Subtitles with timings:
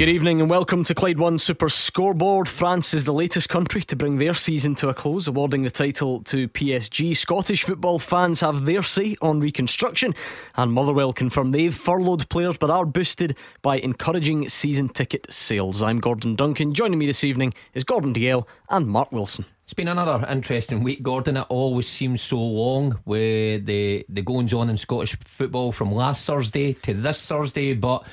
[0.00, 2.48] Good evening and welcome to Clyde One Super Scoreboard.
[2.48, 6.22] France is the latest country to bring their season to a close, awarding the title
[6.22, 7.14] to PSG.
[7.14, 10.14] Scottish football fans have their say on reconstruction,
[10.56, 15.82] and Motherwell confirm they've furloughed players but are boosted by encouraging season ticket sales.
[15.82, 16.72] I'm Gordon Duncan.
[16.72, 19.44] Joining me this evening is Gordon Dalziel and Mark Wilson.
[19.64, 21.36] It's been another interesting week, Gordon.
[21.36, 26.26] It always seems so long with the, the goings on in Scottish football from last
[26.26, 28.06] Thursday to this Thursday, but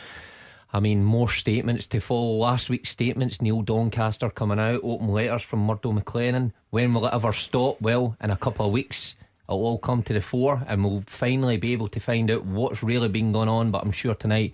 [0.78, 2.38] I mean, more statements to follow.
[2.38, 6.52] Last week's statements, Neil Doncaster coming out, open letters from Murdo MacLennan.
[6.70, 7.82] When will it ever stop?
[7.82, 9.16] Well, in a couple of weeks,
[9.50, 12.84] it'll all come to the fore, and we'll finally be able to find out what's
[12.84, 13.72] really been going on.
[13.72, 14.54] But I'm sure tonight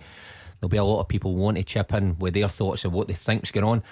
[0.58, 3.06] there'll be a lot of people wanting to chip in with their thoughts of what
[3.06, 3.82] they think's going on.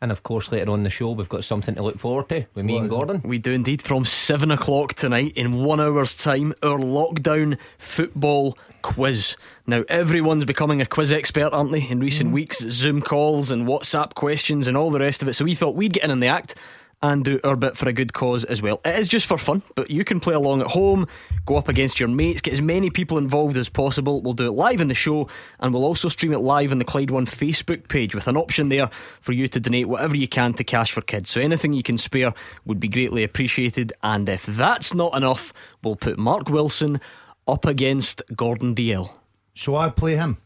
[0.00, 2.64] And of course, later on the show, we've got something to look forward to with
[2.64, 3.20] me and Gordon.
[3.24, 3.82] We do indeed.
[3.82, 9.36] From seven o'clock tonight, in one hour's time, our lockdown football quiz.
[9.66, 12.34] Now, everyone's becoming a quiz expert, aren't they, in recent mm.
[12.34, 12.58] weeks?
[12.58, 15.34] Zoom calls and WhatsApp questions and all the rest of it.
[15.34, 16.54] So we thought we'd get in on the act
[17.00, 18.80] and do our bit for a good cause as well.
[18.84, 21.06] It is just for fun, but you can play along at home,
[21.46, 24.20] go up against your mates, get as many people involved as possible.
[24.20, 25.28] We'll do it live in the show,
[25.60, 28.68] and we'll also stream it live on the Clyde One Facebook page with an option
[28.68, 31.30] there for you to donate whatever you can to Cash for Kids.
[31.30, 33.92] So anything you can spare would be greatly appreciated.
[34.02, 35.52] And if that's not enough,
[35.84, 37.00] we'll put Mark Wilson
[37.46, 39.16] up against Gordon DL.
[39.54, 40.38] So I play him.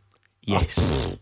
[0.45, 0.79] Yes.
[0.79, 1.17] Ah,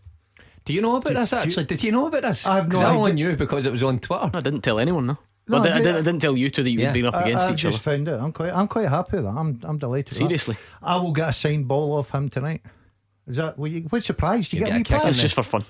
[0.65, 1.65] Do you know about this actually?
[1.65, 2.45] Did you know about this?
[2.45, 2.99] I have no 'Cause I idea.
[2.99, 4.29] only knew because it was on Twitter.
[4.33, 5.17] I didn't tell anyone, no.
[5.47, 6.85] No, Well, I, I did- didn't, I didn't tell you two that you Yeah.
[6.87, 7.97] would be up I, against I've each just other.
[7.97, 8.19] found out.
[8.21, 9.31] I'm quite, I'm quite happy with that.
[9.35, 10.09] I'm, I'm delighted.
[10.09, 10.25] with that.
[10.25, 10.55] Seriously.
[10.83, 12.61] I will get a signed ball off him tonight.
[13.27, 13.57] Is that?
[13.57, 14.49] Will you, what's the prize?
[14.49, 15.15] Do you, You get, get me a kick in prize?
[15.15, 15.63] It's just for fun.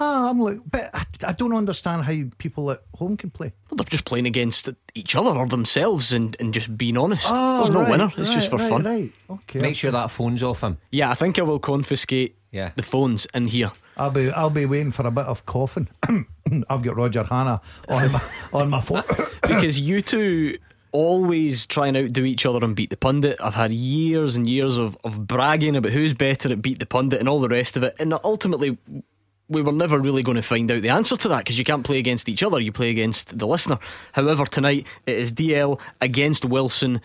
[0.00, 3.52] Ah, I'm like, but I, I don't understand how people at home can play.
[3.70, 7.26] Well, they're just playing against each other or themselves and, and just being honest.
[7.28, 8.12] Oh, There's no winner.
[8.16, 8.84] It's just for right, fun.
[8.84, 9.12] Right.
[9.30, 9.60] Okay.
[9.60, 10.78] Make sure that phone's off him.
[10.90, 12.70] Yeah, I think I will confiscate Yeah.
[12.76, 13.72] the phones in here.
[13.96, 15.88] I'll be, I'll be waiting for a bit of coughing.
[16.68, 18.22] I've got Roger Hanna on my,
[18.52, 19.02] on my phone.
[19.42, 20.58] because you two
[20.92, 23.38] always try and outdo each other and beat the pundit.
[23.40, 27.18] I've had years and years of, of bragging about who's better at beat the pundit
[27.18, 27.96] and all the rest of it.
[27.98, 28.76] And ultimately,
[29.48, 31.84] we were never really going to find out the answer to that because you can't
[31.84, 33.78] play against each other, you play against the listener.
[34.12, 37.00] However, tonight it is DL against Wilson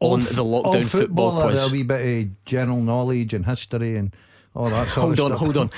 [0.00, 1.62] on All the lockdown football quiz.
[1.62, 4.14] A wee bit of general knowledge and history and
[4.56, 5.38] all that sort Hold of on, stuff.
[5.40, 5.70] hold on.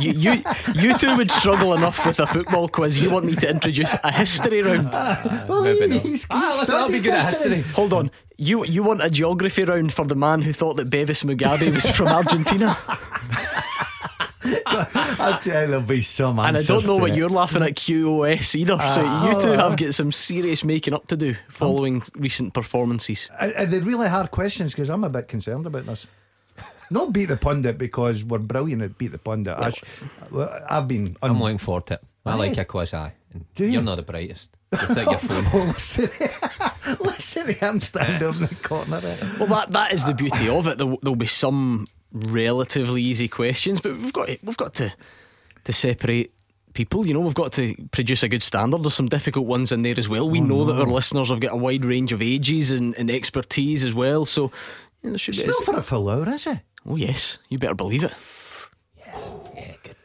[0.00, 0.42] You, you,
[0.74, 2.98] you two would struggle enough with a football quiz.
[2.98, 4.90] You want me to introduce a history round?
[5.48, 6.02] Well, Maybe he- not.
[6.02, 7.56] he's, Ah, he's listen, I'll be good at history.
[7.56, 7.72] history.
[7.74, 8.10] Hold on.
[8.36, 11.88] You you want a geography round for the man who thought that Bevis Mugabi was
[11.90, 12.76] from Argentina?
[14.46, 17.16] I tell you, there'll be some And I don't know what it.
[17.16, 18.76] you're laughing at QOS either.
[18.90, 19.30] So ah.
[19.30, 23.30] you two oh, have got some serious making up to do following recent performances.
[23.40, 24.72] Are, are they really hard questions?
[24.72, 26.06] Because I'm a bit concerned about this.
[26.94, 29.58] Not beat the pundit because we're brilliant at beat the pundit.
[29.58, 29.82] I sh-
[30.70, 31.16] I've been.
[31.20, 32.04] I'm looking forward to it.
[32.24, 32.36] I Aye.
[32.36, 33.12] like a quiz, aye.
[33.56, 33.72] Do you?
[33.72, 34.50] You're not the brightest.
[34.72, 35.44] Just at your phone.
[35.52, 36.08] Oh, listen,
[37.00, 38.28] listen to him stand eh.
[38.28, 39.00] in the corner.
[39.00, 39.18] there.
[39.40, 40.78] Well, that that is the beauty of it.
[40.78, 44.94] There'll, there'll be some relatively easy questions, but we've got we've got to
[45.64, 46.32] to separate
[46.74, 47.08] people.
[47.08, 48.84] You know, we've got to produce a good standard.
[48.84, 50.30] There's some difficult ones in there as well.
[50.30, 53.10] We oh, know that our listeners have got a wide range of ages and, and
[53.10, 54.26] expertise as well.
[54.26, 54.52] So you know,
[55.12, 55.40] there should be.
[55.42, 56.60] Still for a full hour, is it?
[56.86, 58.12] Oh yes, you better believe it.
[58.98, 59.96] Yeah, good.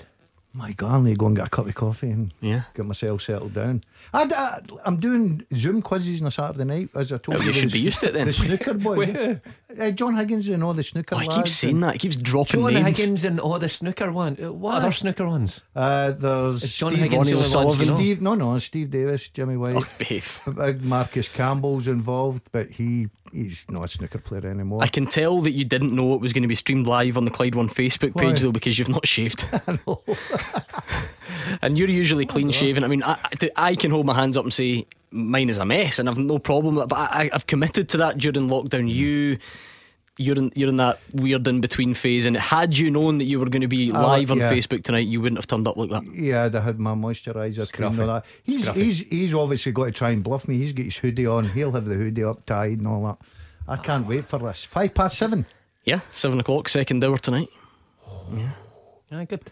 [0.53, 2.63] My God, I need to go and get a cup of coffee and Yeah.
[2.75, 3.83] get myself settled down.
[4.11, 7.47] I, am doing Zoom quizzes on a Saturday night, as I told Oh, you.
[7.47, 8.25] you should be used to it then.
[8.27, 9.39] The snooker boy.
[9.79, 11.93] uh, John Higgins and all the snooker Oh, he lads keeps saying and- that.
[11.93, 12.97] He keeps dropping John names.
[12.97, 14.37] Higgins and all the snooker one.
[14.43, 15.61] uh, What other snooker ones?
[15.75, 17.95] Uh, there's Is John Steve, Higgins Ronnie the only ones you know?
[17.97, 19.75] Steve, no, no, Steve Davis, Jimmy White.
[19.75, 20.41] Oh, behave.
[20.81, 24.81] Marcus Campbell's involved, but he he's not a snooker player anymore.
[24.81, 27.25] I can tell that you didn't know it was going to be streamed live on
[27.25, 28.45] the Clyde One Facebook page Why?
[28.45, 29.45] though, because you've not shaved.
[31.61, 32.83] and you're usually clean shaven.
[32.83, 35.65] I mean, I, I- I can hold my hands up and say mine is a
[35.65, 36.75] mess, and I've no problem.
[36.75, 38.89] But I, I've committed to that during lockdown.
[38.93, 39.37] You.
[40.21, 43.39] You're in, you're in that weird in between phase, and had you known that you
[43.39, 44.39] were going to be Uh, live on.
[44.39, 46.03] Facebook tonight, you wouldn't have turned up like that.
[46.13, 48.25] Yeah, I'd have had my moisturiser cream and all that.
[48.43, 48.75] He's, Scruffy.
[48.75, 50.57] he's he's obviously got to try and bluff me.
[50.57, 51.45] He's got his hoodie on.
[51.45, 53.17] He'll have the hoodie up tied and all that.
[53.65, 54.65] I can't wait for this.
[54.65, 55.45] Five past seven.
[55.85, 57.47] Yeah, seven o'clock, second hour tonight.
[59.11, 59.49] Aye, good.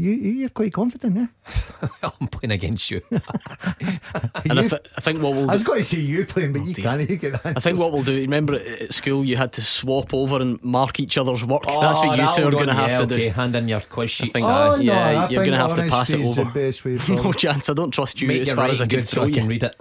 [0.00, 1.88] You, you're quite confident, yeah?
[2.02, 3.02] I'm playing against you.
[3.10, 6.54] and I, th- I, think what we'll do, I was going to say you playing,
[6.54, 6.84] but oh, you dear.
[6.84, 7.10] can't.
[7.10, 7.58] You get that.
[7.58, 8.18] I think what we'll do.
[8.18, 11.64] Remember at school, you had to swap over and mark each other's work.
[11.68, 13.24] Oh, That's what you two are going to have to okay.
[13.26, 13.30] do.
[13.30, 14.32] Hand in your quiz sheets.
[14.32, 16.44] Think, oh, no, yeah, I you're going to have to pass it over.
[17.22, 17.68] no chance.
[17.68, 19.34] I don't trust you Make as far as I can throw so you.
[19.34, 19.78] I can read it.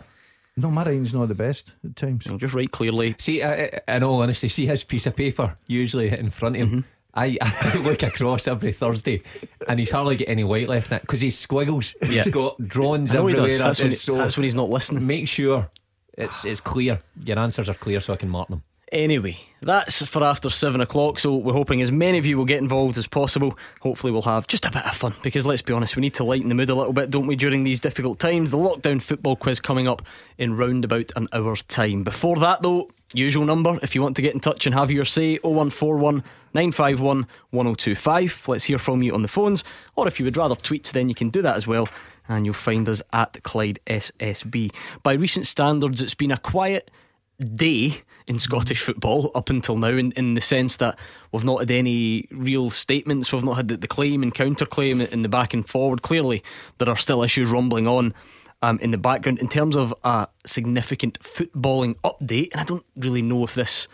[0.57, 2.27] No, my writing's not the best at times.
[2.27, 3.15] I'll just write clearly.
[3.19, 6.69] See, I, in all honesty, see his piece of paper usually in front of him.
[6.69, 6.79] Mm-hmm.
[7.19, 9.21] I, I look across every Thursday
[9.67, 11.95] and he's hardly got any white left in it because he squiggles.
[12.01, 12.07] Yeah.
[12.07, 13.47] He's got drawings everywhere.
[13.49, 15.05] He that's, when, so that's when he's not listening.
[15.05, 15.69] Make sure
[16.17, 17.01] it's it's clear.
[17.23, 18.63] Your answers are clear so I can mark them.
[18.91, 21.19] Anyway, that's for after seven o'clock.
[21.19, 23.57] So we're hoping as many of you will get involved as possible.
[23.81, 26.23] Hopefully, we'll have just a bit of fun because let's be honest, we need to
[26.23, 28.49] lighten the mood a little bit, don't we, during these difficult times?
[28.49, 30.01] The lockdown football quiz coming up
[30.39, 32.03] in round about an hour's time.
[32.03, 35.05] Before that, though, usual number if you want to get in touch and have your
[35.05, 36.23] say 0141
[36.53, 38.47] 951 1025.
[38.47, 39.63] Let's hear from you on the phones,
[39.95, 41.87] or if you would rather tweet, then you can do that as well.
[42.27, 44.73] And you'll find us at Clyde SSB.
[45.01, 46.91] By recent standards, it's been a quiet
[47.39, 50.99] day in Scottish football up until now, in, in the sense that
[51.31, 55.23] we've not had any real statements, we've not had the, the claim and counterclaim in
[55.23, 56.01] the back and forward.
[56.01, 56.43] Clearly,
[56.77, 58.13] there are still issues rumbling on.
[58.61, 63.21] Um, in the background, in terms of a significant footballing update, and I don't really
[63.21, 63.87] know if this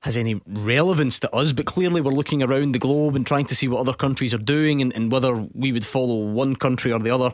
[0.00, 3.54] has any relevance to us, but clearly we're looking around the globe and trying to
[3.54, 7.00] see what other countries are doing and, and whether we would follow one country or
[7.00, 7.32] the other.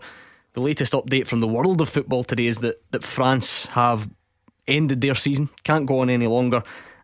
[0.55, 4.09] The latest update from the world of football today is that, that France have
[4.67, 6.63] ended their season, can't go on any longer,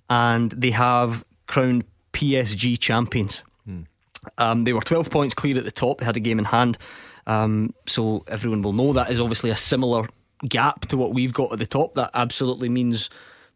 [0.08, 3.44] and they have crowned PSG champions.
[3.64, 3.82] Hmm.
[4.38, 6.78] Um, they were 12 points clear at the top, they had a game in hand.
[7.30, 10.08] Um, so everyone will know that is obviously a similar
[10.48, 11.94] gap to what we've got at the top.
[11.94, 13.08] That absolutely means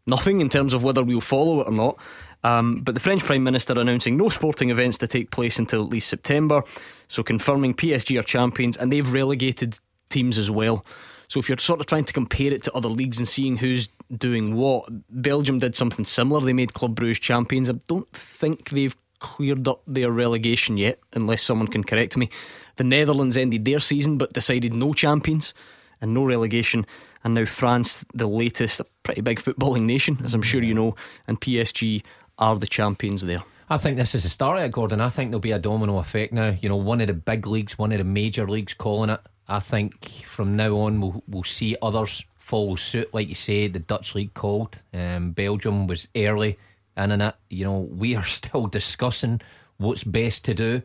[0.07, 1.99] nothing in terms of whether we'll follow it or not.
[2.45, 5.89] Um, but the French Prime Minister announcing no sporting events to take place until at
[5.89, 6.63] least September,
[7.09, 9.77] so confirming PSG are champions, and they've relegated
[10.09, 10.85] teams as well.
[11.27, 13.89] So if you're sort of trying to compare it to other leagues and seeing who's
[14.15, 16.39] doing what, Belgium did something similar.
[16.39, 17.69] They made Club Brugge champions.
[17.69, 22.29] I don't think they've cleared up their relegation yet, unless someone can correct me.
[22.77, 25.53] The Netherlands ended their season but decided no champions
[26.01, 26.85] and no relegation.
[27.23, 30.95] And now France, the latest, a pretty big footballing nation, as I'm sure you know,
[31.27, 32.03] and PSG
[32.37, 33.43] are the champions there.
[33.69, 35.01] I think this is the start of it, Gordon.
[35.01, 36.55] I think there'll be a domino effect now.
[36.61, 39.21] You know, one of the big leagues, one of the major leagues calling it.
[39.47, 43.13] I think from now on we'll, we'll see others follow suit.
[43.13, 44.81] Like you say, the Dutch league called.
[44.93, 46.59] Um, Belgium was early
[46.97, 47.35] in, in it.
[47.49, 49.41] You know, we are still discussing
[49.77, 50.81] what's best to do.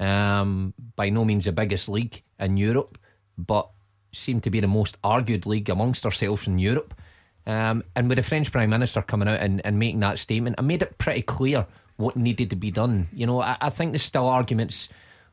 [0.00, 2.98] Um, by no means the biggest league in Europe,
[3.38, 3.70] but
[4.12, 6.94] seem to be the most argued league amongst ourselves in Europe.
[7.46, 10.62] Um, and with the French Prime Minister coming out and, and making that statement, I
[10.62, 11.66] made it pretty clear
[11.96, 13.08] what needed to be done.
[13.12, 14.88] You know, I, I think there's still arguments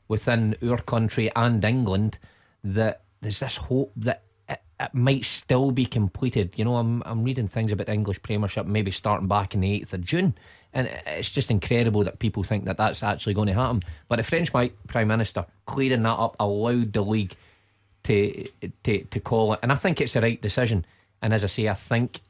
[0.07, 2.19] within our country and England
[2.63, 4.23] that there's this hope that
[4.81, 6.53] it, might still be completed.
[6.55, 9.71] You know, I'm I'm reading things about the English Premiership maybe starting back in the
[9.73, 10.35] eighth of June,
[10.73, 13.83] and it's just incredible that people think that that's actually going to happen.
[14.07, 17.35] But the French Prime Minister clearing that up allowed the league
[18.03, 18.47] to
[18.83, 20.85] to to call it, and I think it's the right decision.
[21.21, 22.21] And as I say, I think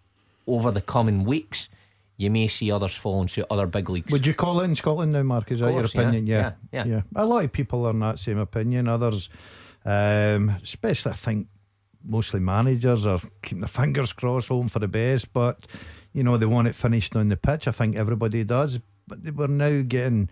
[0.47, 1.69] over the coming weeks
[2.17, 4.11] you may see others following suit, other big leagues.
[4.11, 5.51] Would you call it in Scotland now, Mark?
[5.51, 6.27] Is that course, your opinion?
[6.27, 6.51] Yeah.
[6.71, 7.01] Yeah, yeah, yeah.
[7.15, 8.87] A lot of people are in that same opinion.
[8.87, 9.29] Others
[9.85, 11.47] um, especially, I think
[12.03, 15.33] mostly managers are keeping their fingers crossed, hoping for the best.
[15.33, 15.67] But
[16.13, 17.67] you know, they want it finished on the pitch.
[17.67, 18.79] I think everybody does.
[19.07, 20.29] But we're now getting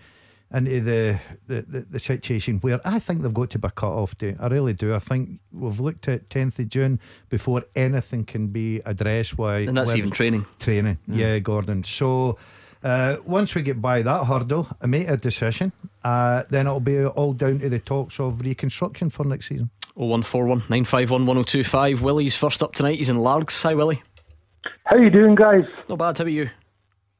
[0.54, 4.18] into the, the, the, the, situation where I think they've got to be cut off
[4.18, 4.38] date.
[4.40, 4.95] I really do.
[4.95, 6.99] I think we've looked at 10th of June
[7.30, 9.38] before anything can be addressed.
[9.38, 9.59] Why?
[9.59, 10.45] And that's even training.
[10.59, 11.18] Training, mm.
[11.18, 11.83] yeah, Gordon.
[11.83, 12.38] So
[12.83, 15.71] uh, once we get by that hurdle and make a decision,
[16.04, 19.69] uh, then it'll be all down to the talks of reconstruction for next season.
[20.00, 22.02] 0141 951 1025.
[22.02, 23.00] Willie's first up tonight.
[23.00, 23.62] He's in Largs.
[23.64, 24.02] Hi, Willie.
[24.86, 25.66] How are you doing, guys?
[25.90, 26.18] Not bad.
[26.18, 26.50] How are you?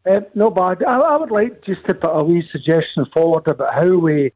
[0.10, 0.82] Uh, not bad.
[0.88, 4.32] I, I, would like just to put a wee suggestion forward about how we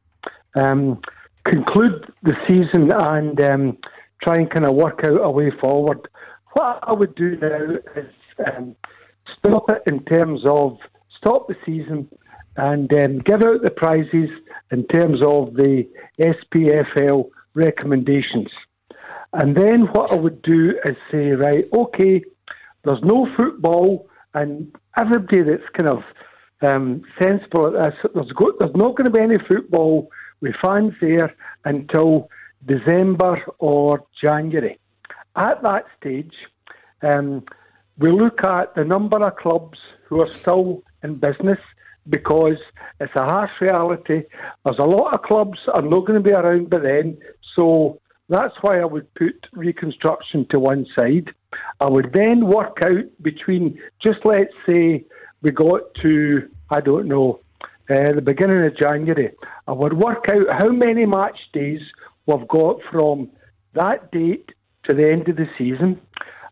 [0.56, 1.00] um,
[1.46, 3.78] conclude the season and um,
[4.22, 6.06] try and kind of work out a way forward.
[6.52, 8.10] What I would do now is
[8.46, 8.76] um,
[9.38, 10.76] stop it in terms of
[11.16, 12.10] stop the season
[12.56, 14.28] and um, give out the prizes
[14.70, 15.88] in terms of the
[16.20, 18.48] SPFL recommendations.
[19.32, 22.22] And then what I would do is say, right, okay,
[22.84, 26.02] there's no football, and everybody that's kind of
[26.62, 30.92] um, sensible at this, there's, go, there's not going to be any football with fans
[31.00, 31.34] there
[31.64, 32.28] until
[32.66, 34.78] December or January.
[35.36, 36.34] At that stage,
[37.02, 37.44] um,
[37.98, 41.58] we look at the number of clubs who are still in business
[42.08, 42.58] because
[43.00, 44.22] it's a harsh reality.
[44.64, 47.18] There's a lot of clubs are not going to be around by then,
[47.56, 51.30] so that's why I would put reconstruction to one side.
[51.80, 55.04] I would then work out between, just let's say
[55.42, 57.40] we got to, I don't know,
[57.90, 59.30] uh, the beginning of January.
[59.68, 61.80] I would work out how many match days
[62.26, 63.30] we've got from
[63.74, 64.50] that date
[64.88, 66.00] to the end of the season.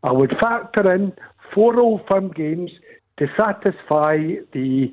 [0.03, 1.13] I would factor in
[1.55, 2.71] four old firm games
[3.19, 4.17] to satisfy
[4.53, 4.93] the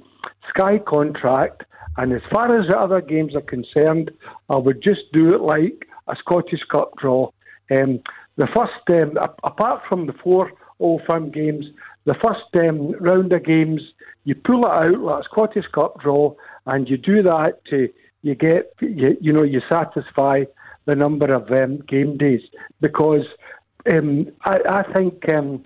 [0.49, 1.63] Sky contract.
[1.97, 4.11] And as far as the other games are concerned,
[4.49, 7.29] I would just do it like a Scottish Cup draw.
[7.75, 7.99] Um,
[8.37, 11.65] the first, um, apart from the four Old Firm games,
[12.05, 13.81] the first um, round of games,
[14.23, 16.33] you pull it out like a Scottish Cup draw,
[16.65, 17.89] and you do that to
[18.21, 20.43] you get you, you know you satisfy
[20.85, 22.41] the number of um, game days
[22.81, 23.25] because
[23.93, 25.63] um, I, I, think um,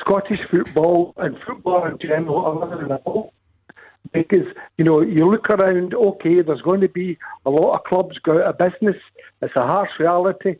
[0.00, 3.32] Scottish football and football in general are level
[4.12, 4.46] because
[4.78, 5.94] you know you look around.
[5.94, 8.96] Okay, there's going to be a lot of clubs go out of business.
[9.40, 10.56] It's a harsh reality.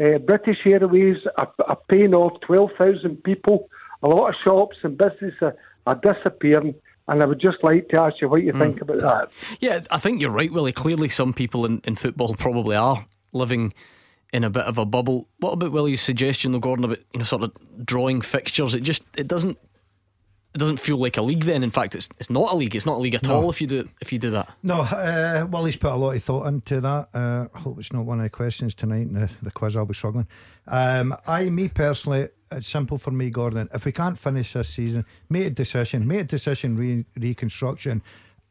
[0.00, 3.68] Uh, British Airways are, are paying off twelve thousand people.
[4.02, 6.74] A lot of shops and businesses are, are disappearing.
[7.08, 8.60] And I would just like to ask you what you mm.
[8.60, 9.56] think about that.
[9.60, 10.72] Yeah, I think you're right, Willie.
[10.72, 13.72] Clearly, some people in, in football probably are living
[14.32, 15.28] in a bit of a bubble.
[15.38, 17.52] What about Willie's suggestion, though, Gordon, about you know sort of
[17.86, 18.74] drawing fixtures?
[18.74, 19.56] It just it doesn't
[20.56, 21.44] it doesn't feel like a league.
[21.44, 22.74] Then, in fact, it's it's not a league.
[22.74, 23.42] It's not a league at no.
[23.42, 24.48] all if you do if you do that.
[24.62, 27.08] No, uh, he's put a lot of thought into that.
[27.12, 29.76] Uh, I hope it's not one of the questions tonight in the, the quiz.
[29.76, 30.26] I'll be struggling.
[30.66, 33.68] Um, I, me personally, it's simple for me, Gordon.
[33.74, 38.02] If we can't finish this season, make a decision, make a decision, re- reconstruction,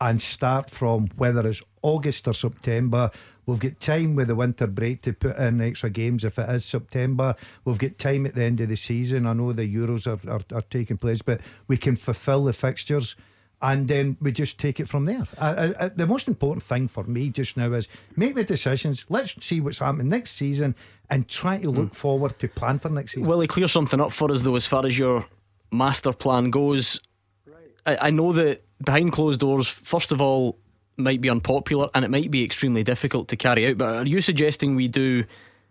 [0.02, 3.12] and start from whether it's August or September.
[3.46, 6.66] We've got time with the winter break to put in extra games if it is
[6.66, 7.36] September.
[7.64, 9.28] We've got time at the end of the season.
[9.28, 13.16] I know the Euros are, are, are taking place, but we can fulfil the fixtures
[13.62, 15.28] and then we just take it from there.
[15.38, 19.06] Uh, uh, the most important thing for me just now is make the decisions.
[19.10, 20.76] Let's see what's happening next season
[21.10, 21.96] and try to look mm.
[21.96, 23.28] forward to plan for next season.
[23.28, 25.26] Willie clear something up for us though, as far as your
[25.72, 27.00] master plan goes?
[27.46, 28.00] Right.
[28.02, 30.58] I, I know that behind closed doors, first of all,
[30.98, 33.78] might be unpopular and it might be extremely difficult to carry out.
[33.78, 35.26] But are you suggesting we do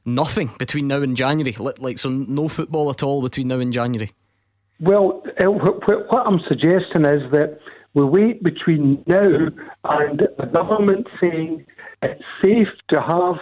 [0.04, 1.56] nothing between now and January?
[1.78, 4.12] Like, so no football at all between now and January?
[4.80, 7.58] Well, uh, what I'm suggesting is that
[7.94, 9.22] we wait between now
[9.84, 11.64] and the government saying
[12.02, 13.36] it's safe to have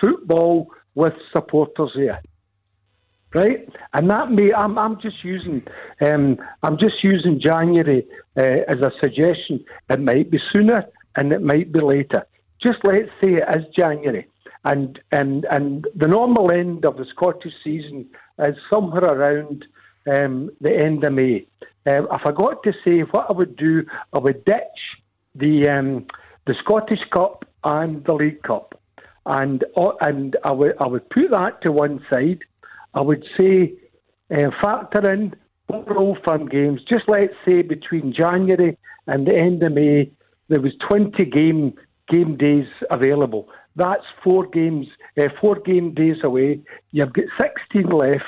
[0.00, 2.20] football with supporters here.
[3.34, 5.62] Right, and that may I'm, I'm just using
[6.00, 9.64] um, I'm just using January uh, as a suggestion.
[9.90, 10.84] It might be sooner
[11.16, 12.26] and it might be later.
[12.62, 14.26] Just let's say it is January,
[14.64, 19.64] and and and the normal end of the Scottish season is somewhere around
[20.06, 21.46] um, the end of May.
[21.86, 23.84] Uh, I forgot to say what I would do.
[24.12, 24.80] I would ditch
[25.34, 26.06] the um,
[26.46, 28.80] the Scottish Cup and the League Cup,
[29.26, 32.40] and uh, and I would I would put that to one side.
[32.94, 33.74] I would say
[34.34, 35.34] uh, factor in
[35.72, 36.80] overall fun games.
[36.88, 40.10] Just let's say between January and the end of May,
[40.48, 41.74] there was 20 game
[42.08, 43.48] game days available.
[43.74, 44.86] That's four games,
[45.20, 46.60] uh, four game days away.
[46.92, 48.24] You've got 16 left.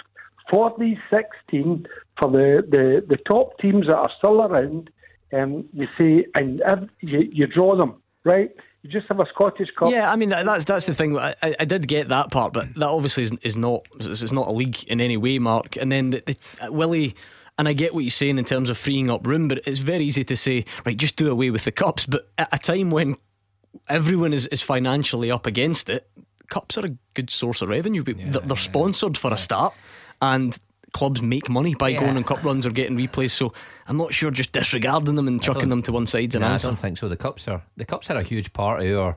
[0.51, 1.87] For these 16,
[2.19, 4.91] for the, the, the top teams that are still around,
[5.33, 6.63] um, you say, and
[7.01, 8.51] you, you draw them, right?
[8.89, 9.91] You just have a Scottish Cup.
[9.91, 11.19] Yeah, I mean that's that's the thing.
[11.19, 14.53] I, I did get that part, but that obviously is, is not is not a
[14.53, 15.77] league in any way, Mark.
[15.77, 17.15] And then the, the, uh, Willie
[17.59, 20.05] and I get what you're saying in terms of freeing up room, but it's very
[20.05, 22.07] easy to say, right, just do away with the cups.
[22.07, 23.19] But at a time when
[23.91, 26.09] everyone is, is financially up against it,
[26.49, 28.03] cups are a good source of revenue.
[28.07, 29.75] Yeah, they're, sponsored for a start,
[30.23, 30.59] and
[30.93, 32.01] clubs make money by yeah.
[32.01, 33.31] going on cup runs or getting replays.
[33.31, 33.53] So
[33.87, 36.35] I'm not sure just disregarding them and chucking them to one side.
[36.35, 37.09] No, I don't think so.
[37.09, 39.17] The cups are the cups are a huge part of our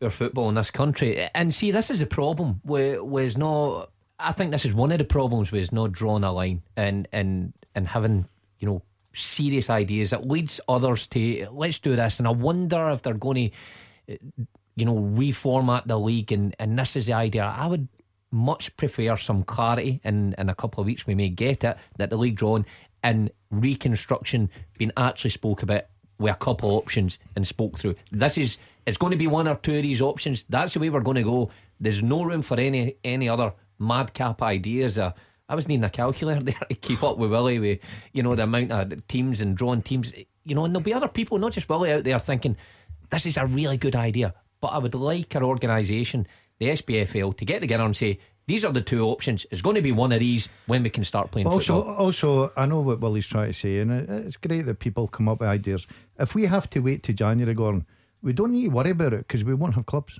[0.00, 1.28] our football in this country.
[1.34, 2.60] And see, this is a problem.
[2.62, 6.32] Where was no I think this is one of the problems with not drawing a
[6.32, 8.26] line and and and having
[8.58, 12.18] you know serious ideas that leads others to let's do this.
[12.18, 14.16] And I wonder if they're going to eh,
[14.74, 17.44] you know reformat the league and and this is the idea.
[17.44, 17.88] I would
[18.30, 22.10] much prefer some clarity in in a couple of weeks we may get it that
[22.10, 22.66] the league drawn
[23.02, 25.84] and reconstruction being actually spoke about
[26.18, 27.94] with a couple of options and spoke through.
[28.10, 30.44] This is it's going to be one or two of these options.
[30.48, 31.50] That's the way we're going to go.
[31.80, 34.98] There's no room for any any other madcap ideas.
[34.98, 35.12] Uh,
[35.48, 37.80] I was needing a calculator there to keep up with Willie with
[38.12, 40.12] you know the amount of teams and drawn teams.
[40.44, 42.56] You know, and there'll be other people, not just Willie, out there thinking
[43.10, 44.34] this is a really good idea.
[44.60, 46.26] But I would like our organisation,
[46.58, 49.44] the SPFL, to get together and say These are the two options.
[49.50, 51.94] It's going to be one of these when we can start playing also, football.
[51.96, 55.40] Also, I know what Willie's trying to say, and it's great that people come up
[55.40, 55.86] with ideas.
[56.18, 57.84] If we have to wait to January, Gordon,
[58.22, 60.18] we don't need to worry about it because we won't have clubs.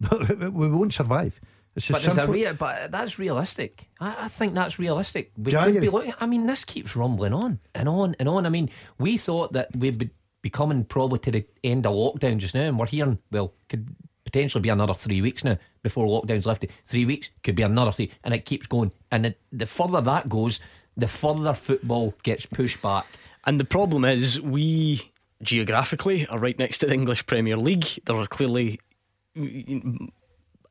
[0.10, 1.40] we won't survive.
[1.74, 3.88] It's but, a rea- but that's realistic.
[3.98, 5.32] I, I, think that's realistic.
[5.38, 5.72] We January.
[5.72, 6.14] could be looking.
[6.20, 8.44] I mean, this keeps rumbling on and on and on.
[8.44, 10.10] I mean, we thought that we'd be,
[10.42, 13.88] be coming probably to the end of lockdown just now, and we're hearing well, could
[14.24, 16.70] potentially be another three weeks now before lockdown's lifted.
[16.86, 18.92] Three weeks could be another three, and it keeps going.
[19.10, 20.60] And the, the further that goes,
[20.96, 23.06] the further football gets pushed back.
[23.44, 25.12] And the problem is, we
[25.42, 27.86] geographically are right next to the English Premier League.
[28.06, 28.80] There are clearly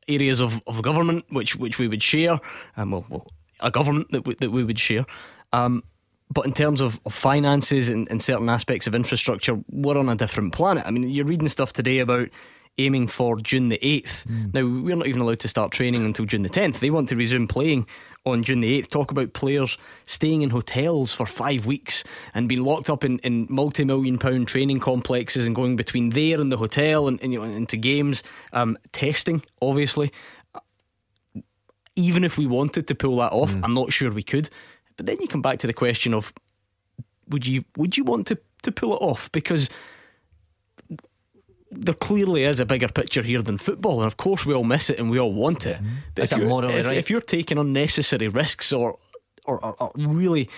[0.08, 2.40] areas of, of government which which we would share,
[2.76, 3.26] um, well, well
[3.60, 5.04] a government that we, that we would share.
[5.52, 5.82] Um,
[6.30, 10.16] but in terms of, of finances and, and, certain aspects of infrastructure, we're on a
[10.16, 10.84] different planet.
[10.86, 12.30] I mean, you're reading stuff today about
[12.78, 14.26] aiming for June the 8th.
[14.26, 14.54] Mm.
[14.54, 16.78] Now, we're not even allowed to start training until June the 10th.
[16.78, 17.86] They want to resume playing
[18.24, 18.88] on June the 8th.
[18.88, 19.76] Talk about players
[20.06, 22.02] staying in hotels for five weeks
[22.34, 26.40] and being locked up in, in multi million pound training complexes and going between there
[26.40, 28.22] and the hotel and, and you know, into games.
[28.52, 30.10] Um, testing, obviously.
[31.94, 33.60] Even if we wanted to pull that off, mm.
[33.62, 34.48] I'm not sure we could.
[34.96, 36.32] But then you come back to the question of
[37.28, 39.30] would you would you want to, to pull it off?
[39.32, 39.68] Because
[41.72, 44.90] there clearly is a bigger picture here than football, and of course we all miss
[44.90, 45.76] it and we all want it.
[45.76, 45.94] Mm-hmm.
[46.14, 46.96] But if you're, if, right?
[46.96, 48.98] if you're, taking unnecessary risks or,
[49.44, 50.50] or, or, or, really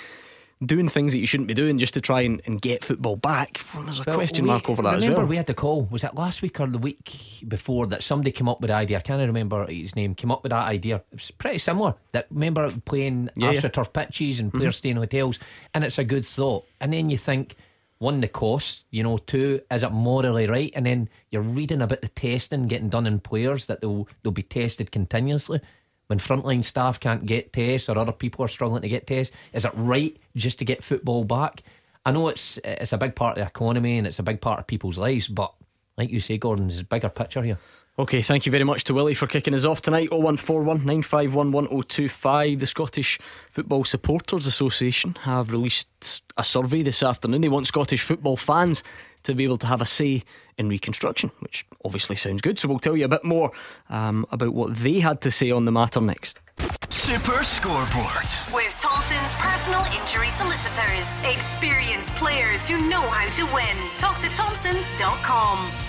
[0.64, 3.60] doing things that you shouldn't be doing just to try and, and get football back,
[3.74, 5.26] well, there's a well, question we, mark over that remember well.
[5.26, 8.48] we had the call, was it last week or the week before, that somebody came
[8.48, 10.96] up with the idea, I can't remember his name, came up with that idea.
[10.96, 11.94] It was pretty similar.
[12.12, 14.04] That remember playing yeah, AstroTurf yeah.
[14.04, 14.78] pitches and players mm-hmm.
[14.78, 15.38] staying in hotels,
[15.74, 16.66] and it's a good thought.
[16.80, 17.56] And then you think,
[18.04, 20.70] one, the cost, you know, two, is it morally right?
[20.76, 24.42] And then you're reading about the testing getting done in players that they'll they'll be
[24.42, 25.60] tested continuously.
[26.08, 29.64] When frontline staff can't get tests or other people are struggling to get tests, is
[29.64, 31.62] it right just to get football back?
[32.04, 34.58] I know it's it's a big part of the economy and it's a big part
[34.58, 35.54] of people's lives, but
[35.96, 37.58] like you say, Gordon, there's a bigger picture here.
[37.96, 40.10] Okay, thank you very much to Willie for kicking us off tonight.
[40.10, 42.58] 0141 951 1025.
[42.58, 47.42] The Scottish Football Supporters Association have released a survey this afternoon.
[47.42, 48.82] They want Scottish football fans
[49.22, 50.24] to be able to have a say
[50.58, 52.58] in reconstruction, which obviously sounds good.
[52.58, 53.52] So we'll tell you a bit more
[53.88, 56.40] um, about what they had to say on the matter next.
[56.88, 58.26] Super Scoreboard.
[58.52, 63.76] With Thompson's personal injury solicitors, experienced players who know how to win.
[63.98, 65.83] Talk to Thompsons.com.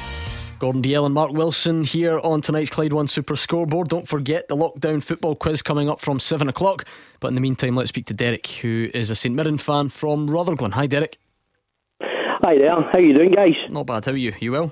[0.58, 3.90] Gordon Dalziel and Mark Wilson here on tonight's Clyde One Super Scoreboard.
[3.90, 6.86] Don't forget the lockdown football quiz coming up from 7 o'clock.
[7.20, 10.30] But in the meantime, let's speak to Derek, who is a St Mirren fan from
[10.30, 10.72] Rutherglen.
[10.72, 11.18] Hi, Derek.
[12.02, 12.72] Hi there.
[12.72, 13.56] How you doing, guys?
[13.70, 14.06] Not bad.
[14.06, 14.34] How are you?
[14.40, 14.72] You well?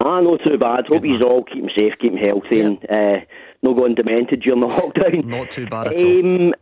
[0.00, 0.86] Ah, not too bad.
[0.86, 2.64] Good Hope you all keep safe, keep healthy, yeah.
[2.64, 3.20] and uh,
[3.62, 5.24] not going demented during the lockdown.
[5.24, 6.52] Not too bad at um, all.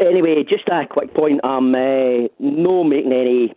[0.00, 1.40] Anyway, just a quick point.
[1.44, 3.54] I'm uh, no making any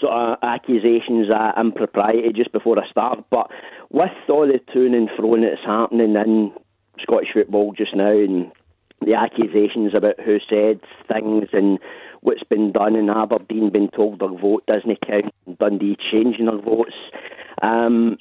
[0.00, 3.24] sort of accusations of impropriety just before I start.
[3.30, 3.50] But
[3.90, 6.52] with all the to and fro that's happening in
[7.00, 8.52] Scottish football just now, and
[9.00, 10.80] the accusations about who said
[11.12, 11.78] things and
[12.20, 16.60] what's been done in Aberdeen being told their vote doesn't count, and Dundee changing their
[16.60, 16.94] votes.
[17.62, 18.18] Um,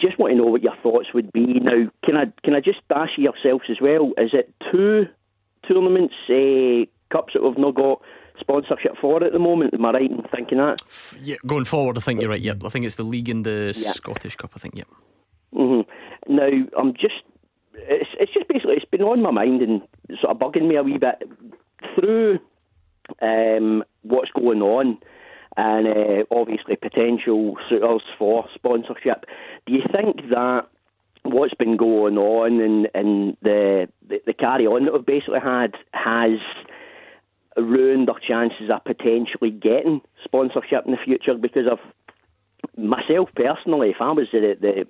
[0.00, 1.60] just want to know what your thoughts would be.
[1.60, 4.12] Now, can I can I just ask yourselves as well?
[4.18, 5.06] Is it two
[5.68, 8.02] tournaments, uh, cups that we've not got
[8.42, 9.74] sponsorship for at the moment.
[9.74, 10.82] Am I right in thinking that?
[11.20, 12.40] Yeah, going forward, I think you're right.
[12.40, 13.92] Yeah, I think it's the league and the yeah.
[13.92, 14.52] Scottish Cup.
[14.54, 14.76] I think.
[14.76, 14.84] Yeah.
[15.54, 16.34] Mm-hmm.
[16.34, 17.22] Now I'm just.
[17.74, 19.80] It's, it's just basically it's been on my mind and
[20.20, 21.22] sort of bugging me a wee bit
[21.94, 22.38] through
[23.20, 24.98] um, what's going on
[25.56, 29.24] and uh, obviously potential suitors for sponsorship.
[29.66, 30.66] Do you think that
[31.24, 35.74] what's been going on and, and the, the, the carry on that we've basically had
[35.92, 36.38] has
[37.56, 41.78] ruined their chances of potentially getting sponsorship in the future because of
[42.76, 44.80] myself personally, if I was the the,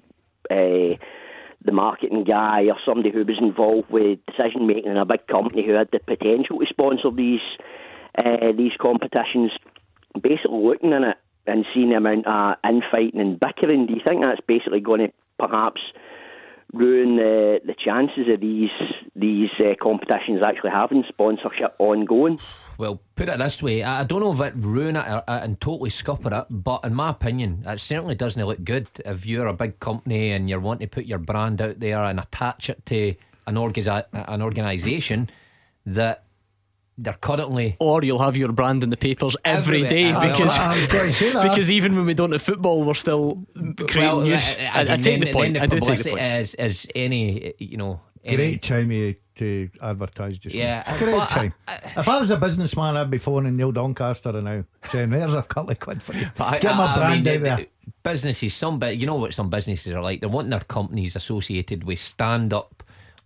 [0.51, 0.97] uh,
[1.65, 5.65] the marketing guy or somebody who was involved with decision making in a big company
[5.65, 7.41] who had the potential to sponsor these
[8.19, 9.53] uh, these competitions,
[10.21, 14.23] basically looking in it and seeing the amount of infighting and bickering, do you think
[14.25, 15.81] that's basically going to perhaps
[16.73, 18.71] ruin the the chances of these
[19.15, 22.39] these uh, competitions actually having sponsorship ongoing.
[22.79, 25.91] Well, put it this way, I don't know if it ruin it or, and totally
[25.91, 29.79] scupper it, but in my opinion, it certainly doesn't look good if you're a big
[29.79, 33.15] company and you're wanting to put your brand out there and attach it to
[33.47, 35.31] an, orga- an organisation
[35.85, 36.25] that
[37.03, 40.57] they're currently or you'll have your brand in the papers every day oh, because
[41.43, 44.97] because even when we don't have football we're still creating well, news I, I, I,
[44.97, 48.63] take the point I do take the point as, as any you know any, great
[48.63, 50.99] time of to advertise just Yeah, now.
[50.99, 51.55] Great but I- time.
[51.97, 55.43] if I was a businessman, I'd be phoning Neil Doncaster and now saying, "There's a
[55.43, 56.31] couple of quid for you.
[56.37, 57.67] But I- Get my I- I brand mean, out there."
[58.03, 60.21] Businesses, some bit, you know what some businesses are like.
[60.21, 62.83] They're wanting their companies associated with stand up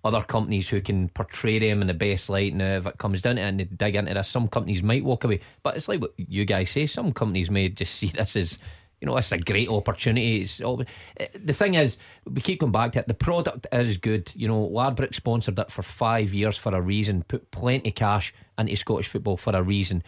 [0.06, 2.54] other companies who can portray them in the best light.
[2.54, 5.04] Now, if it comes down to it and they dig into this, some companies might
[5.04, 5.40] walk away.
[5.62, 6.86] But it's like what you guys say.
[6.86, 8.58] Some companies may just see this as
[9.00, 10.40] you know, it's a great opportunity.
[10.40, 10.82] It's all,
[11.18, 13.08] eh, the thing is, we keep going back to it.
[13.08, 14.32] The product is good.
[14.34, 17.22] You know, Ladbrokes sponsored it for five years for a reason.
[17.24, 20.02] Put plenty cash into Scottish football for a reason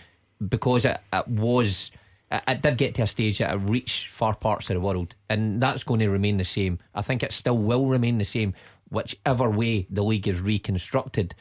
[0.47, 1.91] because it, it was.
[2.31, 5.63] It did get to a stage that it reached far parts of the world, and
[5.63, 6.79] that's going to remain the same.
[6.95, 8.53] I think it still will remain the same,
[8.89, 11.35] whichever way the league is reconstructed.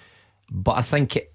[0.49, 1.33] But I think it,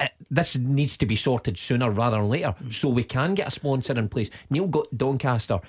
[0.00, 3.50] it, this needs to be sorted sooner rather than later so we can get a
[3.50, 4.30] sponsor in place.
[4.50, 5.60] Neil Go- Doncaster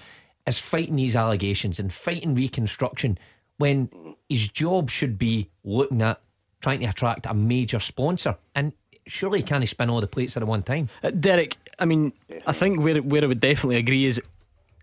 [0.46, 3.18] is fighting these allegations and fighting reconstruction
[3.58, 3.90] when
[4.28, 6.22] his job should be looking at
[6.62, 8.38] trying to attract a major sponsor.
[8.56, 8.74] And
[9.06, 10.90] surely he can't spin all the plates at one time.
[11.04, 12.14] Uh, Derek, I mean,
[12.48, 14.22] I think where where I would definitely agree is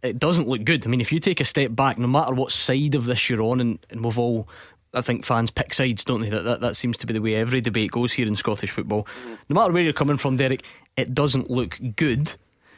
[0.07, 0.87] it doesn't look good.
[0.87, 3.43] I mean, if you take a step back, no matter what side of this you're
[3.43, 4.49] on, and, and we've all,
[4.95, 6.31] I think fans pick sides, don't they?
[6.31, 9.07] That, that that seems to be the way every debate goes here in Scottish football.
[9.49, 10.65] No matter where you're coming from, Derek,
[10.97, 12.35] it doesn't look good.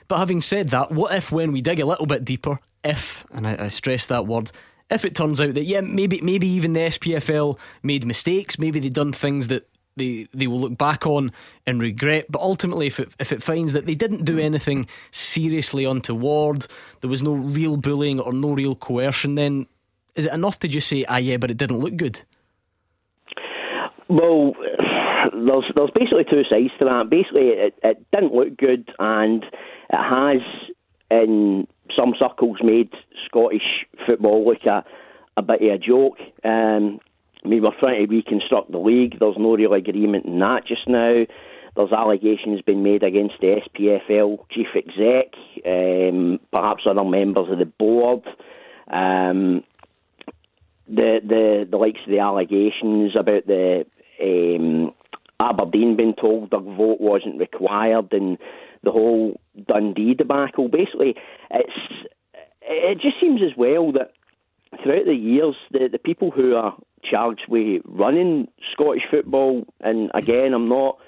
[0.09, 3.47] But having said that, what if when we dig a little bit deeper, if, and
[3.47, 4.51] I, I stress that word,
[4.91, 8.89] if it turns out that yeah, maybe maybe even the SPFL made mistakes, maybe they
[8.89, 11.33] done things that they they will look back on
[11.67, 12.27] and regret.
[12.31, 16.67] But ultimately, if it if it finds that they didn't do anything seriously untoward,
[17.01, 19.67] there was no real bullying or no real coercion, then
[20.15, 22.23] is it enough to just say ah yeah, but it didn't look good?
[24.09, 24.55] Well,
[25.33, 27.11] there's there's basically two sides to that.
[27.11, 30.41] Basically, it, it didn't look good, and it has
[31.11, 31.67] in
[31.99, 32.93] some circles made
[33.27, 34.85] Scottish football look a
[35.37, 36.19] a bit of a joke.
[36.45, 37.01] Um,
[37.45, 39.19] I mean, we're trying to reconstruct the league.
[39.19, 41.25] There's no real agreement in that just now.
[41.77, 47.67] There's allegations being made against the SPFL chief exec, um, perhaps other members of the
[47.67, 48.25] board.
[48.91, 49.63] Um,
[50.89, 53.87] the the the likes of the allegations about the
[54.21, 54.93] um,
[55.39, 58.39] Aberdeen being told their vote wasn't required and
[58.83, 60.69] the whole Dundee debacle.
[60.69, 61.15] Basically,
[61.51, 62.09] it's
[62.63, 64.13] it just seems as well that
[64.83, 70.55] throughout the years, the the people who are charged with running Scottish football, and again,
[70.55, 70.99] I'm not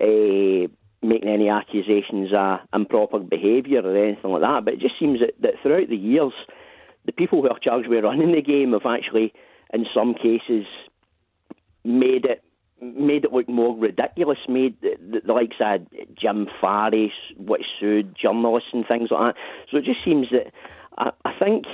[0.00, 0.68] uh,
[1.02, 5.40] making any accusations of improper behaviour or anything like that, but it just seems that,
[5.40, 6.32] that throughout the years,
[7.04, 9.32] the people who are charged with running the game have actually,
[9.72, 10.66] in some cases,
[11.84, 12.42] made it
[12.78, 18.14] made it look more ridiculous, made the, the, the likes of Jim Farry's, which sued
[18.22, 19.40] journalists and things like that.
[19.70, 20.52] So it just seems that
[20.98, 21.64] I, I think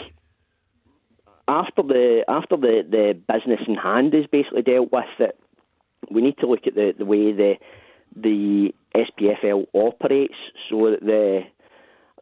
[1.48, 5.36] after the after the, the business in hand is basically dealt with, that
[6.10, 7.54] we need to look at the, the way the
[8.14, 10.34] the SPFL operates,
[10.68, 11.42] so that the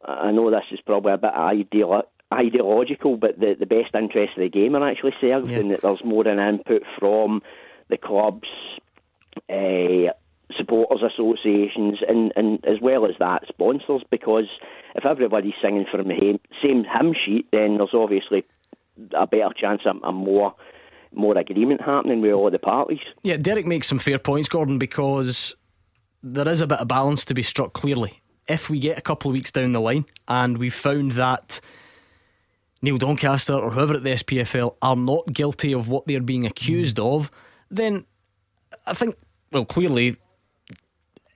[0.04, 2.02] I know this is probably a bit ideal,
[2.32, 5.58] ideological, but the, the best interests of the game are actually served, Yeah.
[5.58, 7.42] and that there's more an input from
[7.88, 8.48] the clubs,
[9.50, 10.12] uh,
[10.56, 14.02] supporters associations, and, and as well as that, sponsors.
[14.10, 14.46] Because
[14.94, 18.44] if everybody's singing from the same, same hymn sheet, then there's obviously
[19.14, 20.54] a better chance of a more
[21.12, 23.00] more agreement happening with all the parties.
[23.22, 25.56] Yeah, Derek makes some fair points, Gordon, because
[26.22, 28.22] there is a bit of balance to be struck clearly.
[28.48, 31.60] If we get a couple of weeks down the line and we've found that
[32.82, 36.98] Neil Doncaster or whoever at the SPFL are not guilty of what they're being accused
[36.98, 37.30] of,
[37.70, 38.04] then
[38.86, 39.16] I think,
[39.52, 40.16] well, clearly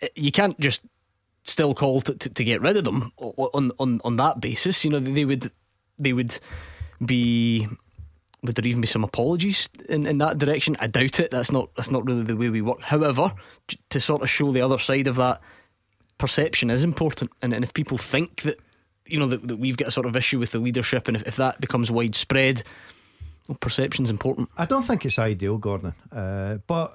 [0.00, 0.82] eh, you can't just
[1.44, 4.84] still call to, to, to get rid of them on, on on that basis.
[4.84, 5.50] You know, they would
[5.98, 6.38] they would
[7.04, 7.68] be
[8.44, 10.76] would there even be some apologies in, in that direction?
[10.78, 11.30] I doubt it.
[11.30, 12.82] That's not that's not really the way we work.
[12.82, 13.32] However,
[13.88, 15.40] to sort of show the other side of that,
[16.18, 17.30] perception is important.
[17.40, 18.60] And, and if people think that
[19.06, 21.26] you know that, that we've got a sort of issue with the leadership, and if,
[21.26, 22.62] if that becomes widespread,
[23.48, 24.50] well, perception's important.
[24.58, 26.94] I don't think it's ideal, Gordon, uh, but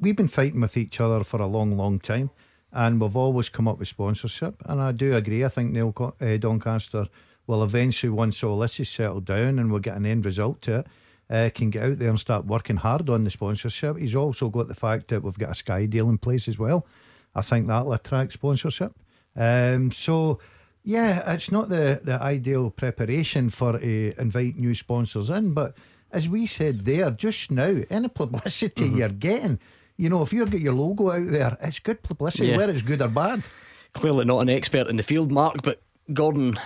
[0.00, 2.30] we've been fighting with each other for a long, long time,
[2.72, 4.56] and we've always come up with sponsorship.
[4.64, 5.44] And I do agree.
[5.44, 7.06] I think Neil uh, Doncaster
[7.46, 10.78] will eventually, once all this is settled down and we'll get an end result to
[10.80, 10.86] it,
[11.30, 13.96] uh, can get out there and start working hard on the sponsorship.
[13.96, 16.86] He's also got the fact that we've got a Sky deal in place as well.
[17.34, 18.92] I think that'll attract sponsorship.
[19.36, 20.38] Um, so.
[20.84, 25.76] Yeah, it's not the, the ideal preparation for uh, invite new sponsors in, but
[26.10, 28.96] as we said there just now, any publicity Mm-hmm.
[28.96, 29.60] you're getting,
[29.96, 32.56] you know, if you've got your logo out there, it's good publicity, Yeah.
[32.56, 33.44] whether it's good or bad.
[33.92, 35.80] Clearly not an expert in the field, Mark, but
[36.12, 36.58] Gordon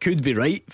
[0.00, 0.64] could be right.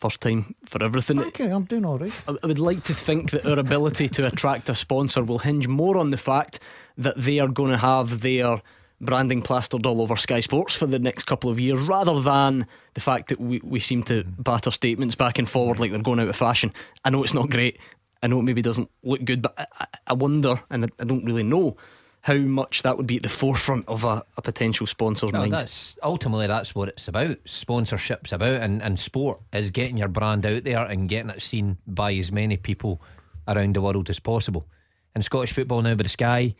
[0.00, 1.20] First time for everything.
[1.20, 2.12] Okay, I'm doing all right.
[2.28, 5.66] I I would like to think that our ability to attract a sponsor will hinge
[5.68, 6.60] more on the fact
[6.98, 8.60] that they are going to have their
[9.00, 13.00] branding plastered all over Sky Sports for the next couple of years rather than the
[13.00, 16.28] fact that we, we seem to batter statements back and forward like they're going out
[16.28, 16.72] of fashion.
[17.04, 17.78] I know it's not great.
[18.22, 21.24] I know it maybe doesn't look good, but I, I- wonder, and I, I don't
[21.24, 21.76] really know
[22.24, 25.52] how much that would be at the forefront of a, a potential sponsor's No, mind.
[25.52, 27.36] that's ultimately that's what it's about.
[27.44, 31.76] Sponsorship's about, and, and sport is getting your brand out there and getting it seen
[31.86, 33.02] by as many people
[33.46, 34.66] around the world as possible.
[35.14, 36.54] And Scottish football now with the Sky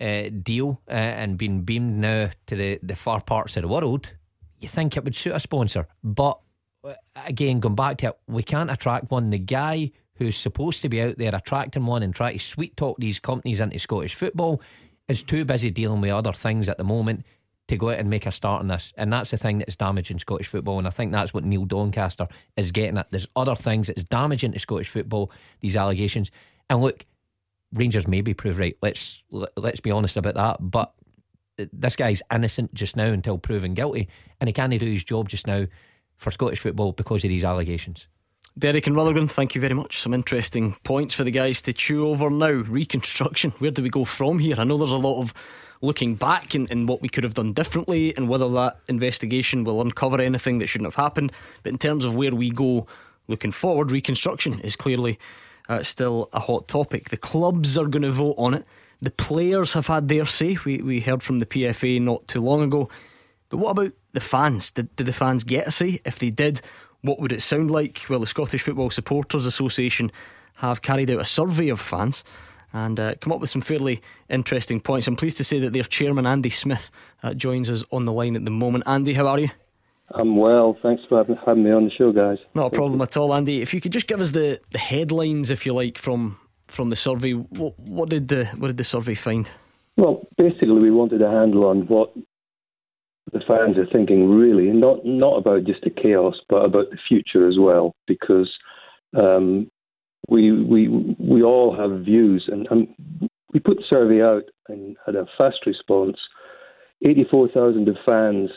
[0.00, 4.12] uh, deal uh, and being beamed now to the, the far parts of the world,
[4.60, 5.88] you think it would suit a sponsor.
[6.04, 6.38] But
[6.84, 9.30] uh, again, going back to it, we can't attract one.
[9.30, 12.96] The guy who's supposed to be out there attracting one and try to sweet talk
[13.00, 14.62] these companies into Scottish football
[15.08, 17.24] is too busy dealing with other things at the moment
[17.68, 18.92] to go out and make a start on this.
[18.96, 20.78] And that's the thing that's damaging Scottish football.
[20.78, 23.10] And I think that's what Neil Doncaster is getting at.
[23.10, 26.30] There's other things that's damaging to Scottish football, these allegations.
[26.68, 27.06] And look,
[27.72, 28.76] Rangers may be proved right.
[28.82, 30.58] Let's let's be honest about that.
[30.60, 30.92] But
[31.72, 34.08] this guy's innocent just now until proven guilty,
[34.40, 35.66] and he can't do his job just now
[36.16, 38.06] for Scottish football because of these allegations.
[38.56, 39.98] Derek and Rutherglen, thank you very much.
[39.98, 42.50] Some interesting points for the guys to chew over now.
[42.50, 44.54] Reconstruction, where do we go from here?
[44.58, 45.34] I know there's a lot of
[45.82, 50.20] looking back in what we could have done differently and whether that investigation will uncover
[50.20, 51.32] anything that shouldn't have happened.
[51.64, 52.86] But in terms of where we go
[53.26, 55.18] looking forward, reconstruction is clearly
[55.68, 57.10] uh, still a hot topic.
[57.10, 58.64] The clubs are going to vote on it.
[59.02, 60.56] The players have had their say.
[60.64, 62.88] We, we heard from the PFA not too long ago.
[63.48, 64.70] But what about the fans?
[64.70, 66.00] Did, did the fans get a say?
[66.04, 66.62] If they did,
[67.04, 68.06] what would it sound like?
[68.08, 70.10] Well, the Scottish Football Supporters Association
[70.56, 72.24] have carried out a survey of fans
[72.72, 75.06] and uh, come up with some fairly interesting points.
[75.06, 76.90] I'm pleased to say that their chairman, Andy Smith,
[77.22, 78.84] uh, joins us on the line at the moment.
[78.86, 79.50] Andy, how are you?
[80.12, 80.76] I'm well.
[80.82, 82.38] Thanks for having, having me on the show, guys.
[82.54, 83.60] Not a problem at all, Andy.
[83.60, 86.38] If you could just give us the, the headlines, if you like, from
[86.68, 87.32] from the survey.
[87.32, 89.50] What, what did the what did the survey find?
[89.96, 92.12] Well, basically, we wanted a handle on what
[93.32, 97.48] the fans are thinking, really, not not about just the chaos, but about the future
[97.48, 98.50] as well, because
[99.20, 99.70] um,
[100.28, 102.88] we we we all have views, and, and
[103.52, 106.16] we put the survey out and had a fast response.
[107.06, 108.50] Eighty-four thousand of fans.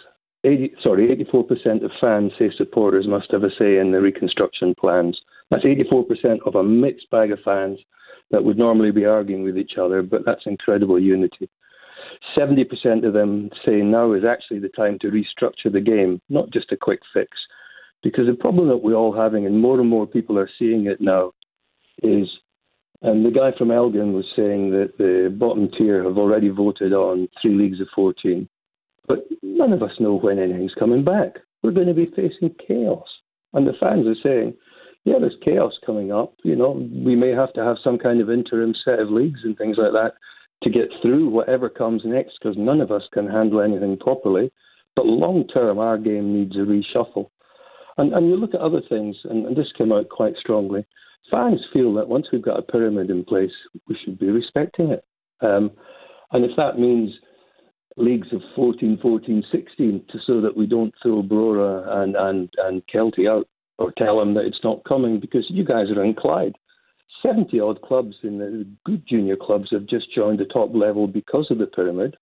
[0.43, 5.19] 80, sorry, 84% of fans say supporters must have a say in the reconstruction plans.
[5.49, 7.79] That's 84% of a mixed bag of fans
[8.29, 11.49] that would normally be arguing with each other, but that's incredible unity.
[12.37, 16.71] 70% of them say now is actually the time to restructure the game, not just
[16.71, 17.29] a quick fix.
[18.03, 21.01] Because the problem that we're all having, and more and more people are seeing it
[21.01, 21.33] now,
[22.03, 22.27] is,
[23.01, 27.27] and the guy from Elgin was saying that the bottom tier have already voted on
[27.41, 28.47] three leagues of 14.
[29.07, 31.37] But none of us know when anything's coming back.
[31.63, 33.07] We're going to be facing chaos.
[33.53, 34.53] And the fans are saying,
[35.05, 36.33] yeah, there's chaos coming up.
[36.43, 39.57] You know, we may have to have some kind of interim set of leagues and
[39.57, 40.13] things like that
[40.63, 44.51] to get through whatever comes next because none of us can handle anything properly.
[44.95, 47.29] But long term, our game needs a reshuffle.
[47.97, 50.85] And, and you look at other things, and, and this came out quite strongly.
[51.33, 53.51] Fans feel that once we've got a pyramid in place,
[53.87, 55.03] we should be respecting it.
[55.41, 55.71] Um,
[56.31, 57.11] and if that means
[57.95, 62.83] leagues of 14, 14, 16, to, so that we don't throw Brora and, and, and
[62.93, 66.55] Kelty out or tell them that it's not coming because you guys are in Clyde.
[67.23, 71.47] 70 odd clubs in the good junior clubs have just joined the top level because
[71.49, 72.15] of the pyramid.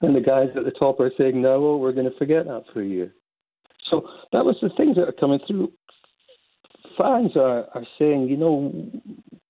[0.00, 2.64] And the guys at the top are saying, no, well, we're going to forget that
[2.72, 3.12] for a year.
[3.90, 5.72] So that was the things that are coming through.
[6.96, 8.72] Fans are, are saying, you know,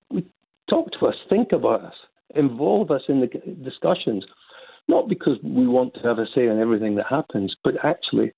[0.09, 0.25] we,
[0.69, 1.93] talk to us, think about us,
[2.35, 3.27] involve us in the
[3.63, 4.25] discussions,
[4.87, 8.31] not because we want to have a say in everything that happens, but actually,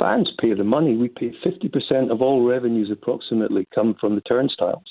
[0.00, 0.96] fans pay the money.
[0.96, 4.84] We pay 50% of all revenues approximately come from the turnstiles.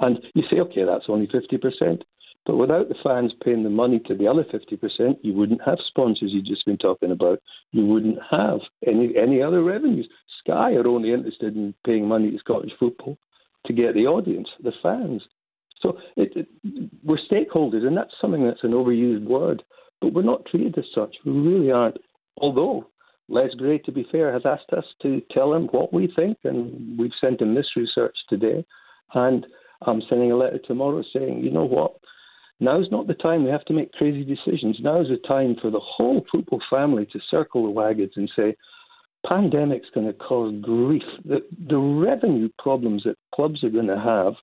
[0.00, 2.02] And you say, okay, that's only 50%.
[2.44, 6.32] But without the fans paying the money to the other 50%, you wouldn't have sponsors
[6.32, 7.40] you've just been talking about.
[7.70, 10.08] You wouldn't have any, any other revenues.
[10.40, 13.16] Sky are only interested in paying money to Scottish football
[13.66, 15.22] to get the audience, the fans.
[15.84, 16.48] So it, it,
[17.04, 19.62] we're stakeholders, and that's something that's an overused word,
[20.00, 21.14] but we're not treated as such.
[21.24, 21.98] We really aren't.
[22.38, 22.88] Although
[23.28, 26.98] Les Gray, to be fair, has asked us to tell him what we think, and
[26.98, 28.64] we've sent him this research today.
[29.14, 29.46] And
[29.86, 31.94] I'm sending a letter tomorrow saying, you know what?
[32.60, 33.44] Now's not the time.
[33.44, 34.78] We have to make crazy decisions.
[34.80, 38.56] Now's the time for the whole football family to circle the wagons and say,
[39.28, 41.02] pandemic's going to cause grief.
[41.24, 44.34] The, the revenue problems that clubs are going to have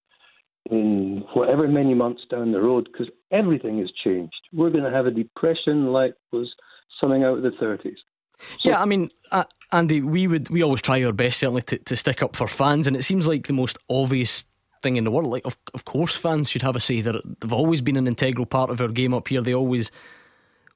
[0.70, 4.36] in whatever many months down the road, because everything has changed.
[4.54, 6.54] We're going to have a depression like was
[7.00, 7.96] something out of the 30s.
[8.64, 11.96] yeah, I mean, uh, Andy, we would we always try our best certainly to, to
[11.96, 14.46] stick up for fans, and it seems like the most obvious
[14.82, 15.30] thing in the world.
[15.30, 17.02] Like, of of course, fans should have a say.
[17.02, 19.42] They're, they've always been an integral part of our game up here.
[19.42, 19.92] They always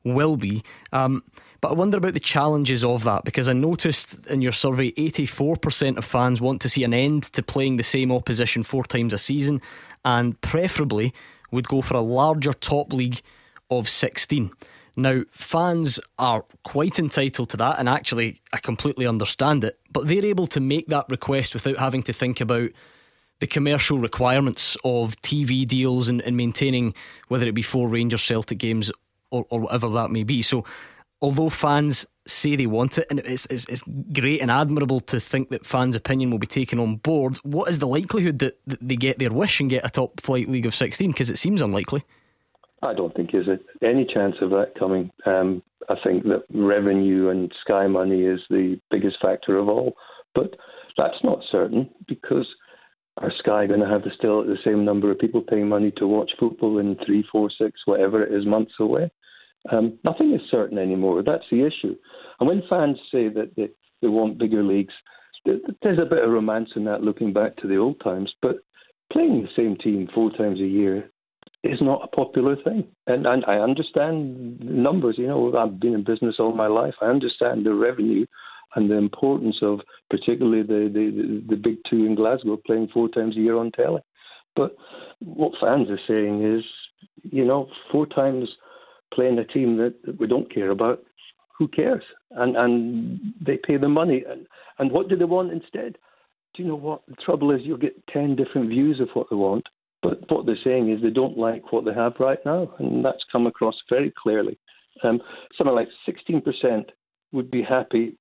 [0.03, 0.63] will be.
[0.91, 1.23] Um,
[1.61, 5.97] but I wonder about the challenges of that because I noticed in your survey 84%
[5.97, 9.17] of fans want to see an end to playing the same opposition four times a
[9.17, 9.61] season
[10.03, 11.13] and preferably
[11.51, 13.21] would go for a larger top league
[13.69, 14.51] of 16.
[14.95, 20.25] Now, fans are quite entitled to that, and actually, I completely understand it, but they're
[20.25, 22.69] able to make that request without having to think about
[23.43, 26.93] the commercial requirements of TV deals and, and maintaining
[27.27, 28.89] whether it be four Rangers Celtic games
[29.31, 30.41] or, or whatever that may be.
[30.41, 30.63] So,
[31.21, 35.49] although fans say they want it, and it's, it's, it's great and admirable to think
[35.49, 38.95] that fans' opinion will be taken on board, what is the likelihood that, that they
[38.95, 41.11] get their wish and get a top flight league of 16?
[41.11, 42.05] Because it seems unlikely.
[42.81, 45.11] I don't think there's any chance of that coming.
[45.25, 49.97] Um, I think that revenue and Sky money is the biggest factor of all.
[50.33, 50.55] But
[50.97, 52.47] that's not certain because
[53.17, 56.07] are Sky going to have the, still the same number of people paying money to
[56.07, 59.11] watch football in three, four, six, whatever it is, months away?
[59.71, 61.23] Um, nothing is certain anymore.
[61.23, 61.95] That's the issue.
[62.39, 63.69] And when fans say that they,
[64.01, 64.93] they want bigger leagues,
[65.45, 68.31] there's a bit of romance in that looking back to the old times.
[68.41, 68.57] But
[69.11, 71.09] playing the same team four times a year
[71.63, 72.85] is not a popular thing.
[73.07, 75.15] And, and I understand numbers.
[75.17, 76.95] You know, I've been in business all my life.
[77.01, 78.25] I understand the revenue
[78.75, 83.37] and the importance of particularly the, the, the big two in Glasgow playing four times
[83.37, 84.01] a year on telly.
[84.55, 84.75] But
[85.19, 86.63] what fans are saying is,
[87.23, 88.49] you know, four times
[89.13, 91.03] playing a team that, that we don't care about,
[91.57, 92.03] who cares?
[92.31, 94.23] And and they pay the money.
[94.27, 94.47] And,
[94.79, 95.97] and what do they want instead?
[96.53, 97.01] Do you know what?
[97.07, 99.65] The trouble is you'll get 10 different views of what they want.
[100.01, 103.23] But what they're saying is they don't like what they have right now, and that's
[103.31, 104.59] come across very clearly.
[105.01, 105.21] Um,
[105.57, 106.85] something like 16%
[107.31, 108.17] would be happy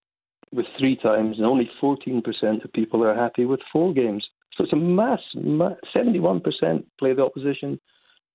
[0.52, 4.26] with three times, and only 14% of people are happy with four games.
[4.56, 7.80] So it's a mass, mass 71% play the opposition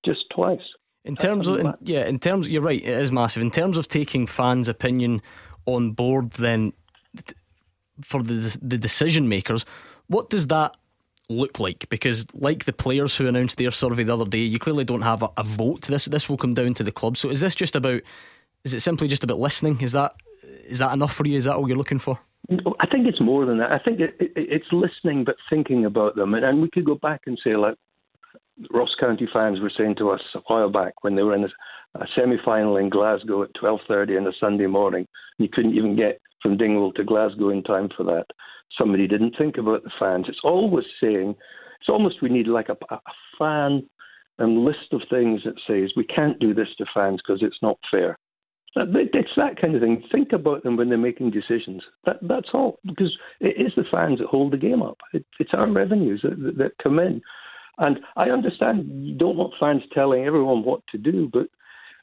[0.04, 0.60] just twice.
[1.06, 3.42] In terms of, in, yeah, in terms, you're right, it is massive.
[3.42, 5.22] In terms of taking fans' opinion
[5.66, 6.74] on board, then
[8.02, 9.66] for the the decision makers,
[10.08, 10.76] what does that
[11.30, 11.88] look like?
[11.90, 15.24] Because, like the players who announced their survey the other day, you clearly don't have
[15.24, 15.84] a, a vote.
[15.84, 17.16] This this will come down to the club.
[17.16, 18.02] So, is this just about?
[18.66, 19.80] Is it simply just about listening?
[19.80, 20.14] Is that
[20.68, 21.38] is that enough for you?
[21.38, 22.20] Is that all you're looking for?
[22.80, 23.72] I think it's more than that.
[23.72, 26.34] I think it, it, it's listening, but thinking about them.
[26.34, 27.76] And, and we could go back and say, like
[28.72, 32.00] Ross County fans were saying to us a while back when they were in a,
[32.00, 36.58] a semi-final in Glasgow at 12:30 on a Sunday morning, you couldn't even get from
[36.58, 38.28] Dingwall to Glasgow in time for that
[38.80, 40.26] somebody didn't think about the fans.
[40.28, 41.36] It's always saying,
[41.80, 43.00] it's almost we need like a, a
[43.38, 43.88] fan
[44.40, 47.78] and list of things that says we can't do this to fans because it's not
[47.90, 48.18] fair.
[48.76, 50.04] It's that kind of thing.
[50.12, 51.84] Think about them when they're making decisions.
[52.06, 54.98] That, that's all, because it is the fans that hold the game up.
[55.14, 57.22] It, it's our revenues that, that, that come in.
[57.80, 61.48] And I understand you don't want fans telling everyone what to do, but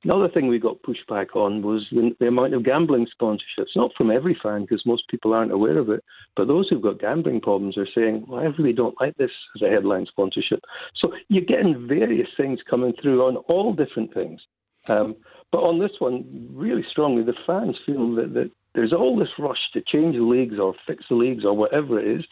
[0.05, 4.11] Another thing we got pushback on was the, the amount of gambling sponsorships, not from
[4.11, 6.05] every fan, because most people aren't aware of it,
[6.37, 9.63] but those who've got gambling problems are saying, well, I really don't like this as
[9.63, 10.61] a headline sponsorship.
[10.97, 14.43] So you're getting various things coming through on all different things.
[14.89, 15.17] Um,
[15.53, 19.71] but on this one, really strongly, the fans feel that, that there's all this rush
[19.73, 22.25] to change the leagues or fix the leagues or whatever it is.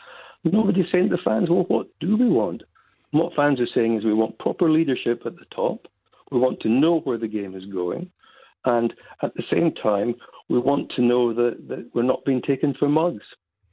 [0.45, 2.63] Nobody's saying to the fans, well, what do we want?
[3.13, 5.87] And what fans are saying is we want proper leadership at the top.
[6.31, 8.11] We want to know where the game is going.
[8.65, 10.15] And at the same time,
[10.49, 13.25] we want to know that, that we're not being taken for mugs.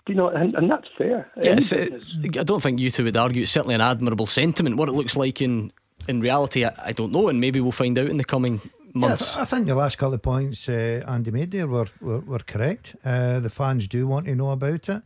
[0.07, 1.31] You know, and, and that's fair.
[1.41, 1.85] Yes, uh,
[2.23, 3.43] I don't think you two would argue.
[3.43, 4.77] It's certainly an admirable sentiment.
[4.77, 5.71] What it looks like in
[6.07, 8.62] in reality, I, I don't know, and maybe we'll find out in the coming
[8.93, 9.35] months.
[9.35, 12.39] Yeah, I think the last couple of points uh, Andy made there were were, were
[12.39, 12.95] correct.
[13.03, 15.01] Uh, the fans do want to know about it.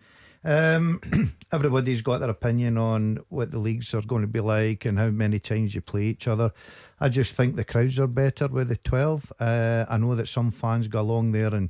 [0.46, 1.00] Um,
[1.54, 5.10] everybody's got their opinion on what the leagues are going to be like and how
[5.10, 6.52] many times you play each other.
[7.00, 9.32] I just think the crowds are better with the 12.
[9.40, 11.70] Uh, I know that some fans go along there and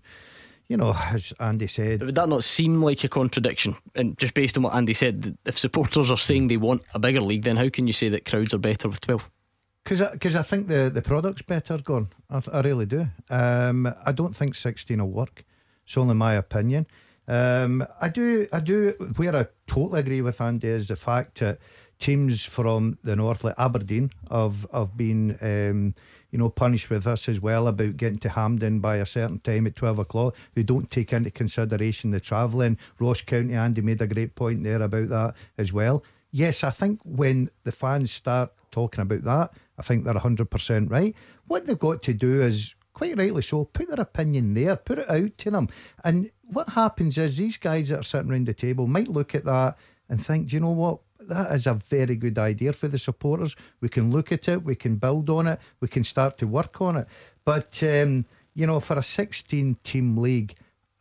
[0.67, 2.03] you know, as Andy said.
[2.03, 3.75] Would that not seem like a contradiction?
[3.95, 7.21] And just based on what Andy said, if supporters are saying they want a bigger
[7.21, 9.29] league, then how can you say that crowds are better with 12?
[9.83, 12.07] Because I, cause I think the, the product's better, Gone.
[12.29, 13.07] I, I really do.
[13.29, 15.43] Um, I don't think 16 will work.
[15.85, 16.87] It's only my opinion.
[17.27, 18.93] Um, I do, I do.
[19.15, 21.59] Where I totally agree with Andy is the fact that
[21.99, 25.95] teams from the north, like Aberdeen, have have been, um,
[26.33, 29.67] you know, punished with us as well about getting to Hampden by a certain time
[29.67, 30.35] at twelve o'clock.
[30.55, 32.79] They don't take into consideration the travelling.
[32.97, 36.03] Ross County, Andy made a great point there about that as well.
[36.31, 40.89] Yes, I think when the fans start talking about that, I think they're hundred percent
[40.89, 41.15] right.
[41.45, 45.09] What they've got to do is quite rightly so, put their opinion there, put it
[45.11, 45.69] out to them.
[46.03, 49.45] And what happens is these guys that are sitting around the table might look at
[49.45, 49.77] that
[50.09, 50.99] and think, do you know what?
[51.27, 53.55] That is a very good idea for the supporters.
[53.81, 56.81] We can look at it, we can build on it, we can start to work
[56.81, 57.07] on it.
[57.45, 60.55] But, um, you know, for a 16 team league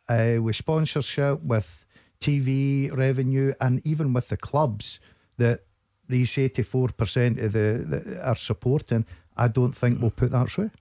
[0.09, 1.85] uh, with sponsorship, with
[2.19, 4.99] TV revenue, and even with the clubs
[5.37, 5.61] that
[6.07, 9.05] these 84% of the, are supporting,
[9.35, 10.71] I don't think we'll put that through.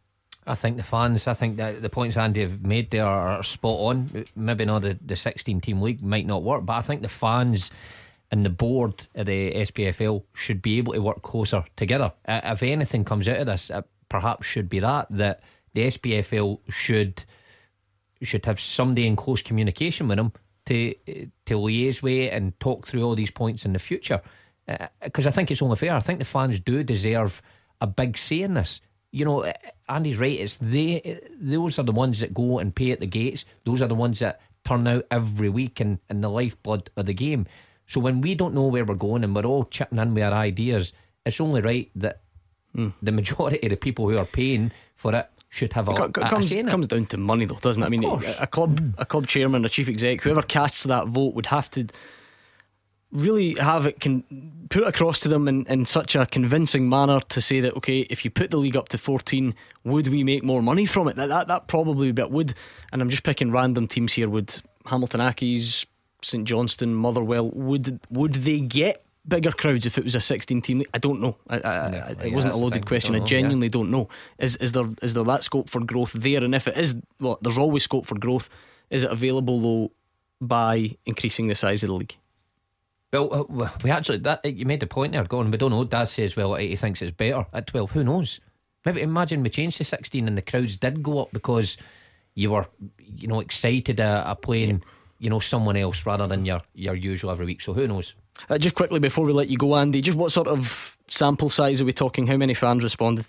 [0.46, 3.78] I think the fans, I think that the points Andy have made there are spot
[3.78, 4.24] on.
[4.34, 7.70] Maybe not the, the 16 team league might not work, but I think the fans
[8.32, 12.12] and the board of the SPFL should be able to work closer together.
[12.26, 15.42] Uh, if anything comes out of this, it perhaps should be that that
[15.74, 17.24] the SPFL should
[18.22, 20.32] should have somebody in close communication with them
[20.66, 20.94] to
[21.46, 24.20] to liaise with and talk through all these points in the future.
[25.00, 25.94] Because uh, I think it's only fair.
[25.94, 27.42] I think the fans do deserve
[27.80, 28.80] a big say in this
[29.12, 29.52] you know,
[29.88, 30.40] Andy's right.
[30.40, 33.44] It's they; those are the ones that go and pay at the gates.
[33.64, 37.14] Those are the ones that turn out every week and, and the lifeblood of the
[37.14, 37.46] game.
[37.92, 40.32] So when we don't know where we're going and we're all chipping in with our
[40.32, 40.94] ideas,
[41.26, 42.22] it's only right that
[42.74, 42.90] mm.
[43.02, 46.50] the majority of the people who are paying for it should have a, it comes,
[46.50, 47.86] a comes down to money though, doesn't it?
[47.86, 51.34] I mean, a, a club, a club chairman, a chief exec, whoever casts that vote
[51.34, 51.86] would have to
[53.10, 54.24] really have it can
[54.70, 58.00] put it across to them in, in such a convincing manner to say that okay
[58.08, 61.16] if you put the league up to 14 would we make more money from it
[61.16, 62.54] that that, that probably bit would
[62.90, 65.84] and I'm just picking random teams here would Hamilton Accies
[66.22, 70.82] St Johnstone Motherwell would would they get bigger crowds if it was a 16 team
[70.92, 73.72] I don't know I, I, yeah, it yeah, wasn't a loaded question I, genuinely yeah.
[73.72, 74.08] don't know
[74.38, 77.38] is is there is there that scope for growth there and if it is well
[77.40, 78.50] there's always scope for growth
[78.90, 79.92] is it available though
[80.40, 82.16] by increasing the size of the league
[83.12, 85.50] well, uh, we actually that you made the point there, going.
[85.50, 85.84] We don't know.
[85.84, 87.90] Dad says, well, he thinks it's better at twelve.
[87.90, 88.40] Who knows?
[88.86, 91.76] Maybe imagine we changed to sixteen and the crowds did go up because
[92.34, 92.66] you were,
[92.98, 94.82] you know, excited at, a playing,
[95.22, 97.60] you know, someone else rather than your your usual every week.
[97.60, 98.16] So who knows?
[98.50, 101.80] Uh, just quickly before we let you go, Andy, just what sort of sample size
[101.80, 102.26] are we talking?
[102.26, 103.26] How many fans responded?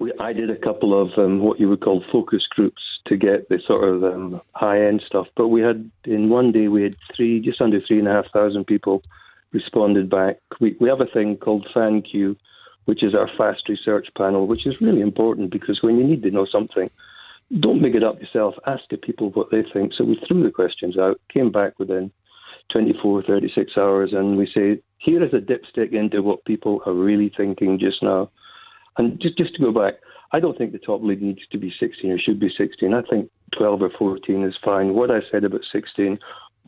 [0.00, 3.48] We, I did a couple of um, what you would call focus groups to get
[3.48, 5.28] the sort of um, high end stuff.
[5.36, 8.32] But we had in one day we had three, just under three and a half
[8.32, 9.02] thousand people
[9.52, 10.38] responded back.
[10.60, 12.36] We we have a thing called Fan Queue,
[12.86, 16.32] which is our fast research panel, which is really important because when you need to
[16.32, 16.90] know something,
[17.58, 18.54] don't make it up yourself.
[18.66, 19.92] Ask the people what they think.
[19.94, 22.12] So we threw the questions out, came back within
[22.72, 27.32] 24, 36 hours, and we say, here is a dipstick into what people are really
[27.36, 28.30] thinking just now.
[28.98, 29.94] And just, just to go back,
[30.32, 32.94] I don't think the top league needs to be 16 or should be 16.
[32.94, 34.94] I think 12 or 14 is fine.
[34.94, 36.18] What I said about 16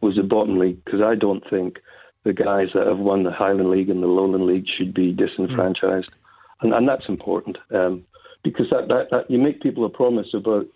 [0.00, 1.78] was the bottom league because I don't think
[2.24, 6.10] the guys that have won the Highland League and the Lowland League should be disenfranchised,
[6.10, 6.62] mm.
[6.62, 8.04] and, and that's important um,
[8.43, 10.66] because that, that, that you make people a promise about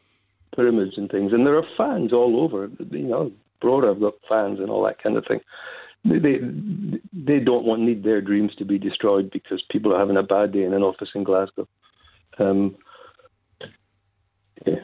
[0.54, 2.70] pyramids and things, and there are fans all over.
[2.90, 5.40] You know, Brora have got fans and all that kind of thing.
[6.04, 6.38] They, they
[7.12, 10.52] they don't want need their dreams to be destroyed because people are having a bad
[10.52, 11.66] day in an office in Glasgow.
[12.38, 12.76] Um,
[14.66, 14.74] yeah.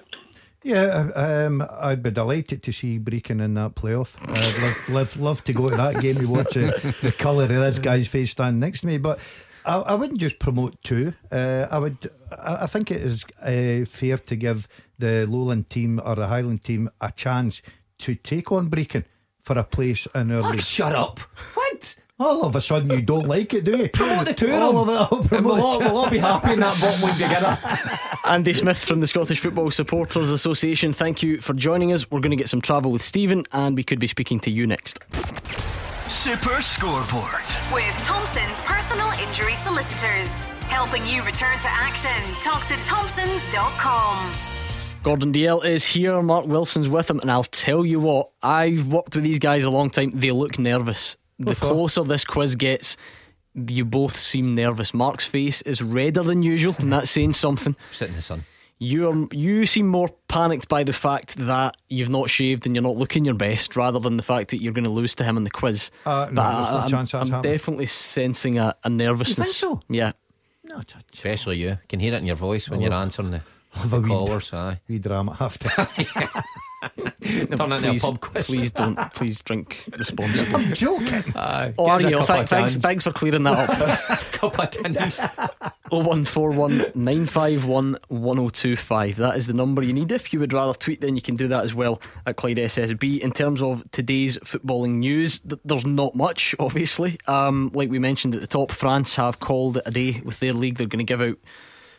[0.64, 4.14] Yeah, um, I'd be delighted to see Brechin in that playoff.
[4.22, 7.80] I'd love, love, love to go to that game and watch the colour of this
[7.80, 8.98] guy's face stand next to me.
[8.98, 9.18] But
[9.64, 11.14] I, I wouldn't just promote two.
[11.30, 12.10] Uh, I would.
[12.30, 16.62] I, I think it is uh, fair to give the Lowland team or the Highland
[16.62, 17.62] team a chance
[17.98, 19.04] to take on Brechin
[19.42, 20.62] for a place in our league.
[20.62, 21.20] Shut up!
[21.54, 21.96] What?
[22.18, 23.88] All of a sudden, you don't like it, do you?
[23.88, 24.92] Promote the two all of it.
[24.92, 27.58] I'll and we'll, all, we'll all be happy in that bottom league together.
[28.26, 30.92] Andy Smith from the Scottish Football Supporters Association.
[30.92, 32.08] Thank you for joining us.
[32.12, 34.68] We're going to get some travel with Stephen, and we could be speaking to you
[34.68, 35.00] next.
[36.12, 42.10] Super Scoreboard with Thompson's personal injury solicitors, helping you return to action.
[42.42, 44.32] Talk to Thompsons.com.
[45.02, 46.20] Gordon Dalziel is here.
[46.20, 49.70] Mark Wilson's with him, and I'll tell you what, I've worked with these guys a
[49.70, 50.10] long time.
[50.10, 52.96] They look nervous the closer this quiz gets,
[53.54, 54.94] you both seem nervous.
[54.94, 57.74] Mark's face is redder than usual, and that's saying something.
[57.92, 58.44] Sit in the sun.
[58.82, 62.96] You you seem more panicked by the fact that you've not shaved and you're not
[62.96, 65.44] looking your best, rather than the fact that you're going to lose to him in
[65.44, 65.90] the quiz.
[66.04, 69.38] Uh, no, but I, no I'm, I'm definitely sensing a, a nervousness.
[69.38, 69.80] You think so?
[69.88, 70.12] Yeah.
[70.64, 70.80] No,
[71.12, 71.78] especially you.
[71.88, 73.42] can hear it in your voice when oh, you're answering the,
[73.86, 74.52] the callers.
[74.52, 74.80] Aye.
[74.88, 75.70] We drama after.
[76.82, 78.46] Turn no, please, pub quiz.
[78.46, 78.96] Please don't.
[79.12, 80.54] Please drink responsibly.
[80.54, 81.32] I'm joking.
[81.34, 82.24] Uh, oh, are you?
[82.24, 84.20] Th- thanks, thanks for clearing that up.
[84.32, 85.18] cup of tins.
[85.90, 89.16] 0141 951 1025.
[89.16, 90.10] That is the number you need.
[90.10, 93.20] If you would rather tweet, then you can do that as well at Clyde SSB.
[93.20, 97.18] In terms of today's footballing news, th- there's not much, obviously.
[97.28, 100.52] Um, like we mentioned at the top, France have called it a day with their
[100.52, 100.78] league.
[100.78, 101.38] They're going to give out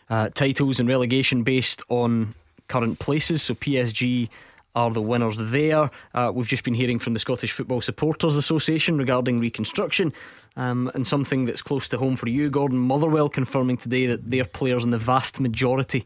[0.10, 2.36] uh, titles and relegation based on
[2.68, 3.44] current places.
[3.44, 4.30] So PSG
[4.76, 5.92] are the winners there.
[6.14, 10.14] Uh, we've just been hearing from the Scottish Football Supporters Association regarding reconstruction.
[10.56, 14.46] Um, and something that's close to home for you, Gordon Motherwell, confirming today that their
[14.46, 16.06] players and the vast majority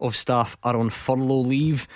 [0.00, 1.88] of staff are on furlough leave,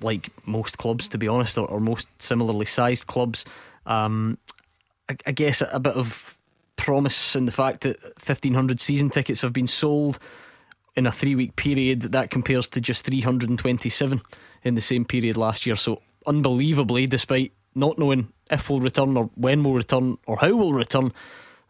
[0.00, 3.44] like most clubs, to be honest, or, or most similarly sized clubs.
[3.86, 4.38] Um,
[5.08, 6.38] I, I guess a bit of
[6.76, 10.18] promise in the fact that 1,500 season tickets have been sold
[10.96, 12.02] in a three week period.
[12.02, 14.20] That compares to just 327
[14.62, 15.76] in the same period last year.
[15.76, 20.72] So, unbelievably, despite not knowing if we'll return or when we'll return or how we'll
[20.72, 21.12] return,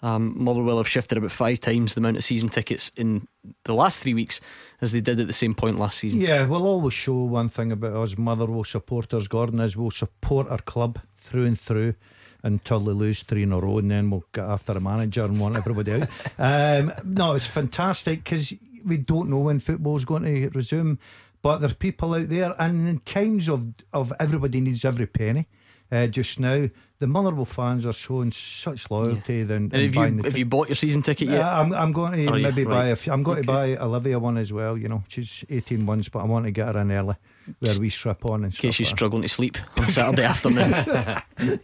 [0.03, 3.28] um, Motherwell have shifted about five times the amount of season tickets in
[3.64, 4.40] the last three weeks
[4.80, 6.20] as they did at the same point last season.
[6.20, 10.59] Yeah, we'll always show one thing about us Motherwell supporters, Gordon, is we'll support our
[10.59, 11.95] club through and through
[12.43, 15.38] until they lose three in a row, and then we'll get after the manager and
[15.38, 16.09] want everybody out.
[16.38, 18.53] Um, no, it's fantastic because
[18.84, 20.99] we don't know when football's going to resume,
[21.43, 25.49] but there's people out there, and in times of of everybody needs every penny.
[25.90, 26.70] Uh, just now,
[27.01, 29.38] the Motherwell fans are showing such loyalty.
[29.38, 29.45] Yeah.
[29.45, 31.43] Than, and have you have you bought your season ticket yet?
[31.43, 33.12] Uh, I'm, I'm going to maybe buy a few.
[33.12, 33.47] I'm going okay.
[33.47, 34.78] to buy Olivia one as well.
[34.78, 37.16] You know, she's 18 months, but I want to get her in early
[37.59, 40.24] where we strip on and in case she's like struggling to sleep on a Saturday
[40.24, 40.72] afternoon.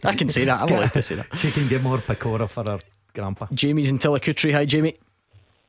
[0.03, 0.61] I can say that.
[0.61, 1.35] I'm allowed to say that.
[1.35, 2.79] She can get more pakora for her
[3.13, 3.47] grandpa.
[3.51, 4.53] Jamie's in Tillicoultry.
[4.53, 4.95] Hi, Jamie.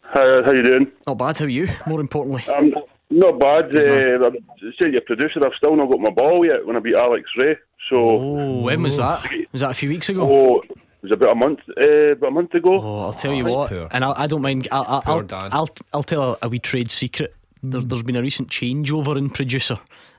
[0.02, 0.92] How how you doing?
[1.06, 1.38] Not bad.
[1.38, 1.68] How are you?
[1.86, 2.42] More importantly.
[2.52, 2.74] Um,
[3.20, 3.74] not bad.
[3.74, 4.36] Uh, I'm
[4.80, 5.40] saying your producer.
[5.44, 7.56] I've still not got my ball yet when I beat Alex Ray.
[7.88, 9.28] So oh, when was that?
[9.52, 10.22] Was that a few weeks ago?
[10.22, 12.80] Oh, it was about a month, uh, about a month ago.
[12.80, 13.88] Oh, I'll tell you what, poor.
[13.90, 14.68] and I, I, don't mind.
[14.70, 17.34] I'll, I'll, I'll, I'll, I'll, tell a, a wee trade secret.
[17.62, 19.76] There, has been a recent changeover in producer.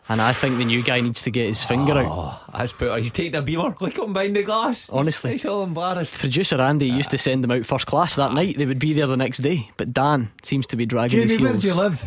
[0.09, 2.53] And I think the new guy needs to get his finger oh, out.
[2.53, 3.75] That's put, he's taking a beamer.
[3.79, 4.89] Look at him behind the glass.
[4.89, 6.17] Honestly, he's all embarrassed.
[6.17, 8.57] Producer Andy used to send them out first class that night.
[8.57, 9.69] They would be there the next day.
[9.77, 11.51] But Dan seems to be dragging Jamie, his heels.
[11.51, 12.05] where do you live?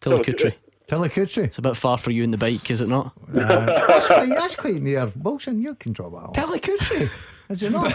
[0.00, 0.54] Tillicoultry.
[0.88, 1.44] Tillicoultry.
[1.44, 3.12] It's a bit far for you in the bike, is it not?
[3.28, 5.10] Uh, that's, quite, that's quite near.
[5.16, 6.34] Wilson, you can drop that off.
[6.34, 7.10] Tillicoultry.
[7.50, 7.92] Is it not?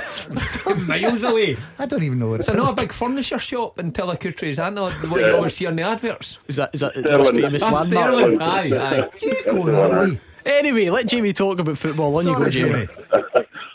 [0.88, 1.56] Miles away.
[1.80, 2.50] I don't even know what it's.
[2.50, 4.50] Is there not a big furniture shop in Tillicoultry?
[4.50, 6.40] Is that not what you always see on the adverts?
[6.48, 8.16] Is that is that the most famous That's landmark?
[8.16, 8.42] Stirling.
[8.42, 9.10] Aye, aye.
[9.22, 10.20] You go that way.
[10.46, 12.16] Anyway, let Jamie talk about football.
[12.18, 12.88] On Sorry, you go, Jamie.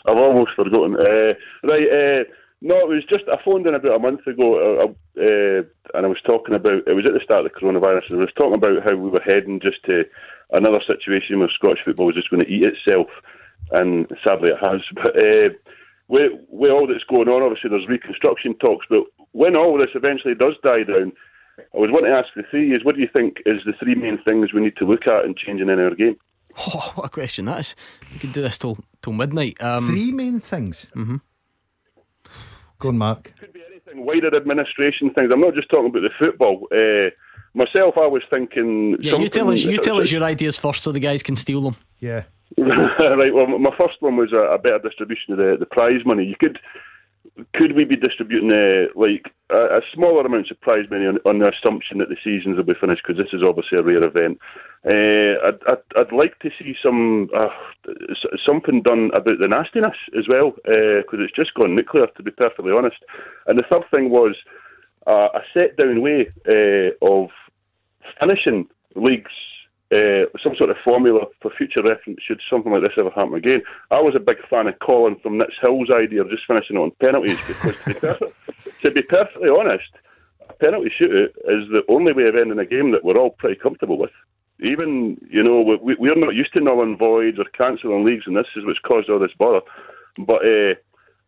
[0.05, 0.95] I've almost forgotten.
[0.95, 2.23] Uh, right, uh,
[2.61, 6.07] no, it was just I phoned in about a month ago, uh, uh, and I
[6.07, 6.87] was talking about.
[6.87, 9.09] It was at the start of the coronavirus, and I was talking about how we
[9.09, 10.05] were heading just to
[10.51, 13.07] another situation where Scottish football was just going to eat itself,
[13.71, 14.81] and sadly it has.
[14.95, 15.49] But uh,
[16.07, 20.35] with, with all that's going on, obviously there's reconstruction talks, but when all this eventually
[20.35, 21.13] does die down,
[21.57, 23.95] I was wanting to ask the three is what do you think is the three
[23.95, 26.17] main things we need to look at in changing in our game?
[26.67, 27.75] Oh, what a question that is.
[28.11, 29.61] We could do this till till midnight.
[29.63, 30.87] Um, three main things.
[30.93, 31.17] Mm-hmm.
[32.77, 33.31] Go on, Mark.
[33.91, 34.05] Could.
[34.05, 35.31] Wider administration things.
[35.33, 36.67] I'm not just talking about the football.
[36.71, 37.09] Uh,
[37.53, 38.97] myself, I was thinking.
[38.99, 39.63] Yeah, you tell us.
[39.63, 41.75] You tell us your ideas first, so the guys can steal them.
[41.99, 42.23] Yeah.
[42.57, 43.33] right.
[43.33, 46.25] Well, my first one was a, a better distribution of the, the prize money.
[46.25, 46.59] You could
[47.53, 51.39] could we be distributing uh, like a, a, smaller amount of prize money on, on,
[51.39, 54.39] the assumption that the seasons will be finished because this is obviously a rare event.
[54.85, 57.47] Uh, I'd, I'd, I'd, like to see some uh,
[58.47, 62.31] something done about the nastiness as well because uh, it's just gone nuclear to be
[62.31, 62.97] perfectly honest.
[63.47, 64.35] And the third thing was
[65.07, 67.29] uh, a set down way uh, of
[68.19, 69.31] finishing leagues
[69.91, 73.61] uh, some sort of formula for future reference should something like this ever happen again.
[73.91, 76.91] I was a big fan of Colin from Nitshill's idea of just finishing it on
[77.01, 78.33] penalties because, to be, perfect,
[78.83, 79.91] to be perfectly honest,
[80.47, 83.59] a penalty shootout is the only way of ending a game that we're all pretty
[83.59, 84.11] comfortable with.
[84.63, 88.37] Even, you know, we, we're not used to null and voids or cancelling leagues, and
[88.37, 89.61] this is what's caused all this bother.
[90.19, 90.75] But uh,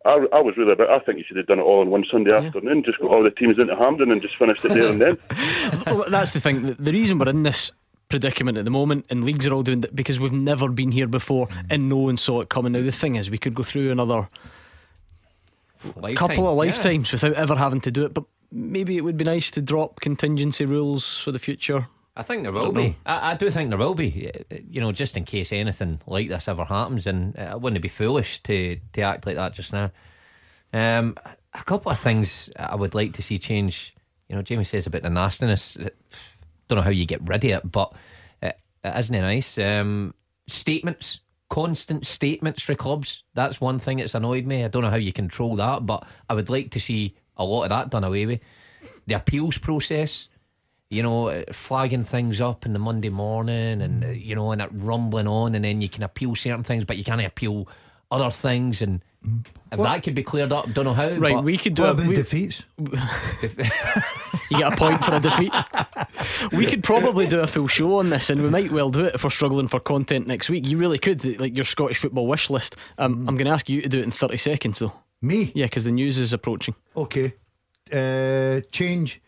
[0.06, 0.96] I, I, was really about.
[0.96, 2.46] I think you should have done it all on one Sunday yeah.
[2.46, 5.18] afternoon, just got all the teams into Hampden and just finished it there and then.
[5.88, 6.76] well, that's the thing.
[6.80, 7.72] The reason we're in this
[8.14, 11.08] predicament at the moment, and leagues are all doing that because we've never been here
[11.08, 12.74] before and no one saw it coming.
[12.74, 14.30] Now, the thing is, we could go through another
[15.96, 17.16] Lifetime, couple of lifetimes yeah.
[17.16, 20.64] without ever having to do it, but maybe it would be nice to drop contingency
[20.64, 21.88] rules for the future.
[22.16, 22.98] I think there will be.
[23.04, 24.28] I, I, do think there will be.
[24.28, 27.62] Eh, eh, you know, just in case anything like this ever happens, and eh, it
[27.62, 29.90] wouldn't be foolish to to act like that just now.
[30.72, 31.16] Um,
[31.56, 33.96] a couple of things I would like to see change.
[34.30, 35.76] You know, Jamie says about the nastiness
[36.74, 37.94] don't know how you get rid of it, but
[38.42, 39.58] it, it isn't it nice?
[39.58, 40.14] Um,
[40.48, 41.20] statements,
[41.50, 43.24] constant statements for clubs.
[43.34, 44.64] That's one thing that's annoyed me.
[44.64, 47.64] I don't know how you control that, but I would like to see a lot
[47.64, 48.40] of that done away with.
[49.06, 50.28] The appeals process,
[50.90, 54.62] you know, uh, flagging things up in the Monday morning and, uh, you know, and
[54.62, 57.68] it rumbling on, and then you can appeal certain things, but you can't appeal
[58.12, 58.82] other things.
[58.82, 59.04] And
[59.72, 61.10] If that could be cleared up, don't know how.
[61.10, 62.64] Right, but we could do What a, about we- defeats?
[64.52, 65.52] You get a point for a defeat.
[66.52, 69.16] we could probably do a full show on this, and we might well do it
[69.16, 70.68] if we're struggling for content next week.
[70.68, 72.76] You really could, like your Scottish football wish list.
[73.00, 74.94] Um, I'm going to ask you to do it in 30 seconds, though.
[75.22, 75.52] Me?
[75.56, 76.76] Yeah, because the news is approaching.
[76.96, 77.34] Okay.
[77.92, 79.22] Uh, change.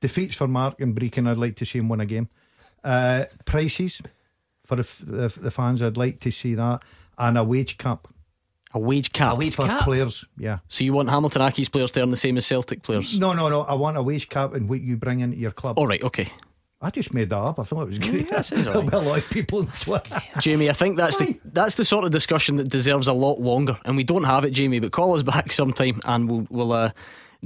[0.00, 1.26] Defeats for Mark and Brechin.
[1.28, 2.28] I'd like to see him win a game.
[2.84, 4.00] Uh, prices
[4.64, 5.82] for the, f- the, the fans.
[5.82, 6.82] I'd like to see that.
[7.18, 8.06] And a wage cap
[8.76, 9.32] A wage cap.
[9.32, 9.84] A wage for cap?
[9.84, 10.26] players.
[10.36, 10.58] Yeah.
[10.68, 13.18] So you want Hamilton Accies players to earn the same as Celtic players?
[13.18, 13.62] No, no, no.
[13.62, 15.78] I want a wage cap and what you bring into your club.
[15.78, 16.28] All right, okay.
[16.82, 17.58] I just made that up.
[17.58, 18.28] I thought it was great.
[18.28, 18.92] that sounds all right.
[18.92, 20.20] a lot of people on Twitter.
[20.40, 23.78] Jamie, I think that's the that's the sort of discussion that deserves a lot longer,
[23.86, 24.78] and we don't have it, Jamie.
[24.78, 26.90] But call us back sometime, and we'll we'll uh,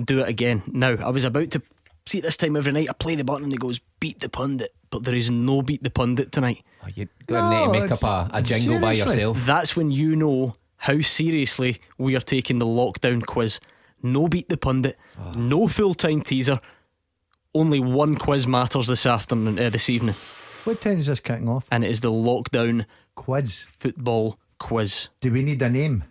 [0.05, 0.64] do it again.
[0.66, 1.62] Now, I was about to
[2.07, 2.91] see this time every night.
[2.91, 5.85] I play the button and it goes beat the pundit, but there is no beat
[5.85, 6.64] the pundit tonight.
[6.83, 9.45] Oh, you're going to to make up a, a jingle by yourself.
[9.47, 13.61] That's when you know how seriously we are taking the lockdown quiz.
[14.03, 14.99] No beat the pundit,
[15.37, 16.59] no full time teaser.
[17.55, 20.14] Only one quiz matters this afternoon, uh, this evening,
[20.64, 21.66] What time is this kicking off?
[21.70, 23.61] and it is the lockdown Quiz.
[23.78, 25.09] football quiz.
[25.20, 26.05] Do we need a name?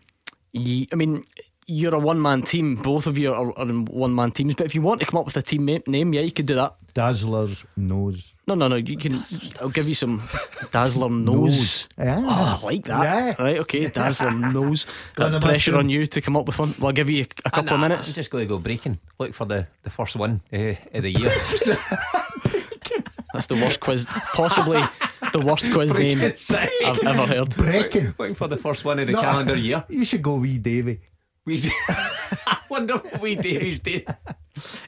[0.51, 1.23] Ye, I mean,
[1.65, 2.75] you're a one man team.
[2.75, 4.55] Both of you are, are in one man teams.
[4.55, 6.55] But if you want to come up with a team name, yeah, you could do
[6.55, 6.75] that.
[6.93, 8.33] Dazzler's nose.
[8.49, 8.77] No, no, no.
[8.77, 9.23] You can.
[9.61, 10.23] I'll give you some
[10.71, 11.87] Dazzler nose.
[11.99, 12.17] Yeah.
[12.19, 13.03] Oh, I like that.
[13.03, 13.43] Yeah.
[13.43, 13.89] Right, okay.
[13.89, 14.87] Dazzler nose.
[15.13, 16.73] Got Got pressure on you to come up with one.
[16.79, 18.07] Well, I'll give you a couple of minutes.
[18.07, 18.97] I'm just going to go breaking.
[19.19, 21.29] Look for the, the first one uh, of the year.
[23.33, 24.83] That's the worst quiz, possibly
[25.31, 27.55] the worst quiz name I've ever heard.
[27.55, 28.15] Breaking.
[28.17, 29.21] Looking for the first one of the No.
[29.21, 29.85] calendar year.
[29.89, 31.01] You should go wee Davy.
[31.45, 34.07] We I wonder what we Davies did.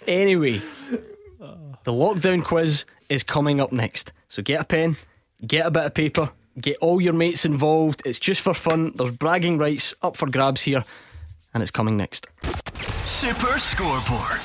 [0.07, 0.63] Anyway,
[1.83, 4.13] the lockdown quiz is coming up next.
[4.29, 4.95] So get a pen,
[5.45, 8.01] get a bit of paper, get all your mates involved.
[8.05, 8.93] It's just for fun.
[8.95, 10.85] There's bragging rights up for grabs here,
[11.53, 12.27] and it's coming next.
[13.03, 14.41] Super Scoreboard.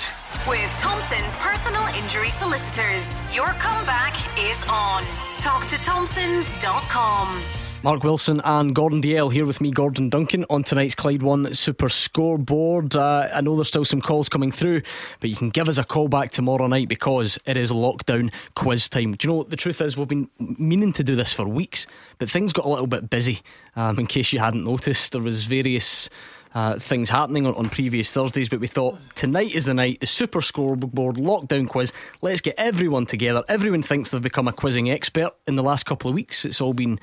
[0.49, 3.23] With Thompson's personal injury solicitors.
[3.35, 5.03] Your comeback is on.
[5.41, 7.66] Talk to Thompsons.com.
[7.83, 11.89] Mark Wilson and Gordon Dalziel here with me, Gordon Duncan, on tonight's Clyde One Super
[11.89, 12.97] Scoreboard.
[12.97, 14.83] Uh, I know there's still some calls coming through,
[15.20, 18.89] but you can give us a call back tomorrow night because it is lockdown quiz
[18.89, 19.12] time.
[19.12, 19.97] Do you know what the truth is?
[19.97, 21.87] We've been meaning to do this for weeks,
[22.18, 23.43] but things got a little bit busy.
[23.77, 26.11] Um, in case you hadn't noticed, there was various.
[26.55, 30.07] Uh, things happening on, on previous Thursdays, but we thought tonight is the night, the
[30.07, 31.93] super scoreboard lockdown quiz.
[32.22, 33.45] Let's get everyone together.
[33.47, 36.47] Everyone thinks they've become a quizzing expert in the last couple of weeks.
[36.47, 36.99] It's all been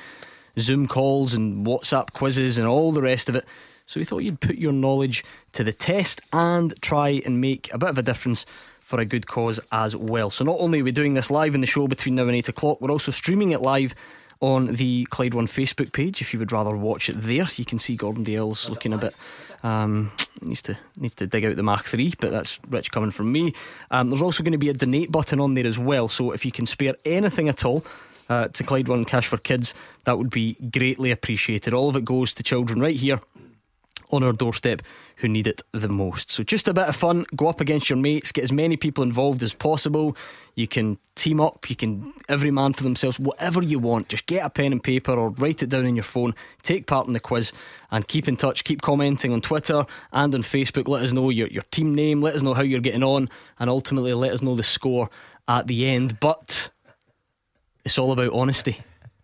[0.60, 3.46] Zoom calls and WhatsApp quizzes and all the rest of it.
[3.86, 5.24] So we thought you'd put your knowledge
[5.54, 8.46] to the test and try and make a bit of a difference
[8.80, 10.30] for a good cause as well.
[10.30, 12.50] So not only are we doing this live in the show between now and 8
[12.50, 13.96] o'clock, we're also streaming it live
[14.40, 16.22] on the Clyde One Facebook page.
[16.22, 19.16] If you would rather watch it there, you can see Gordon Dalziel's looking a bit
[19.64, 23.32] um, needs to needs to dig out the Mach Three, but that's rich coming from
[23.32, 23.54] me.
[23.90, 26.10] Um, there's also going to be a donate button on there as well.
[26.10, 27.86] So if you can spare anything at all.
[28.30, 29.74] Uh, to Clyde One Cash for Kids,
[30.06, 31.74] that would be greatly appreciated.
[31.74, 33.20] All of it goes to children right here
[34.14, 34.82] on our doorstep
[35.18, 36.30] who need it the most.
[36.30, 39.04] So just a bit of fun, go up against your mates, get as many people
[39.04, 40.16] involved as possible.
[40.56, 44.10] You can team up, you can every man for themselves, whatever you want.
[44.10, 47.08] Just get a pen and paper or write it down in your phone, take part
[47.08, 47.52] in the quiz
[47.92, 50.88] and keep in touch, keep commenting on Twitter and on Facebook.
[50.88, 53.70] Let us know your, your team name, let us know how you're getting on, and
[53.70, 55.10] ultimately let us know the score
[55.48, 56.20] at the end.
[56.20, 56.70] But
[57.86, 58.78] it's all about honesty.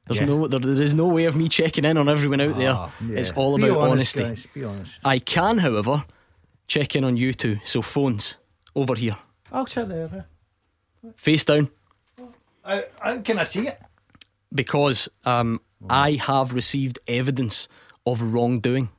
[0.08, 0.26] There's Yeah.
[0.26, 2.90] no there, there is no way of me checking in on everyone out there.
[3.18, 4.44] It's all Be about honest, honesty.
[4.44, 4.94] guys, be honest.
[5.06, 6.06] I can, however,
[6.68, 7.60] check in on you two.
[7.64, 8.36] So phones
[8.76, 9.18] over here,
[9.52, 10.26] I'll sit there.
[11.16, 11.70] face down,
[12.66, 13.80] Uh, uh, can I see it?
[14.54, 17.68] because um, I have received evidence
[18.06, 18.90] of wrongdoing,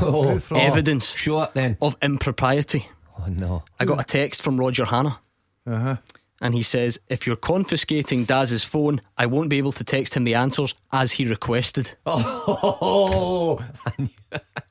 [0.00, 1.76] Oh, evidence show it then.
[1.82, 2.88] of impropriety.
[3.18, 3.64] Oh no.
[3.80, 5.18] I got a text from Roger Hanna.
[5.66, 5.96] Uh huh.
[6.42, 10.24] And he says, if you're confiscating Daz's phone, I won't be able to text him
[10.24, 11.92] the answers as he requested.
[12.06, 13.60] Oh,
[13.98, 14.08] Do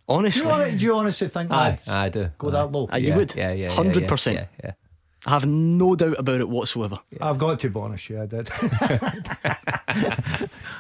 [0.07, 1.77] Honestly, you, hon- do you honestly think aye.
[1.87, 2.31] I do.
[2.39, 2.89] Go that low?
[2.91, 3.35] Uh, you yeah, would.
[3.35, 4.33] yeah, yeah, yeah, 100%.
[4.33, 4.71] Yeah, yeah.
[5.27, 6.97] I have no doubt about it whatsoever.
[7.21, 8.49] I've got to be honest, yeah, I did.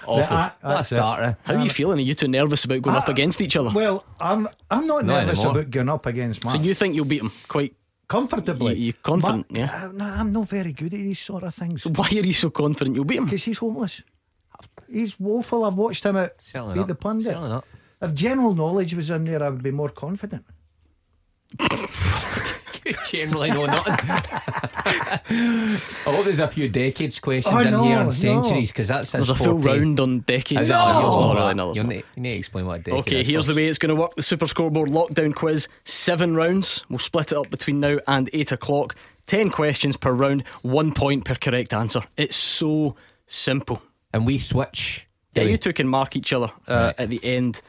[0.07, 0.51] Awful.
[0.63, 1.37] That's starter.
[1.43, 1.99] How are you feeling?
[1.99, 3.69] Are you too nervous about going up against each other?
[3.71, 5.59] well, I'm I'm not Not nervous anymore.
[5.59, 6.63] about going up against So Mark.
[6.63, 7.75] you think you'll beat him quite?
[8.09, 8.73] Comfortably.
[8.75, 9.85] You- you confident, Mark- yeah?
[9.85, 11.83] uh, no, I'm not very good at these sort of things.
[11.83, 13.25] So why are you so confident you'll beat him?
[13.25, 14.01] Because he's homeless.
[14.91, 15.63] He's woeful.
[15.63, 16.87] I've watched him out Certainly Beat not.
[16.89, 17.25] the Pundit.
[17.27, 17.65] Certainly not.
[18.01, 20.45] If general knowledge was in there, I would be more confident.
[23.09, 23.93] generally know nothing.
[25.29, 28.01] I hope there's a few decades questions Oh, in no, here no.
[28.03, 29.79] and centuries because that's There's a his full forte.
[29.79, 30.61] round on decades.
[30.61, 30.73] Is it?
[30.73, 32.99] No, you'll not know really, no, You'll need, you need to explain what a decade
[33.01, 35.67] Okay, is here's the way it's going to work the Super Scoreboard Lockdown Quiz.
[35.85, 36.83] Seven rounds.
[36.89, 38.95] We'll split it up between now and eight o'clock.
[39.25, 42.01] Ten questions per round, one point per correct answer.
[42.17, 42.95] It's so
[43.27, 43.81] simple.
[44.13, 45.07] And we switch.
[45.35, 45.51] Yeah, we?
[45.51, 47.61] you two can mark each other uh, at the end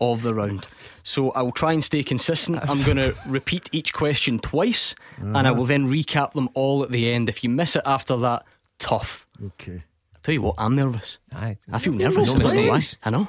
[0.00, 0.66] of the round.
[1.02, 2.58] So I will try and stay consistent.
[2.68, 6.90] I'm going to repeat each question twice, and I will then recap them all at
[6.90, 7.28] the end.
[7.28, 8.44] If you miss it after that,
[8.78, 9.26] tough.
[9.44, 9.82] Okay.
[10.14, 11.18] I tell you what, I'm nervous.
[11.32, 11.56] Aye.
[11.72, 12.30] I feel No nervous.
[12.30, 12.82] I don't know why.
[13.04, 13.28] I know.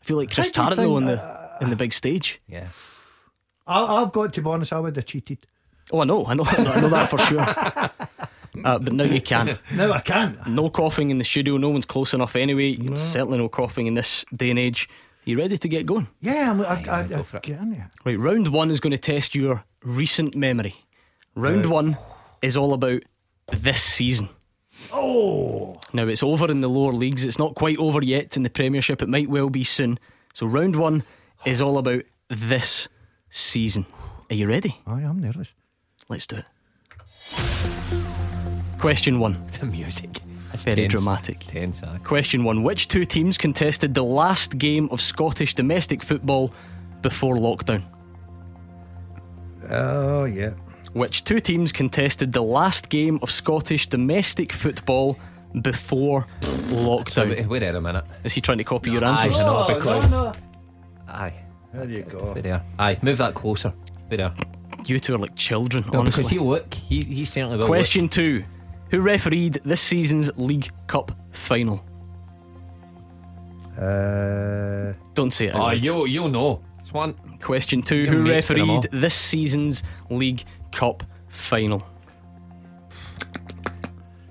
[0.00, 2.40] I feel like Chris How Tarrant though think, in the in the big stage.
[2.46, 2.68] Yeah.
[3.66, 5.38] I, I've got to be honest, I would have cheated.
[5.90, 7.90] Oh, I know, I know, I know that for sure.
[8.64, 9.58] Uh, but now you can't.
[9.72, 10.46] No, I can't.
[10.46, 11.56] No coughing in the studio.
[11.56, 12.76] No one's close enough anyway.
[12.96, 14.88] Certainly no coughing in this day and age.
[15.24, 16.08] You ready to get going?
[16.20, 17.42] Yeah, I'm, I, I, I, go for it.
[17.44, 17.88] get in there.
[18.04, 20.74] Right, round one is going to test your recent memory.
[21.34, 21.72] Round Right.
[21.72, 21.98] one
[22.42, 23.02] is all about
[23.52, 24.28] this season.
[24.92, 27.24] Oh, Now it's over in the lower leagues.
[27.24, 29.00] It's not quite over yet in the Premiership.
[29.02, 29.98] It might well be soon.
[30.32, 31.04] So round one
[31.44, 32.88] is all about this
[33.30, 33.86] season.
[34.30, 34.80] Are you ready?
[34.86, 35.48] I am nervous.
[36.08, 36.44] Let's do it.
[38.78, 39.44] Question one.
[39.60, 40.20] The music.
[40.54, 40.92] That's Very tense.
[40.92, 41.40] dramatic.
[41.40, 41.98] Tense, aye.
[42.04, 42.62] Question one.
[42.62, 46.54] Which two teams contested the last game of Scottish domestic football
[47.02, 47.82] before lockdown?
[49.68, 50.50] Oh, yeah.
[50.92, 55.18] Which two teams contested the last game of Scottish domestic football
[55.60, 57.30] before So, lockdown?
[57.30, 58.04] wait, wait a minute.
[58.22, 59.34] Is he trying to copy your Aye, answers?
[59.34, 60.12] I know, Oh, because.
[60.12, 60.32] no, no.
[61.08, 61.32] Aye.
[61.72, 62.32] There you go.
[62.32, 62.62] Wait there.
[62.78, 63.72] Aye, move that closer.
[64.08, 64.32] Wait there.
[64.86, 66.38] You two are like children, No, because honestly.
[66.38, 66.72] he look.
[66.74, 67.66] He, he certainly will.
[67.66, 68.44] Question two.
[68.94, 71.84] Who refereed this season's League Cup final?
[73.76, 75.54] Uh, Don't say it.
[75.54, 75.56] Look.
[75.56, 75.84] out Oh, loud.
[75.84, 76.62] you you know.
[76.80, 77.14] It's one.
[77.40, 77.96] Question two.
[77.96, 78.76] You're Who mates for all.
[78.82, 81.84] refereed this season's League Cup final?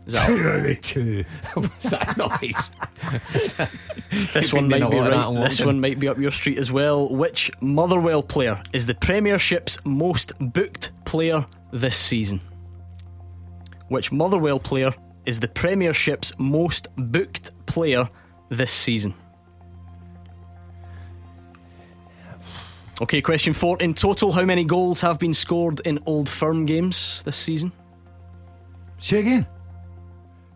[0.05, 1.25] Is that two.
[1.55, 2.71] What's that noise?
[4.33, 5.41] This one might be doing a lot of right.
[5.41, 7.09] that This one might be up your street as well.
[7.09, 12.39] Which Motherwell player is the Premiership's most booked player this season?
[13.93, 14.91] Which Motherwell player
[15.27, 18.09] is the Premiership's most booked player
[18.49, 19.13] this season?
[22.99, 23.77] Okay, question four.
[23.79, 27.71] In total, how many goals have been scored in Old Firm games this season?
[28.97, 29.45] Say again.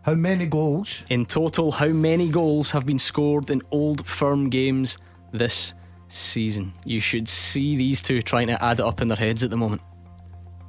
[0.02, 1.04] How many goals?
[1.08, 4.98] In total, how many goals have been scored in Old Firm games
[5.30, 5.74] this
[6.08, 6.72] season?
[6.84, 9.56] You should see these two trying to add it up in their heads at the
[9.56, 9.80] moment.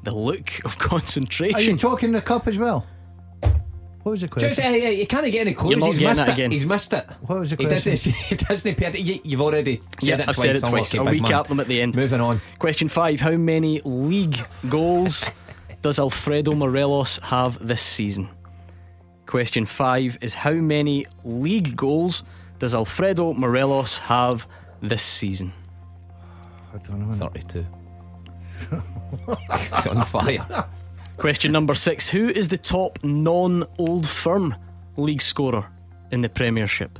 [0.04, 1.56] The look of concentration.
[1.56, 1.78] Are you concentration.
[1.78, 2.86] talking the cup as well?
[4.04, 4.50] What was the question?
[4.56, 5.72] Just, uh, you can't get any clues.
[5.72, 6.34] You're not He's getting missed it it.
[6.34, 6.52] again.
[6.52, 7.06] He's missed it.
[7.22, 7.91] What was the He doesn't.
[7.91, 8.14] question?
[8.30, 8.76] He doesn't.
[8.76, 10.38] pay it- you- You've already said Yeah, it I've twice.
[10.41, 10.95] said it I'm twice.
[10.95, 11.43] okay, I'll big recap man.
[11.50, 11.95] them at the end.
[11.97, 12.39] Moving on.
[12.60, 14.39] Question five How many league
[14.70, 15.30] goals
[15.82, 18.30] does Alfredo Morelos have this season?
[19.26, 22.24] Question five is How many league goals
[22.58, 24.47] does Alfredo Morelos have
[24.82, 25.52] this season?
[26.74, 27.16] I don't know.
[27.16, 27.66] Thirty-two.
[29.76, 30.66] He's on fire.
[31.18, 34.55] Question number six Who is the top non old firm
[34.97, 35.66] league scorer
[36.12, 36.97] in the Premiership?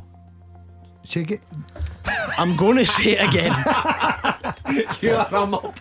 [1.05, 1.39] Say again.
[2.38, 3.51] I'm going to say it again.
[5.01, 5.80] you are a mop.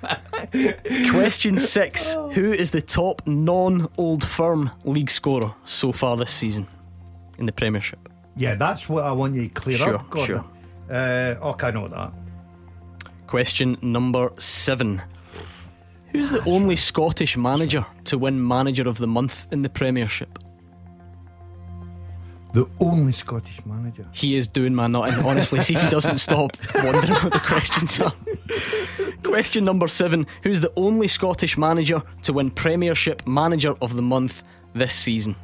[1.10, 6.66] Question six Who is the top non old firm league scorer so far this season
[7.38, 8.08] in the Premiership?
[8.36, 10.10] Yeah, that's what I want you to clear Sure, up.
[10.10, 10.44] Gordon.
[10.88, 12.12] Uh, okay, I know that.
[13.26, 15.02] Question number seven
[16.10, 20.38] Who's the only Scottish manager to win Manager of the Month in the Premiership?
[22.54, 24.06] The only Scottish manager.
[24.12, 25.24] He is doing my nutting.
[25.24, 28.12] Honestly, see if he doesn't stop wondering what the questions are.
[29.22, 34.42] Question number seven Who's the only Scottish manager to win Premiership Manager of the Month
[34.74, 35.36] this season?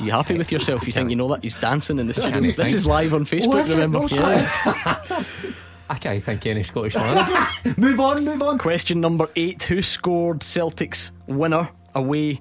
[0.00, 0.84] You happy with yourself?
[0.84, 1.44] You think you know that?
[1.44, 2.40] He's dancing in the studio.
[2.40, 3.74] This is live on Facebook, is it?
[3.74, 4.00] remember?
[4.00, 5.22] No, Yeah.
[5.88, 7.76] I can't think any Scottish managers.
[7.78, 8.58] move on, move on.
[8.58, 12.40] Question number eight Who scored Celtic's winner away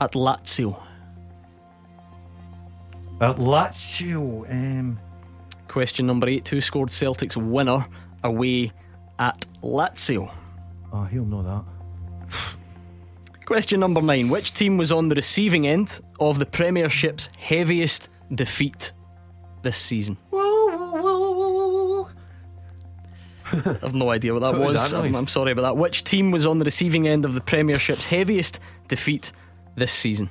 [0.00, 0.80] at Lazio?
[3.20, 4.48] At Lazio.
[4.50, 4.98] Um,
[5.68, 7.86] Question number eight Who scored Celtic's winner
[8.22, 8.72] away
[9.18, 10.32] at Lazio?
[10.92, 11.64] oh, he'll know that.
[13.44, 18.92] Question number nine Which team was on the receiving end of the Premiership's heaviest defeat
[19.62, 20.16] this season?
[23.82, 24.90] I've no idea what that What was was.
[24.90, 25.14] that I'm.
[25.14, 25.76] I'm sorry about that.
[25.76, 29.32] Which team was on the receiving end of the Premiership's heaviest defeat
[29.76, 30.30] this season?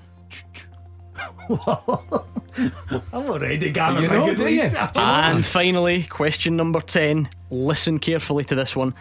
[1.50, 4.62] I'm already gathering You my know, good do you?
[4.96, 7.30] And finally, question number 10.
[7.50, 8.94] Listen carefully to this one.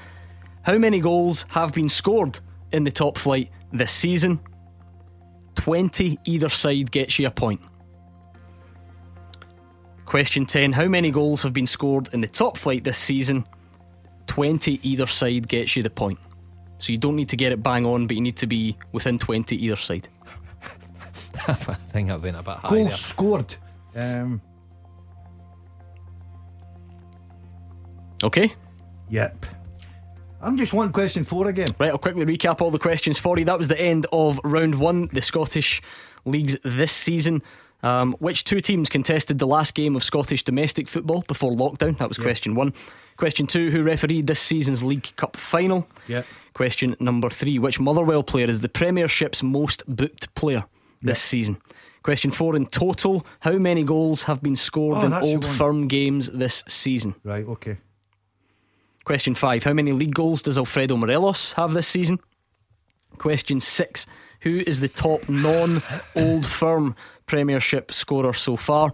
[0.62, 2.40] How many goals have been scored
[2.72, 4.40] in the top flight this season.
[5.54, 7.60] 20 either side gets you a point.
[10.04, 13.46] Question 10 How many goals have been scored in the top flight this season?
[14.33, 16.18] 20 either side gets you the point.
[16.78, 19.18] So you don't need to get it bang on, but you need to be within
[19.18, 20.09] 20 either side.
[21.49, 22.97] I think I've been a bit high Goals there.
[22.97, 23.57] scored.
[23.95, 24.41] Um,
[28.24, 28.55] Okay?
[29.11, 29.45] yep.
[30.41, 31.74] I'm just one question four again.
[31.78, 33.45] Right, I'll quickly recap all the questions for you.
[33.45, 35.83] That was the end of round one, the Scottish
[36.24, 37.43] leagues this season.
[37.85, 41.99] Um, which two teams contested the last game of Scottish domestic football before lockdown?
[41.99, 42.72] That was question one.
[43.16, 45.89] Question two, who refereed this season's League Cup final?
[46.07, 46.24] Yep.
[46.55, 50.64] Question number three, which Motherwell player is the Premiership's most booked player
[51.03, 51.61] this season?
[52.05, 55.45] Question four, in total, how many goals have been scored Oh, in Old.
[55.45, 57.14] Firm games this season?
[57.24, 57.78] Right, okay.
[59.05, 62.20] Question five How many league goals does Alfredo Morelos have this season?
[63.18, 64.07] Question six
[64.41, 65.83] Who is the top non
[66.16, 66.95] Old Firm
[67.26, 68.92] Premiership scorer so far?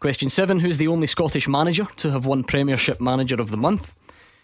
[0.00, 3.94] Question seven Who's the only Scottish manager to have won Premiership Manager of the Month?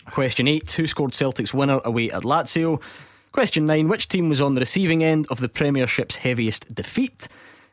[0.07, 2.81] Question eight Who scored Celtic's winner away at Lazio?
[3.33, 7.29] Question nine Which team was on the receiving end of the Premiership's heaviest defeat?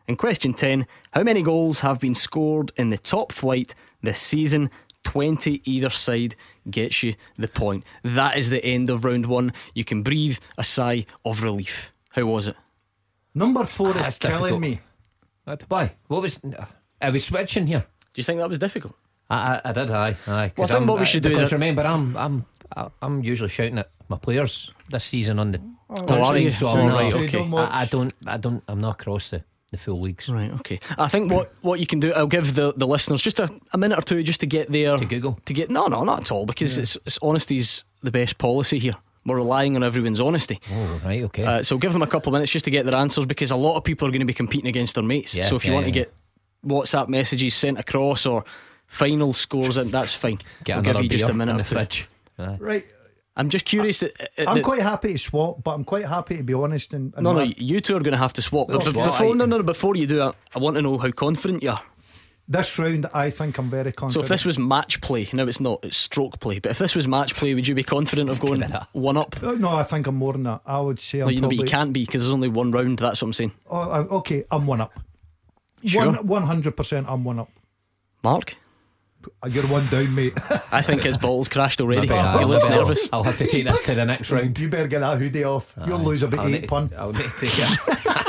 [0.08, 4.70] And question 10 How many goals have been scored in the top flight this season?
[5.04, 6.36] 20 either side
[6.70, 7.84] gets you the point.
[8.04, 9.54] That is the end of round one.
[9.74, 11.94] You can breathe a sigh of relief.
[12.10, 12.56] How was it?
[13.34, 14.62] Number four ah, is That's killing difficult.
[14.62, 14.80] me.
[15.46, 15.64] What?
[15.68, 15.92] Why?
[16.08, 16.40] What was?
[17.02, 17.86] Are we switching here?
[18.14, 18.96] Do you think that was difficult?
[19.30, 20.50] I, I, I did, aye, aye.
[20.50, 22.46] 'cause Well, I think I'm- what we should do is because that- remember, I'm, I'm,
[23.02, 26.52] I'm usually shouting at my players this season on the oh, are touchline, you?
[26.52, 27.12] so So I'm you- all right.
[27.12, 27.54] so you Okay, don't?
[27.56, 30.80] I, I don't, I don't, I'm not across the, the full weeks Right, okay.
[30.98, 33.78] I think what, what you can do, I'll give the, the listeners just a, a
[33.80, 34.96] minute or two just to get there.
[34.98, 35.40] to Google.
[35.46, 38.96] To get no, no, not at all, because it's, it's honesty's the best policy here.
[39.26, 40.60] We're relying on everyone's honesty.
[40.72, 41.44] Oh, right, okay.
[41.44, 43.56] Uh, so give them a couple of minutes just to get their answers because a
[43.56, 45.34] lot of people are going to be competing against their mates.
[45.34, 46.14] Yeah, so if you yeah, want to get
[46.66, 48.46] WhatsApp messages sent across or
[48.86, 50.40] final scores in, that's fine.
[50.64, 51.76] Get we'll give another you just a minute or two.
[51.76, 52.08] fridge.
[52.38, 52.86] Right.
[53.38, 54.00] I'm just curious.
[54.00, 56.94] that, uh, I'm that- quite happy to swap, but I'm quite happy to be honest.
[56.94, 58.68] And, and no, no, you two are going to have to swap.
[58.68, 59.12] But We'll be- swap.
[59.18, 61.72] before, no, no, no, before you do that, I want to know how confident you
[61.72, 61.82] are.
[62.48, 64.14] This round, I think I'm very confident.
[64.14, 65.80] So if this was match play, no, it's not.
[65.84, 66.60] It's stroke play.
[66.60, 68.62] But if this was match play, would you be confident of going
[68.94, 69.36] one up?
[69.42, 70.62] Oh, no, I think I'm more than that.
[70.66, 72.72] I would say No, I'm you know, but you can't be because there's only one
[72.72, 73.00] round.
[73.00, 73.52] That's what I'm saying.
[73.70, 74.94] Oh, okay, I'm one up.
[75.84, 76.12] Sure.
[76.14, 77.50] One hundred percent, I'm one up.
[78.24, 78.56] Mark,
[79.44, 80.34] Uh, You're one down, mate.
[80.72, 82.02] I think his ball's crashed already.
[82.08, 83.10] Maybe, aye, he looks maybe nervous.
[83.14, 84.58] I'll have to take this to the next round.
[84.60, 85.74] you better get that hoodie off.
[85.86, 86.92] You'll lose about I'll eight need, pun.
[86.98, 88.25] I'll need to take it.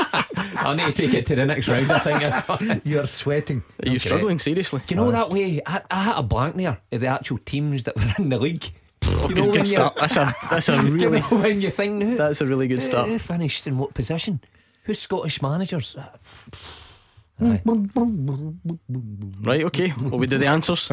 [0.59, 1.91] I'll need to take it to the next round.
[1.91, 2.81] I think.
[2.85, 3.63] You're sweating.
[3.83, 4.07] Are you Okay.
[4.09, 4.81] struggling seriously?
[4.85, 5.61] Do you know that way?
[5.65, 8.65] I, I had a blank there of the actual teams that were in the league.
[9.03, 9.95] You know Good, good start.
[9.95, 12.79] That's a that's a you really know when you think who, that's a really good
[12.79, 13.07] who, start.
[13.07, 14.41] who finished in what position?
[14.83, 15.95] Who's Scottish managers?
[15.95, 17.57] Uh,
[19.43, 19.93] right, okay.
[20.01, 20.89] Well, we do the answers.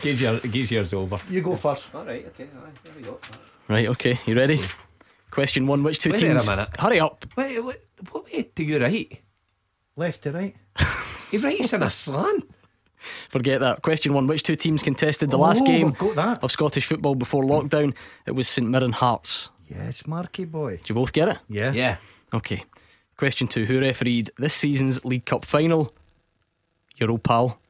[0.00, 1.18] Gives your gives yours over.
[1.28, 1.94] You go first.
[1.94, 3.18] All right, okay, all right, there we go.
[3.68, 4.18] Right, okay.
[4.26, 4.60] You ready?
[5.30, 6.48] Question one: Which two Wait a teams?
[6.48, 6.68] minute.
[6.78, 7.24] Hurry up!
[7.36, 9.20] Wait, what, what way do you write?
[9.96, 10.56] Left to right.
[11.30, 12.50] He writes in a slant.
[13.30, 13.82] Forget that.
[13.82, 16.42] Question one: Which two teams contested the last Oh, game we've got that.
[16.44, 17.94] of Scottish football before lockdown?
[18.26, 19.48] It was St Mirren Hearts.
[19.68, 20.76] Yes, Marky boy.
[20.78, 21.38] Do you both get it?
[21.48, 21.72] Yeah.
[21.72, 21.96] Yeah.
[22.34, 22.64] Okay.
[23.16, 25.94] Question two: Who refereed this season's League Cup final?
[26.96, 27.60] Your old pal,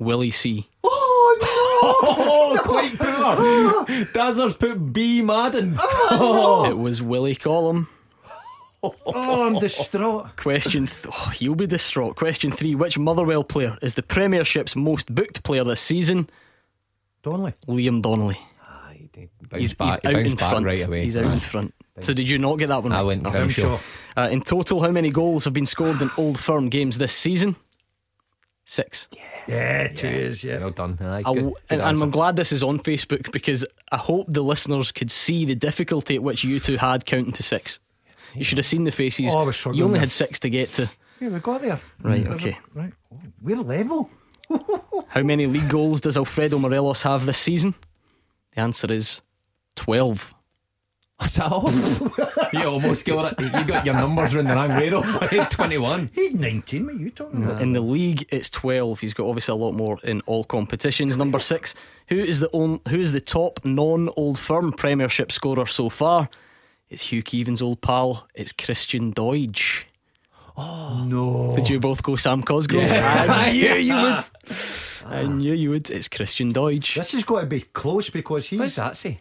[0.00, 0.68] Willie C.
[0.82, 2.62] Oh, no!
[2.64, 4.04] quite poor.
[4.12, 5.76] Dazzers put B Madden.
[5.78, 7.88] Oh, it was Willie Collum.
[8.82, 10.36] Oh, I'm distraught.
[10.36, 12.16] Question th- oh, you'll be distraught.
[12.16, 16.30] Question three: Which Motherwell player is the Premiership's most booked player this season?
[17.22, 17.52] Donnelly.
[17.68, 18.38] Liam Donnelly.
[19.52, 20.64] He's, he's out in front.
[20.64, 21.02] right away.
[21.02, 21.74] He's out in front.
[22.00, 22.92] So did you not get that one?
[22.92, 23.36] I went Okay.
[23.36, 23.76] I'm Crenshaw.
[23.76, 23.80] sure.
[24.16, 27.56] Uh, in total, how many goals have been scored in Old Firm games this season?
[28.64, 29.08] Six.
[29.48, 30.44] Yeah, two years.
[30.44, 30.58] yeah.
[30.60, 30.96] Well done.
[31.00, 32.02] Aye, good, good and, and.
[32.02, 36.14] I'm glad this is on Facebook because I hope the listeners could see the difficulty
[36.14, 37.80] at which you two had counting to six.
[38.34, 39.32] You should have seen the faces.
[39.34, 40.00] Oh, I was struggling you only there.
[40.00, 40.90] had six to get to.
[41.20, 41.80] Yeah, we got there.
[42.02, 42.56] Right, okay.
[42.74, 42.92] Right.
[43.12, 44.10] Oh, We're level.
[45.08, 47.74] How many league goals does Alfredo Morelos have this season?
[48.54, 49.22] The answer is
[49.76, 50.34] 12.
[51.18, 51.70] What's that all?
[52.54, 53.40] you almost got it.
[53.40, 55.02] You got your numbers in the wrong way though.
[55.02, 56.10] 21.
[56.14, 56.86] He's 19.
[56.86, 57.60] What are you talking about?
[57.60, 59.00] In the league, it's 12.
[59.00, 61.18] He's got obviously a lot more in all competitions.
[61.18, 61.74] Number six,
[62.08, 66.30] who is the on, who is the top non Old Firm Premiership scorer so far?
[66.90, 68.26] It's Hugh Keevins' old pal.
[68.34, 69.84] It's Christian Doidge.
[70.56, 71.52] Oh, No.
[71.54, 72.90] Did you both go Sam Cosgrove?
[72.90, 74.22] I knew you would.
[75.06, 75.88] I knew you would.
[75.88, 76.96] It's Christian Doidge.
[76.96, 78.76] This has got to be close because What's he's.
[78.76, 79.20] that say?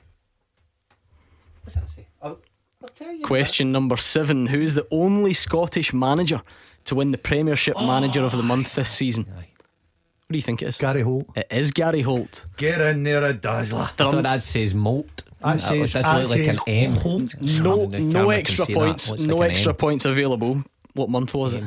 [1.63, 2.07] What's that say?
[2.21, 2.39] Oh
[2.81, 3.23] I'll tell you.
[3.23, 6.41] Question number seven Who is the only Scottish manager
[6.85, 7.85] to win the Premiership oh.
[7.85, 9.25] Manager of the Month this season?
[9.25, 10.77] What do you think it is?
[10.77, 11.27] Gary Holt.
[11.35, 12.47] It is Gary Holt.
[12.57, 13.81] Get in there, a dazzler.
[13.81, 15.23] I thought that says molt.
[15.41, 17.63] That says- does that look like an says M.
[17.63, 18.79] No, no extra see that.
[18.79, 19.11] points.
[19.19, 19.75] No like extra M.
[19.77, 20.63] points available.
[20.93, 21.63] What month was it?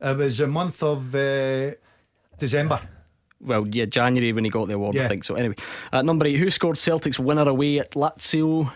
[0.00, 1.70] It was a month of uh,
[2.38, 2.80] December.
[3.40, 5.24] Well, yeah, January when he got the award, I think.
[5.24, 5.54] So anyway,
[5.92, 6.36] uh, number eight.
[6.36, 8.72] Who scored Celtic's winner away at Lazio?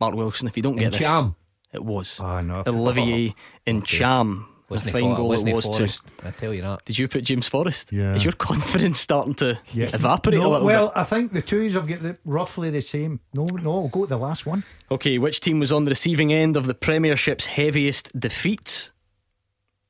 [0.00, 0.48] Mark Wilson.
[0.48, 1.36] If you don't get In this, Cham.
[1.72, 2.62] it was Ah, no.
[2.66, 3.34] Olivier
[3.66, 4.46] Ntcham.
[4.70, 5.72] A Wasn't fine he goal wasn't it was too.
[5.72, 6.02] Forrest?
[6.24, 6.84] I tell you that.
[6.86, 7.92] Did you put James Forrest?
[7.92, 8.14] Yeah.
[8.14, 9.90] Is your confidence starting to Yeah.
[9.92, 10.64] evaporate No, a little bit?
[10.74, 10.96] well, bit?
[10.96, 13.20] I think the twos have got the, roughly the same.
[13.34, 14.64] No, no, I'll go to the last one.
[14.90, 18.90] Okay, which team was on the receiving end of the Premiership's heaviest defeat?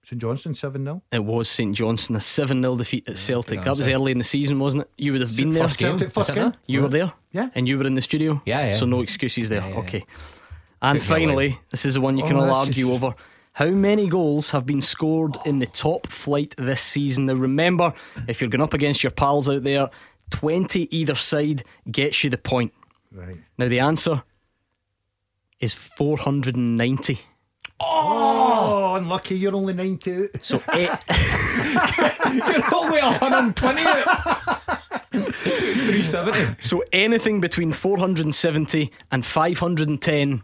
[0.05, 1.03] St Johnstone 7 0.
[1.12, 3.62] It was St Johnstone, a 7 0 defeat at Celtic.
[3.62, 4.91] That was early in the season, wasn't it?
[4.99, 5.62] You would have been there.
[5.62, 5.91] First game.
[5.99, 6.53] Celtic first game.
[6.66, 7.12] You were there?
[7.33, 7.49] Yeah.
[7.55, 8.43] And you were in the studio?
[8.45, 8.72] Yeah, yeah.
[8.75, 9.61] So no excuses there.
[9.62, 10.05] Yeah, yeah, okay.
[10.83, 13.03] And Took me finally, this is the one you oh, can Oh, all argue is-
[13.03, 13.14] over.
[13.55, 17.26] How many goals have been scored in the top flight this season?
[17.26, 17.94] Now, remember,
[18.26, 19.90] if you're going up against your pals out there,
[20.30, 22.72] 20 either side gets you the point.
[23.12, 23.36] Right.
[23.57, 24.24] Now, the answer
[25.61, 27.20] is 490.
[27.78, 29.36] Oh, unlucky.
[29.36, 30.30] You're only 90 out.
[30.42, 30.96] So, eh,
[32.32, 33.82] You're only 120
[35.12, 36.57] 370.
[36.59, 40.42] so anything between 470 and 510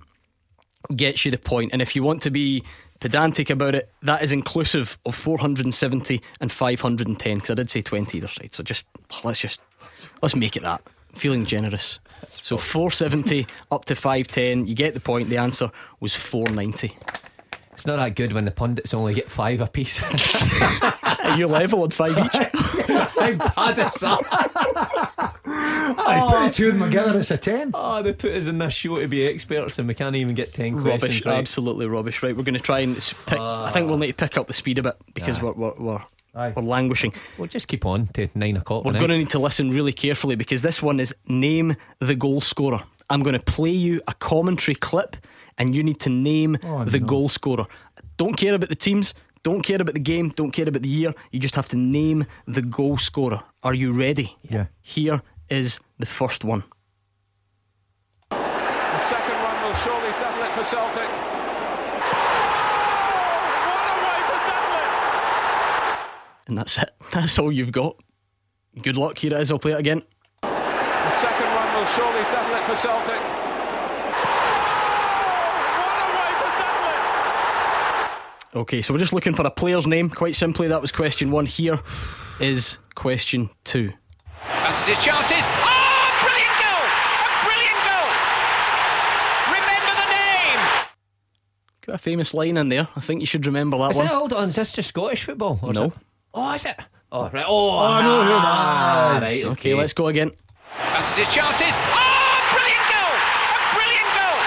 [0.96, 1.72] gets you the point.
[1.72, 2.62] And if you want to be
[3.00, 8.18] pedantic about it, that is inclusive of 470 and 510 because I did say 20
[8.18, 8.54] either side.
[8.54, 8.86] So just
[9.24, 9.60] let's just
[10.22, 10.82] let's make it that.
[11.14, 11.98] Feeling generous.
[12.28, 15.28] So 470 up to 510, you get the point.
[15.28, 16.96] The answer was 490.
[17.80, 20.02] It's not that good when the pundits only get five apiece.
[21.02, 22.34] Are you level on five each?
[22.34, 24.20] How bad is that?
[25.46, 27.70] I put the two of them together, it's a 10.
[27.72, 30.52] Oh, they put us in this show to be experts and we can't even get
[30.52, 31.38] 10 Rubbish, questions right.
[31.38, 32.22] absolutely rubbish.
[32.22, 33.40] Right, we're going to try and s- pick.
[33.40, 34.00] I think we'll ah.
[34.00, 36.02] need to pick up the speed a bit because we're we're, we're,
[36.34, 36.52] Aye.
[36.54, 37.14] we're languishing.
[37.38, 38.84] We'll just keep on to 9 o'clock.
[38.84, 42.42] We're going to need to listen really carefully because this one is name the goal
[42.42, 42.80] scorer.
[43.08, 45.16] I'm going to play you a commentary clip
[45.60, 47.06] and you need to name Oh, the no.
[47.06, 47.66] goal scorer.
[48.16, 51.12] Don't care about the teams, don't care about the game, don't care about the year.
[51.30, 53.40] You just have to name the goal scorer.
[53.62, 54.36] Are you ready?
[54.42, 54.66] Yeah.
[54.80, 56.64] Here is the first one.
[58.30, 61.08] The second one will surely settle it for Celtic.
[61.08, 61.20] Oh,
[63.70, 64.90] what a way to settle it!
[66.48, 66.90] And that's it.
[67.12, 67.96] That's all you've got.
[68.82, 69.18] Good luck.
[69.18, 69.50] Here it is.
[69.50, 70.02] I'll play it again.
[70.42, 73.20] The second one will surely settle it for Celtic.
[75.80, 77.04] What a way to settle it!
[78.54, 80.10] Okay, so we're just looking for a player's name.
[80.10, 81.46] Quite simply, that was question one.
[81.46, 81.78] Here
[82.40, 83.92] is question two.
[84.44, 85.38] Fancies his chances.
[85.38, 86.82] Oh, brilliant goal!
[86.82, 88.10] A brilliant goal!
[89.54, 90.60] Remember the name!
[91.86, 92.88] Got a famous line in there.
[92.96, 94.06] I think you should remember that Is one.
[94.06, 95.60] it, hold on, is this just Scottish football?
[95.62, 95.84] Or is No.
[95.84, 95.92] it-
[96.34, 96.76] Oh, is it?
[97.12, 97.44] Oh, right.
[97.46, 99.22] Oh, I know who that ah, is.
[99.22, 100.30] right, Okay, let's go again.
[100.76, 101.70] Fancies his chances.
[101.70, 103.14] Oh, brilliant goal!
[103.14, 104.38] A brilliant goal!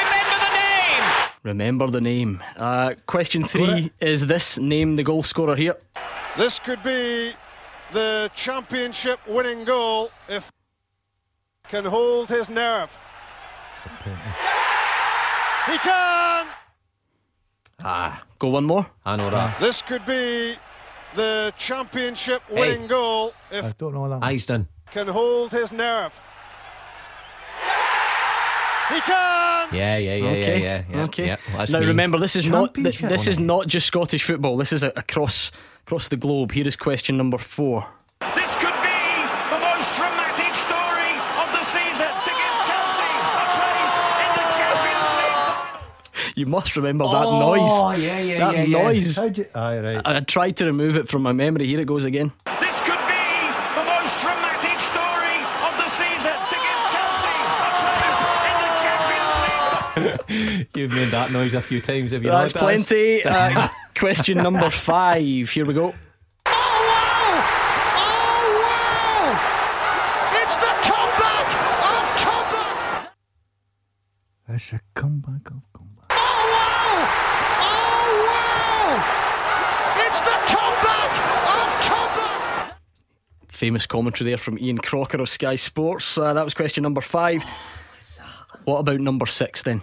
[0.00, 1.04] Remember the name!
[1.44, 2.42] Remember the name.
[2.56, 5.76] Uh, question three is this name the goal scorer here.
[6.38, 7.32] This could be
[7.92, 10.50] the championship winning goal if
[11.68, 12.90] can hold his nerve.
[15.66, 16.46] He can!
[17.84, 18.86] Ah, Go one more.
[19.04, 19.60] I know that.
[19.60, 20.56] This could be
[21.14, 22.88] the championship winning Hey.
[22.88, 24.22] goal if I don't know that.
[24.24, 24.66] Eyes done.
[24.90, 26.18] can hold his nerve.
[28.92, 29.68] He can!
[29.72, 30.60] Yeah, yeah, yeah, okay.
[30.62, 31.02] yeah, yeah, yeah.
[31.04, 31.26] okay.
[31.26, 31.36] yeah.
[31.56, 31.86] That's now me.
[31.86, 34.56] remember, this is not th- this is not just Scottish football.
[34.56, 35.50] This is a- across
[35.86, 36.52] across the globe.
[36.52, 37.86] Here is question number four.
[38.20, 39.00] This could be
[39.52, 45.12] the most dramatic story of the season to give Chelsea a place in the Champions
[46.28, 46.36] League.
[46.36, 47.98] You must remember that Oh, noise.
[48.02, 48.82] yeah, yeah, that yeah, yeah.
[48.84, 49.16] noise.
[49.16, 49.46] How'd you?
[49.54, 50.02] Aye, right.
[50.04, 51.66] I tried to remove it from my memory.
[51.66, 52.32] Here it goes again.
[52.44, 53.24] This could be
[53.80, 58.20] the most dramatic story of the season to give Chelsea a place
[58.50, 59.93] in the Champions League.
[60.74, 63.24] You've made that noise a few times, have you That's not, plenty.
[63.24, 65.48] Uh, question number five.
[65.50, 65.94] Here we go.
[66.46, 66.52] Oh
[66.90, 67.40] wow!
[67.96, 70.42] Oh wow!
[70.42, 71.48] It's the comeback
[71.88, 73.08] of comebacks!
[74.48, 76.10] It's a comeback of comeback.
[76.10, 76.14] Oh
[76.52, 77.08] wow!
[77.64, 80.06] Oh wow!
[80.06, 81.12] It's the comeback
[81.48, 82.76] of comebacks!
[83.48, 86.18] Famous commentary there from Ian Crocker of Sky Sports.
[86.18, 87.42] Uh, that was question number five.
[88.64, 89.82] What about number six then?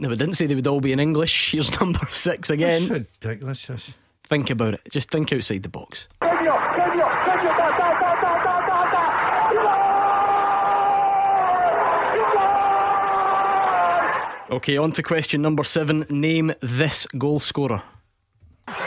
[0.00, 1.50] No, we didn't say they would all be in English.
[1.52, 2.88] Here's number six again.
[2.88, 3.66] ridiculous.
[3.66, 3.90] This.
[4.24, 4.80] Think about it.
[4.90, 6.08] Just think outside the box.
[14.50, 16.06] Okay, on to question number seven.
[16.10, 17.82] Name this goal scorer.
[18.66, 18.80] Sensational!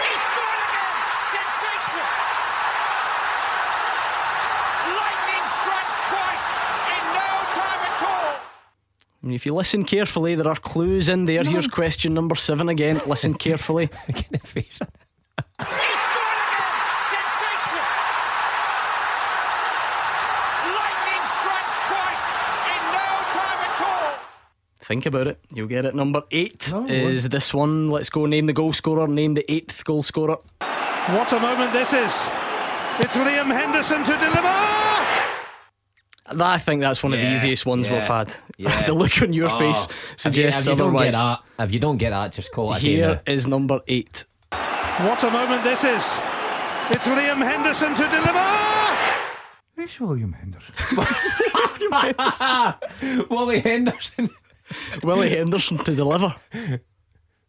[4.99, 6.49] Lightning strikes twice
[6.91, 8.36] in no time at all.
[9.34, 11.46] I mean, if you listen carefully, there are clues in there.
[11.46, 13.00] Here's question number seven again.
[13.08, 13.88] Listen carefully.
[14.14, 14.90] Get a face on.
[15.40, 16.76] He scored again!
[17.10, 17.88] Sensational!
[20.76, 22.28] Lightning strikes twice
[22.68, 24.20] in no time at all.
[24.82, 25.40] Think about it.
[25.54, 25.96] You'll get it.
[25.96, 27.88] Number eight is this one.
[27.88, 28.26] Let's go.
[28.26, 29.08] Name the goal scorer.
[29.08, 30.38] Name the eighth goal scorer.
[30.60, 32.14] What a moment this is.
[33.00, 35.12] It's Liam Henderson to deliver.
[36.32, 38.34] That, I think that's one of the easiest ones we've had.
[38.58, 38.84] yeah.
[38.86, 41.12] the look on your Oh, face if you- suggests if you, don't otherwise.
[41.14, 43.46] get that, if you don't get that, just call it a day Here now.
[43.48, 44.26] number eight.
[44.52, 46.04] What a moment this is.
[46.92, 49.00] It's Liam Henderson to deliver.
[49.76, 50.74] Where's William Henderson?
[53.30, 54.30] Wally Henderson.
[55.04, 56.36] Willie Henderson to deliver.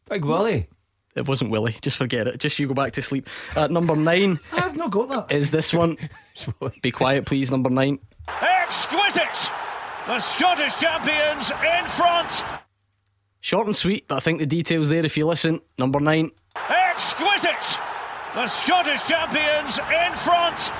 [0.08, 0.68] Big Willie.
[1.16, 1.76] It wasn't Willie.
[1.80, 2.38] Just forget it.
[2.38, 3.28] Just you go back to sleep.
[3.56, 5.34] At number nine I've not got that.
[5.36, 5.96] is this one.
[6.82, 7.50] Be quiet, please.
[7.52, 7.98] Number nine.
[8.28, 9.50] Exquisite!
[10.06, 12.44] The Scottish champions in front.
[13.40, 15.60] Short and sweet, but I think the details there if you listen.
[15.78, 16.30] Number nine.
[16.68, 17.78] Exquisite!
[18.34, 20.72] The Scottish champions in front.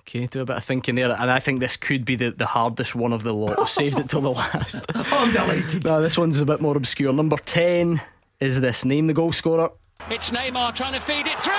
[0.00, 2.46] Okay, do a bit of thinking there, and I think this could be the, the
[2.46, 3.58] hardest one of the lot.
[3.58, 4.76] We've saved it till the last.
[5.12, 5.84] I'm delighted.
[5.84, 7.12] no, this one's a bit more obscure.
[7.12, 8.00] Number 10
[8.40, 8.84] is this.
[8.84, 9.70] Name the goal scorer.
[10.10, 11.52] It's Neymar trying to feed it through.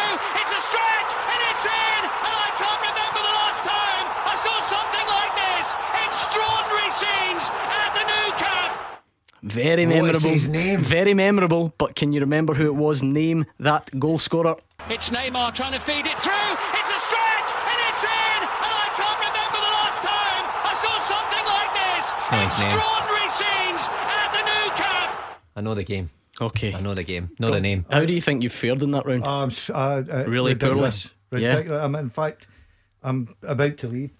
[9.43, 10.17] Very What memorable.
[10.17, 10.81] is his name?
[10.81, 13.01] Very memorable, but can you remember who it was?
[13.03, 14.55] Name that goal scorer.
[14.89, 16.51] It's Neymar trying to feed it through.
[16.79, 18.39] It's a stretch and it's in.
[18.43, 22.05] And I can't remember the last time I saw something like this.
[22.17, 22.77] It's not name.
[22.77, 23.83] Extraordinary scenes
[24.19, 25.11] at the Nou Camp.
[25.55, 26.09] I know the game.
[26.41, 26.73] Okay.
[26.73, 27.29] I know the game.
[27.39, 27.85] Know the name.
[27.91, 29.23] How do you think you fared in that round?
[29.25, 31.09] Um, s- uh, uh, Really ridiculous.
[31.29, 31.45] poorly?
[31.45, 31.83] Yeah.
[31.83, 32.47] I'm, in fact,
[33.03, 34.11] I'm about to leave.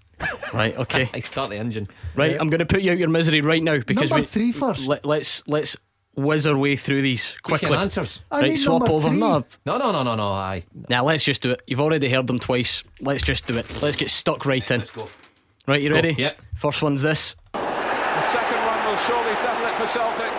[0.53, 1.09] Right, okay.
[1.13, 1.87] I start the engine.
[2.15, 4.51] Right, I'm going to put you out your misery right now because Number we, three
[4.51, 4.85] first.
[4.87, 5.75] Let, let's let's
[6.15, 7.77] whiz our way through these Which quickly.
[7.77, 8.21] answers?
[8.31, 9.09] I right, need swap over.
[9.09, 9.17] three.
[9.17, 10.27] No, No, no, no, no, no.
[10.29, 10.63] I.
[10.89, 11.61] now let's just do it.
[11.67, 12.83] You've already heard them twice.
[12.99, 13.81] Let's just do it.
[13.81, 14.79] Let's get stuck right in.
[14.79, 15.07] Let's go.
[15.67, 16.13] Right, you ready?
[16.17, 16.41] Yep.
[16.55, 17.35] First one's this.
[17.53, 20.31] The second one will surely settle it for Celtic.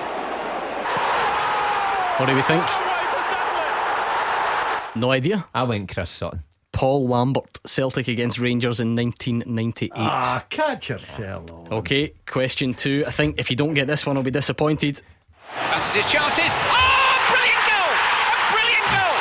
[2.19, 2.63] What do we think?
[4.97, 5.47] No idea.
[5.55, 6.41] I went Chris Sutton.
[6.81, 9.93] Paul Lambert, Celtic against Rangers in 1998.
[9.95, 11.45] Ah, catch yourself.
[11.71, 13.05] Okay, question two.
[13.07, 15.03] I think if you don't get this one, I'll be disappointed.
[15.55, 16.43] Fancies his chances.
[16.49, 17.93] Oh, brilliant goal!
[18.33, 19.17] A brilliant goal!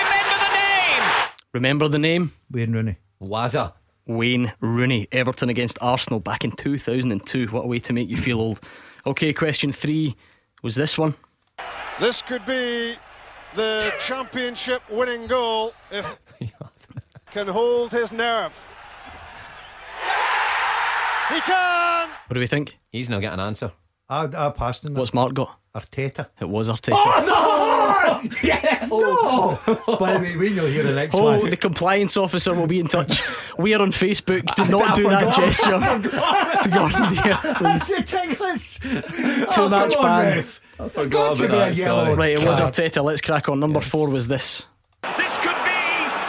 [0.00, 1.04] Remember the name.
[1.52, 2.32] Remember the name?
[2.50, 2.96] Wayne Rooney.
[3.20, 3.74] Waza.
[4.06, 7.48] Wayne Rooney, Everton against Arsenal back in 2002.
[7.48, 8.60] What a way to make you feel old.
[9.04, 10.16] Okay, question three
[10.62, 11.14] was this one.
[12.00, 12.96] This could be
[13.56, 16.18] the championship winning goal if
[17.30, 18.52] can hold his nerve.
[21.32, 22.08] He can.
[22.28, 22.78] What do we think?
[22.92, 23.72] He's not getting an answer.
[24.08, 24.94] I, I passed him.
[24.94, 25.58] What's Mark got?
[25.74, 26.28] Arteta.
[26.40, 26.92] It was Arteta.
[26.94, 27.66] Oh, No!
[28.86, 29.96] No!
[29.98, 31.50] By the way, we know here the next Oh, one.
[31.50, 33.20] the compliance officer will be in touch.
[33.58, 34.54] We are on Facebook.
[34.54, 37.88] Do not I do that gesture to Gordon Dalziel, please.
[37.88, 38.78] That's ridiculous.
[38.78, 40.44] Two oh, match ban.
[40.78, 42.16] I forgot to about be a that, yellow sorry.
[42.16, 42.72] Right, it was card.
[42.74, 43.02] Arteta.
[43.04, 43.60] Let's crack on.
[43.60, 44.66] Number four was this.
[45.02, 45.82] This could be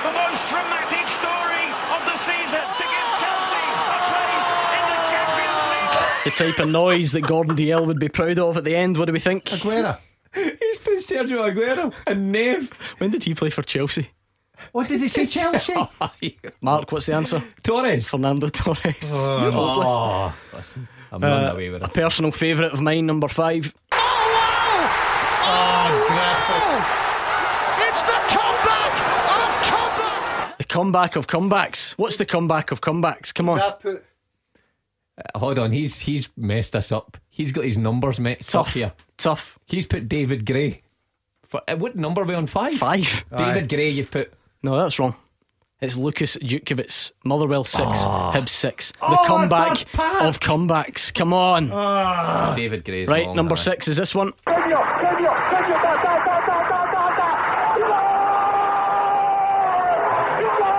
[0.04, 6.24] the most dramatic story of the season to give Chelsea a place in the Champions
[6.24, 6.24] League.
[6.24, 8.98] The type of noise that Gordon Dalziel would be proud of at the end.
[8.98, 9.46] What do we think?
[9.46, 9.98] Aguero.
[10.34, 12.72] He's been Sergio Aguero and Nave.
[13.00, 14.10] When did he play for Chelsea?
[14.72, 15.74] What did he say, Chelsea?
[16.62, 17.44] Mark, what's the answer?
[17.64, 18.08] Torres.
[18.10, 19.28] Fernando Torres.
[19.30, 19.88] You're hopeless.
[19.90, 20.88] Oh, listen.
[21.12, 23.74] I'm running Uh, away with a personal favourite of mine, number five.
[27.80, 28.94] It's the comeback
[29.28, 30.58] of comebacks.
[30.58, 31.92] The comeback of comebacks.
[31.94, 33.34] What's the comeback of comebacks?
[33.34, 33.60] Come on.
[33.80, 34.04] put
[35.18, 37.18] Uh, hold on, he's he's messed us up.
[37.30, 38.74] He's got his numbers mixed up Tough.
[38.76, 38.92] here.
[39.18, 39.58] Tough.
[39.66, 40.84] He's put David Gray.
[41.44, 42.46] For, uh, what number are we on?
[42.46, 42.76] Five?
[42.76, 43.26] Five.
[43.36, 44.32] David Gray, you've put.
[44.62, 45.16] No, that's wrong.
[45.82, 47.12] It's Lukas Jutkiewicz.
[47.24, 48.00] Motherwell six.
[48.00, 48.92] Hibs six.
[48.92, 49.82] The Oh, comeback
[50.22, 51.12] of comebacks.
[51.14, 52.56] Come on.
[52.56, 53.58] David Gray's right, number aye.
[53.60, 54.34] six is this one.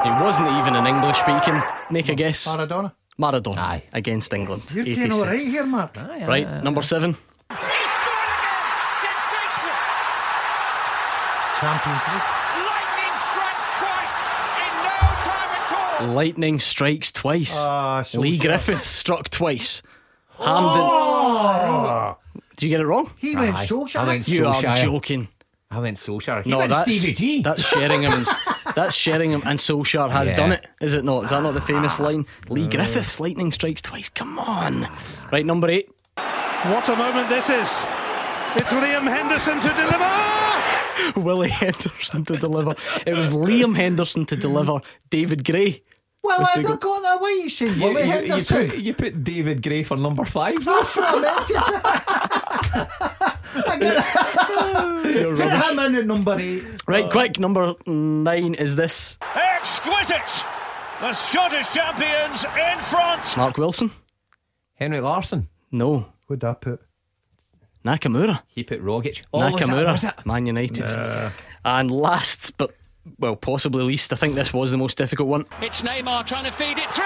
[0.04, 1.60] He wasn't even an English speaking.
[1.90, 2.46] Make a guess.
[2.46, 2.92] Maradona.
[3.18, 3.82] Maradona Aye.
[3.92, 4.62] against England.
[4.72, 5.96] You're doing all right here, Mark.
[5.96, 7.14] Right, number seven.
[7.14, 8.66] He scored again.
[9.02, 9.78] Sensational.
[11.58, 12.28] Champions League.
[12.70, 14.18] Lightning strikes twice
[14.62, 14.96] in no
[15.26, 16.14] time at all.
[16.14, 17.54] Lightning strikes twice.
[17.56, 18.46] Ah, so Leigh sad.
[18.46, 19.82] Griffith struck twice.
[20.38, 20.82] Hampden.
[20.84, 22.16] Oh,
[22.56, 23.10] Did you get it wrong?
[23.18, 23.96] he went Aye, Solskjaer.
[24.00, 24.82] I went You are Solskjaer.
[24.84, 25.28] joking.
[25.70, 26.44] I went Solskjaer.
[26.44, 27.42] He No, went that's Stevie G.
[27.42, 28.24] That's Sheringham.
[28.68, 30.36] And, that's Sheringham, and Solskjaer has Yeah.
[30.36, 30.66] done it.
[30.80, 31.24] Is it not?
[31.24, 32.04] Is that not the famous ah.
[32.04, 32.26] line?
[32.48, 32.70] Leigh mm.
[32.70, 34.08] Griffiths, lightning strikes twice.
[34.08, 34.86] Come on.
[35.32, 35.88] Right, number eight.
[36.16, 37.68] What a moment this is.
[38.56, 41.20] It's Liam Henderson to deliver.
[41.20, 42.74] Willie Henderson to deliver.
[43.06, 44.80] It was Liam Henderson to deliver.
[45.10, 45.82] David Gray.
[46.22, 47.20] Well, I the don't got that.
[47.20, 48.68] way, are you saying You, Willie you- you Henderson?
[48.68, 50.64] put, you put David Gray for number five.
[50.64, 52.42] That's what I meant to I
[52.72, 54.04] get,
[55.14, 56.62] You're him in at number eight.
[56.86, 57.38] Right, quick.
[57.38, 59.16] Number nine is this.
[59.34, 60.44] Exquisite.
[61.00, 63.36] The Scottish champions in front.
[63.36, 63.90] Mark Wilson.
[64.74, 65.48] Henrik Larsson.
[65.70, 66.06] No.
[66.26, 66.80] Who'd I put?
[67.84, 68.42] Nakamura.
[68.48, 69.22] He put Rogic.
[69.32, 69.92] Oh, was that- Nakamura.
[69.92, 70.14] was it?
[70.26, 70.84] Man United.
[71.64, 72.74] And last, but
[73.18, 75.46] well, possibly least, I think this was the most difficult one.
[75.62, 77.04] It's Neymar trying to feed it through.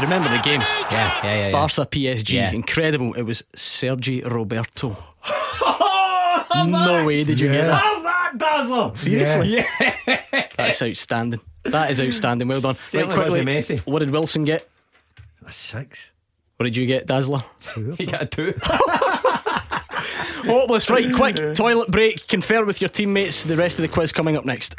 [0.00, 0.60] You remember the game?
[0.60, 1.46] Nou Yeah, yeah, yeah.
[1.46, 1.52] yeah.
[1.52, 2.30] Barca PSG.
[2.32, 2.52] Yeah.
[2.52, 3.12] Incredible.
[3.14, 4.96] It was Sergi Roberto.
[6.66, 7.66] no way did you get Yeah.
[7.66, 7.82] that.
[7.82, 8.96] Have that, Dazzler.
[8.96, 9.48] Seriously?
[9.58, 10.46] Yeah.
[10.56, 11.40] That's outstanding.
[11.64, 12.48] That is outstanding.
[12.48, 12.74] Well done.
[12.74, 13.86] Certainly right, quickly, Messi.
[13.86, 14.66] what did Wilson get?
[15.46, 16.10] A six.
[16.56, 17.44] What did you get, Dazzler?
[17.98, 18.54] He got a two.
[20.46, 20.88] Hopeless.
[20.88, 21.36] Right, quick.
[21.54, 22.26] Toilet break.
[22.26, 23.42] Confer with your teammates.
[23.44, 24.74] The rest of the quiz coming up next.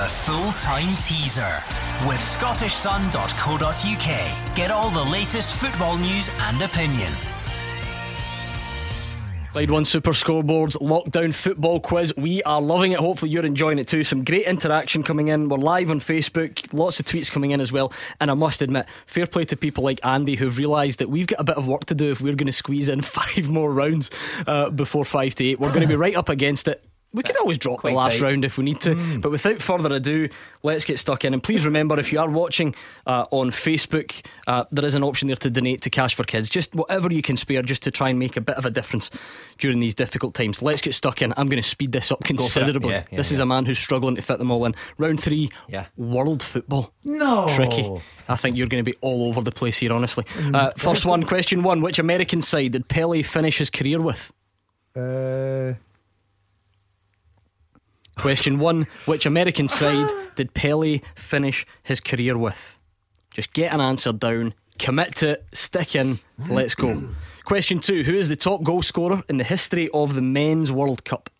[0.00, 1.60] The full time teaser
[2.08, 4.56] with ScottishSun.co.uk.
[4.56, 7.12] Get all the latest football news and opinion.
[9.52, 12.16] Clyde One Super Scoreboards lockdown football quiz.
[12.16, 12.98] We are loving it.
[12.98, 14.02] Hopefully, you're enjoying it too.
[14.02, 15.50] Some great interaction coming in.
[15.50, 16.72] We're live on Facebook.
[16.72, 17.92] Lots of tweets coming in as well.
[18.20, 21.40] And I must admit, fair play to people like Andy who've realised that we've got
[21.40, 24.10] a bit of work to do if we're going to squeeze in five more rounds
[24.46, 25.60] uh, before five to eight.
[25.60, 26.82] We're going to be right up against it.
[27.12, 28.22] We could always drop the last tight.
[28.22, 29.18] round if we need to.
[29.18, 30.28] But without further ado,
[30.62, 31.34] let's get stuck in.
[31.34, 32.72] And please remember, if you are watching
[33.04, 36.48] uh, on Facebook, uh, there is an option there to donate to Cash for Kids.
[36.48, 39.10] Just whatever you can spare, just to try and make a bit of a difference
[39.58, 40.62] during these difficult times.
[40.62, 41.34] Let's get stuck in.
[41.36, 42.90] I'm going to speed this up considerably.
[42.90, 44.76] Yeah, yeah, this is a man who's struggling to fit them all in.
[44.96, 45.86] Round three, Yeah.
[45.96, 46.92] world football.
[47.02, 47.48] No.
[47.48, 48.00] Tricky.
[48.28, 50.24] I think you're going to be all over the place here, honestly.
[50.54, 51.80] Uh, first one, question one.
[51.80, 54.30] Which American side did Pele finish his career with?
[54.94, 55.74] Uh,
[58.20, 62.78] Question one Which American side did Pele finish his career with?
[63.32, 66.18] Just get an answer down, commit to it, stick in,
[66.48, 67.02] let's go.
[67.44, 71.04] Question two Who is the top goal scorer in the history of the Men's World
[71.06, 71.30] Cup?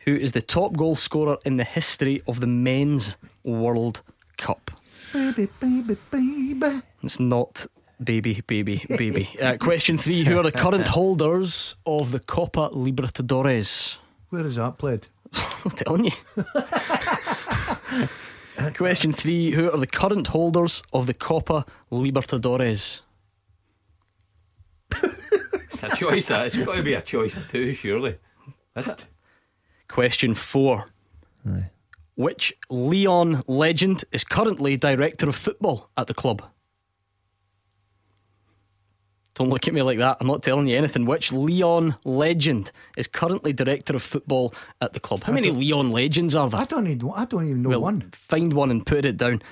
[0.00, 4.02] Who is the top goal scorer in the history of the Men's World
[4.36, 4.72] Cup?
[5.12, 6.82] baby, baby, baby.
[7.04, 7.66] It's not
[8.02, 9.28] baby, baby, baby.
[9.40, 13.98] Uh, question three Who are the current holders of the Copa Libertadores?
[14.36, 15.06] Where is that played?
[15.64, 16.10] I'm telling you.
[18.74, 23.00] Question three Who are the current holders of the Copa Libertadores?
[25.70, 26.28] It's a choice.
[26.28, 26.46] That.
[26.48, 28.18] It's got to be a choice too, surely.
[28.76, 29.06] Is it?
[29.88, 30.84] Question four
[32.14, 36.42] Which Lyon legend is currently director of football at the club?
[39.36, 40.16] Don't look at me like that.
[40.18, 41.04] I'm not telling you anything.
[41.04, 45.24] Which Lyon legend is currently director of football at the club?
[45.24, 46.60] How many Lyon legends are there?
[46.60, 47.04] I don't need.
[47.14, 48.10] I don't even know Well, one.
[48.12, 49.42] Find one and put it down.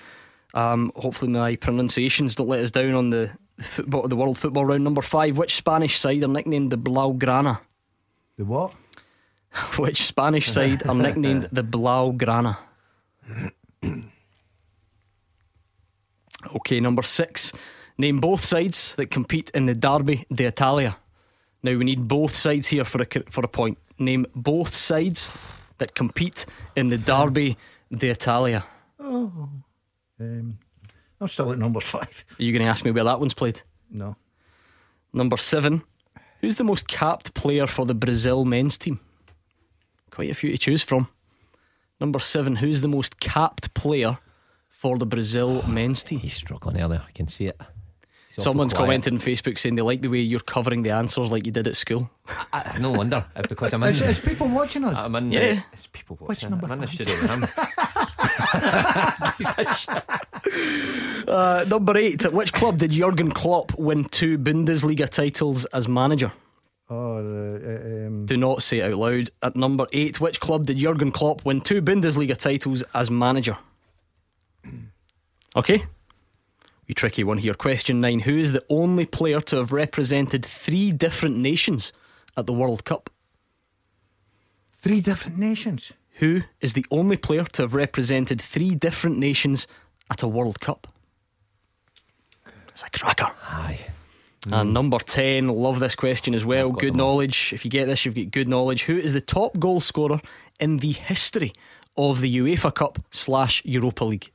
[0.55, 3.31] Um, hopefully, my pronunciations don't let us down on the
[3.61, 5.36] football, the World Football Round number five.
[5.36, 7.61] Which Spanish side are nicknamed the Blaugrana?
[8.39, 8.73] The what?
[9.77, 12.56] Which Spanish side are nicknamed the Blaugrana?
[16.56, 17.52] okay, number six.
[17.96, 20.96] Name both sides that compete in the Derby d'Italia.
[21.62, 23.78] Now we need both sides here for a for a point.
[23.98, 25.30] Name both sides
[25.78, 26.46] that compete
[26.76, 27.56] in the Derby
[27.90, 28.64] d'Italia.
[28.98, 29.48] Oh.
[30.20, 30.58] Um,
[31.20, 32.24] I'm still at number five.
[32.38, 33.62] Are you going to ask me where that one's played?
[33.90, 34.16] No.
[35.12, 35.82] Number seven.
[36.40, 39.00] Who's the most capped player for the Brazil men's team?
[40.10, 41.08] Quite a few to choose from.
[42.00, 42.56] Number seven.
[42.56, 44.18] Who's the most capped player
[44.68, 46.18] for the Brazil men's team?
[46.18, 47.02] He's struggling earlier.
[47.06, 47.60] I can see it.
[48.35, 48.85] He's awful Someone's quiet.
[48.86, 51.69] commented on Facebook saying they like the way you're covering the answers like you did
[51.69, 52.11] at school.
[52.52, 53.24] I- no wonder.
[53.36, 53.90] It's because I'm in.
[53.90, 54.97] Is, is people watching us?
[54.97, 55.31] I'm in.
[55.31, 55.55] Yeah.
[55.55, 56.51] The, it's people Which watching.
[56.51, 56.94] number I'm in the five?
[56.94, 57.47] studio with him.
[61.27, 62.24] Uh, number eight.
[62.24, 66.32] At which club did Jurgen Klopp win two Bundesliga titles as manager?
[66.90, 69.31] Oh, uh, um, Do not say it out loud.
[69.43, 73.56] At number eight, which club did Jurgen Klopp win two Bundesliga titles as manager?
[75.56, 75.85] Okay.
[76.86, 77.55] You tricky one here.
[77.55, 81.93] Question nine Who is the only player to have represented three different nations
[82.36, 83.11] at the World Cup?
[84.74, 85.93] Three different nations.
[86.19, 89.66] Who is the only player to have represented three different nations
[90.11, 90.86] at a World Cup?
[92.69, 93.31] It's a cracker.
[93.48, 93.86] Aye.
[94.52, 96.70] And number 10, love this question as well.
[96.70, 97.52] Good knowledge.
[97.55, 98.85] If you get this, you've got good knowledge.
[98.85, 100.20] Who is the top goal scorer
[100.61, 101.52] in the history
[101.97, 104.34] of the UEFA Cup slash Europa League?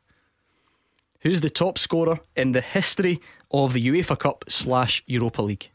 [1.21, 3.19] Who's the top scorer in the history
[3.51, 5.69] of the UEFA Cup slash Europa League?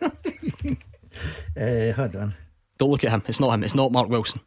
[0.00, 0.10] Uh,
[1.96, 2.34] hold on.
[2.78, 3.22] Don't look at him.
[3.26, 3.64] It's not him.
[3.64, 4.40] It's not Mark Wilson.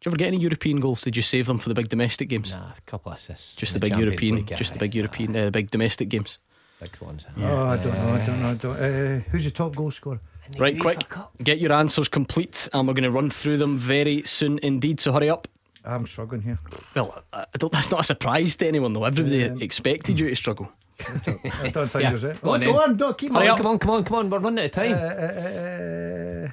[0.00, 1.02] Did you ever get any European goals?
[1.02, 2.54] Did you save them for the big domestic games?
[2.54, 3.54] Nah, a couple of assists.
[3.54, 6.38] Just in the big Champions European, League, just the big European, uh, big domestic games.
[6.80, 7.26] Big ones.
[7.36, 8.08] Oh, I don't know.
[8.08, 8.50] I don't know.
[8.50, 10.20] I don't, uh, who's the top goal scorer?
[10.58, 11.06] Right, quick,
[11.42, 15.00] get your answers complete, and we're going to run through them very soon indeed.
[15.00, 15.48] So hurry up.
[15.84, 16.58] I'm struggling here.
[16.94, 19.04] Well, I I don't, that's not a surprise to anyone, though.
[19.04, 20.70] Everybody Um, expected you to struggle.
[21.00, 22.42] I don't think Yeah, there's it.
[22.42, 23.52] go Oh, on go on, don't keep Hurry on.
[23.52, 23.56] up.
[23.58, 24.30] Come on, come on, come on.
[24.30, 24.92] We're running out of Uh, time.
[24.92, 26.50] uh, uh, uh,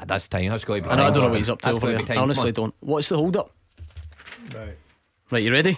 [0.00, 0.48] Ah, That's time.
[0.50, 1.92] That's got to be I, know, I don't know what he's up to That's over
[1.92, 2.16] gotta there.
[2.18, 2.74] I honestly don't.
[2.80, 3.50] What's the hold up?
[4.54, 4.76] right.
[5.30, 5.76] Right, you ready?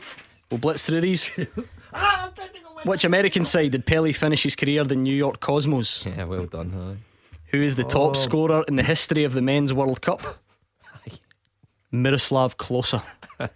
[0.51, 1.31] We'll blitz through these.
[2.85, 4.85] Which American side did Pele finish his career?
[4.85, 6.07] The New York Cosmos.
[6.07, 6.73] Yeah, well done.
[7.01, 7.05] aye.
[7.51, 8.13] Who is the top Oh.
[8.15, 10.39] scorer in the history of the men's World Cup?
[11.93, 13.03] Miroslav Klose.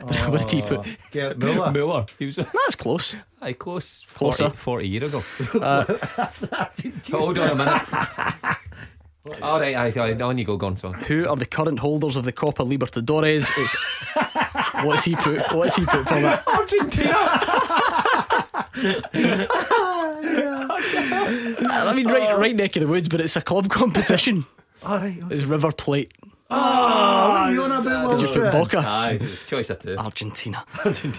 [0.00, 0.78] what did he put?
[0.80, 1.70] Oh, Gerd Muller.
[1.70, 2.06] Muller.
[2.18, 3.14] He was That's close.
[3.40, 4.04] aye, close.
[4.14, 4.50] Closer.
[4.50, 5.22] 40, 40 year ago.
[5.54, 5.84] Uh,
[7.12, 7.82] Hold on a minute.
[9.42, 10.76] All right, aye, aye, on you go, gone.
[10.78, 10.92] So.
[10.92, 13.50] Who are the current holders of the Copa Libertadores?
[13.58, 13.76] It's
[14.84, 15.52] what's he put?
[15.52, 16.42] What's he put for that?
[16.48, 17.14] Argentina.
[21.72, 24.46] I mean, right, right neck of the woods, but it's a club competition.
[24.84, 25.22] All right.
[25.30, 26.12] It's River Plate.
[26.52, 28.78] Oh, what are you on about, Did you put Boca?
[28.78, 29.96] Aye, it's choice of two.
[29.98, 30.64] Argentina.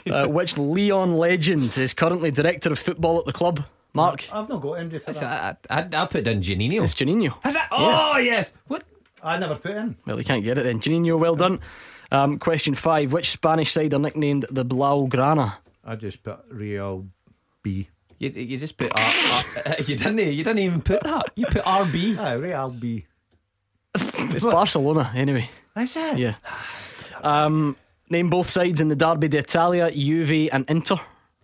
[0.09, 3.63] Uh, which Lyon legend is currently director of football at the club?
[3.93, 4.27] Mark.
[4.31, 5.65] I've not got MD for that.
[5.69, 6.83] I, I, I put in Juninho.
[6.83, 7.37] It's Juninho.
[7.43, 7.61] Has it?
[7.71, 8.53] Oh, yes.
[8.67, 8.83] What?
[9.23, 9.95] I never put in.
[10.05, 10.79] Well, you can't get it then.
[10.79, 11.59] Juninho, well done.
[12.11, 13.13] Um, question five.
[13.13, 15.57] Which Spanish side are nicknamed the Blaugrana?
[15.83, 17.07] I just put Real
[17.63, 17.89] B.
[18.17, 19.03] You, you just put R,
[19.65, 21.31] R, you didn't you didn't even put that.
[21.35, 22.17] You put RB.
[22.19, 23.05] Ah, Real B.
[23.95, 25.49] It's Barcelona, anyway.
[25.77, 26.17] Is it?
[26.17, 26.35] Yeah.
[27.23, 27.75] Um,
[28.09, 30.97] name both sides in the Derby d'Italia, Juve and Inter.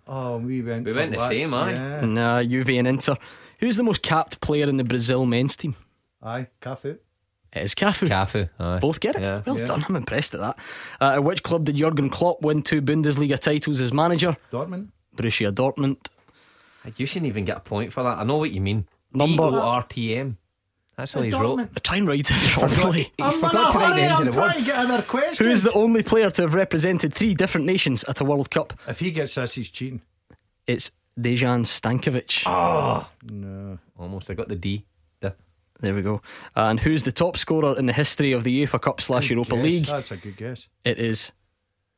[0.08, 0.86] Oh, we went.
[0.86, 1.74] We went the Lutz, same, aye.
[1.74, 2.02] Yeah.
[2.06, 3.16] Nah, Juve and Inter.
[3.60, 5.76] Who's the most capped player in the Brazil men's team?
[6.24, 6.98] Aye, Cafu.
[7.54, 8.08] It is Cafu.
[8.08, 8.50] Cafu.
[8.60, 8.80] Aye.
[8.80, 9.22] Both get it.
[9.22, 9.42] Yeah.
[9.46, 9.66] well Yeah.
[9.66, 9.86] done.
[9.88, 10.58] I'm impressed at that.
[11.02, 14.36] Uh, at which club did Jurgen Klopp win two Bundesliga titles as manager?
[14.52, 14.90] Dortmund.
[15.16, 15.98] Borussia Dortmund.
[16.96, 18.18] You shouldn't even get a point for that.
[18.20, 18.88] I know what you mean.
[19.14, 20.38] Number- D-O-R-T-M.
[20.98, 21.60] That's how he's wrote.
[21.60, 21.84] Dortmund.
[21.84, 23.04] Try and write it properly.
[23.04, 24.60] He's I'm forgot to write the end I'm of the trying word.
[24.60, 25.46] to get another question.
[25.46, 28.74] Who is the only player to have represented three different nations at a World Cup?
[28.88, 30.02] If he gets this, he's cheating.
[30.66, 32.44] It's Dejan Stankovic.
[32.48, 33.78] Oh, no.
[33.98, 34.32] Almost.
[34.32, 34.86] I got the D.
[35.20, 35.36] The.
[35.82, 36.22] There we go.
[36.56, 39.64] And who's the top scorer in the history of the UEFA Cup slash Europa Guess.
[39.64, 39.86] League?
[39.86, 40.68] That's a good guess.
[40.84, 41.32] It is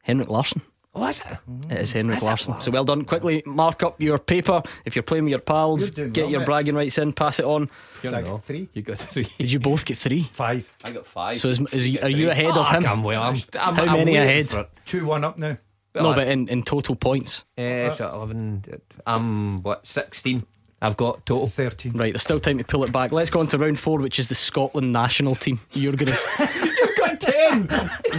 [0.04, 0.62] Henrik Larsson.
[0.96, 1.38] Oh, is it?
[1.72, 2.60] It is Henrik Larsson.
[2.62, 3.04] So well done.
[3.06, 4.64] Quickly mark up your paper.
[4.86, 6.46] If you're playing with your pals, get well, your mate.
[6.48, 7.70] bragging rights in, pass it on.
[8.02, 8.40] You Like know.
[8.40, 8.70] three?
[8.74, 9.28] You got three.
[9.38, 10.24] Did you both get three?
[10.32, 10.68] Five.
[10.84, 11.40] I got five.
[11.40, 12.86] So is, is you, are you ahead of Ah, him?
[12.88, 13.22] I'm well.
[13.22, 14.48] I'm, I'm, How I'm many ahead?
[14.86, 15.58] Two one up now.
[15.96, 17.44] No, but in, in total points.
[17.58, 18.64] Uh, so 11.
[19.06, 19.86] I'm what?
[19.86, 20.46] 16.
[20.82, 21.48] I've got total.
[21.48, 21.94] Thirteen.
[21.94, 23.12] Right, there's still time to pull it back.
[23.12, 25.60] Let's go on to round four, which is the Scotland national team.
[25.74, 27.70] You're gonna You've got 10.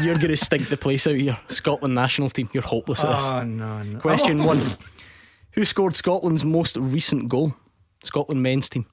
[0.02, 1.38] you're gonna stink the place out here.
[1.48, 2.50] Scotland national team.
[2.52, 3.24] You're hopeless at this.
[3.24, 3.98] Oh no, no.
[3.98, 4.48] Question oh.
[4.48, 4.60] one:
[5.52, 7.54] Who scored Scotland's most recent goal?
[8.02, 8.86] Scotland men's team.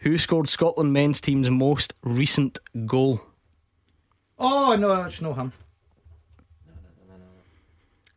[0.00, 3.22] Who scored Scotland men's team's most recent goal?
[4.38, 5.52] Oh no, it's no him.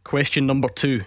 [0.04, 1.04] Question number two: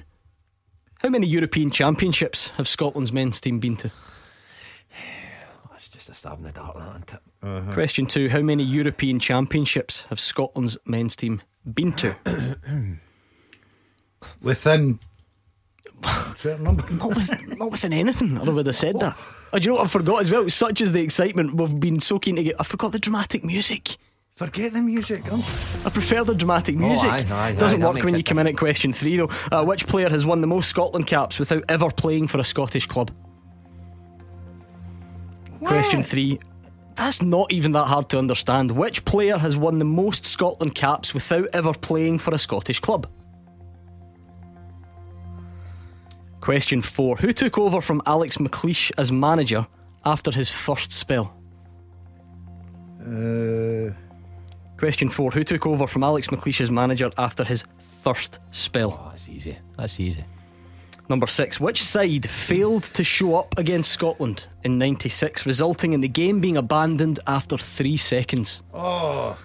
[1.03, 3.91] How many European Championships have Scotland's men's team been to?
[5.71, 7.21] That's just a stab in the dark, that, isn't it?
[7.45, 7.73] Mm-hmm.
[7.73, 11.43] Question two: How many European Championships have Scotland's men's team
[11.75, 12.15] been to?
[14.41, 15.01] Within
[16.37, 16.89] certain number.
[16.91, 18.39] not, with, not within anything.
[18.39, 19.17] Or I would have said that.
[19.53, 20.49] Oh, do you know what I forgot as well?
[20.49, 21.57] Such is the excitement.
[21.57, 22.61] We've been so keen to get.
[22.61, 23.97] I forgot the dramatic music.
[24.47, 25.23] Forget the music.
[25.31, 25.83] Oh.
[25.87, 27.09] I prefer the dramatic music.
[27.09, 29.31] aye, aye, Doesn't aye, work when you come in at question three, though.
[29.53, 32.87] Uh, which player has won the most Scotland caps without ever playing for a Scottish
[32.87, 33.13] club?
[35.63, 36.41] Question three.
[36.97, 38.73] That's not even that hard to understand.
[38.73, 43.07] Which player has won the most Scotland caps without ever playing for a Scottish club?
[46.41, 47.17] Question four.
[47.19, 49.69] Who took over from Alex McLeish as manager
[50.05, 51.33] after his first spell?
[53.01, 53.91] Uh,
[54.83, 55.31] Question four.
[55.31, 59.01] Who took over from Alex McLeish as manager after his first spell?
[59.01, 59.57] Oh, that's easy.
[59.79, 60.25] That's easy.
[61.09, 66.09] Number six, which side failed to show up against Scotland in 96, resulting in the
[66.09, 68.61] game being abandoned after three seconds?
[68.75, 69.39] Oh,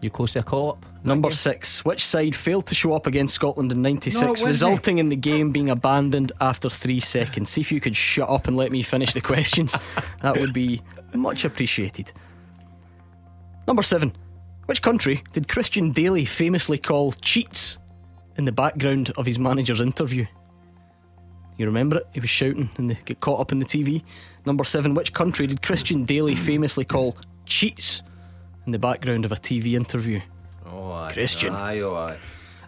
[0.00, 0.86] You close to a call up?
[1.02, 4.98] Number six, which side failed to show up against Scotland in No, 96, it resulting
[4.98, 7.50] in the game being abandoned after three seconds?
[7.50, 9.74] See if you could shut up and let me finish the questions.
[10.22, 10.82] that would be
[11.14, 12.12] much appreciated.
[13.68, 14.14] Number seven,
[14.64, 17.76] which country did Christian Dailly famously call cheats
[18.38, 20.24] in the background of his manager's interview?
[21.58, 22.06] You remember it?
[22.14, 24.02] He was shouting and they get caught up in the TV.
[24.46, 28.02] Number seven, which country did Christian Dailly famously call cheats
[28.64, 30.22] in the background of a TV interview?
[30.64, 31.12] Oh, aye.
[31.12, 31.54] Christian.
[31.54, 32.16] Aye, oh, aye.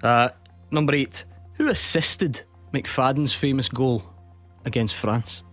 [0.06, 0.28] Uh,
[0.70, 1.24] number eight,
[1.54, 2.42] who assisted
[2.74, 4.04] McFadden's famous goal
[4.66, 5.44] against France?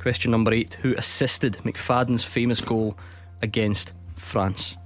[0.00, 2.96] Question number eight, who assisted McFadden's famous goal
[3.42, 4.78] against France?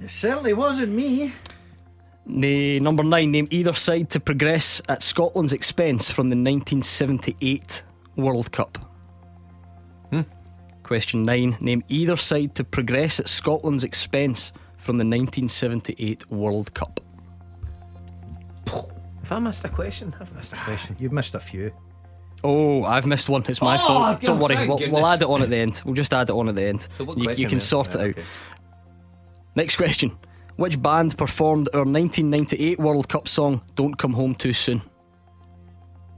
[0.00, 1.32] it certainly wasn't me.
[2.24, 7.84] Na- number nine, name either side to progress at Scotland's expense from the 1978
[8.16, 8.78] World Cup.
[10.10, 10.22] Hmm.
[10.82, 17.00] Question nine, name either side to progress at Scotland's expense from the 1978 World Cup.
[19.22, 20.96] If I missed a question, I've missed a question.
[20.98, 21.70] You've missed a few.
[22.44, 23.44] Oh, I've missed one.
[23.48, 24.20] It's my Oh, fault.
[24.20, 24.68] Don't worry.
[24.68, 25.82] We'll, we'll add it on at the end.
[25.84, 26.82] We'll just add it on at the end.
[26.98, 27.60] So You, you can then?
[27.60, 28.10] sort Yeah, it out.
[28.10, 28.22] okay.
[29.56, 30.16] Next question.
[30.56, 34.82] Which band performed our 1998 World Cup song "Don't Come Home Too Soon"?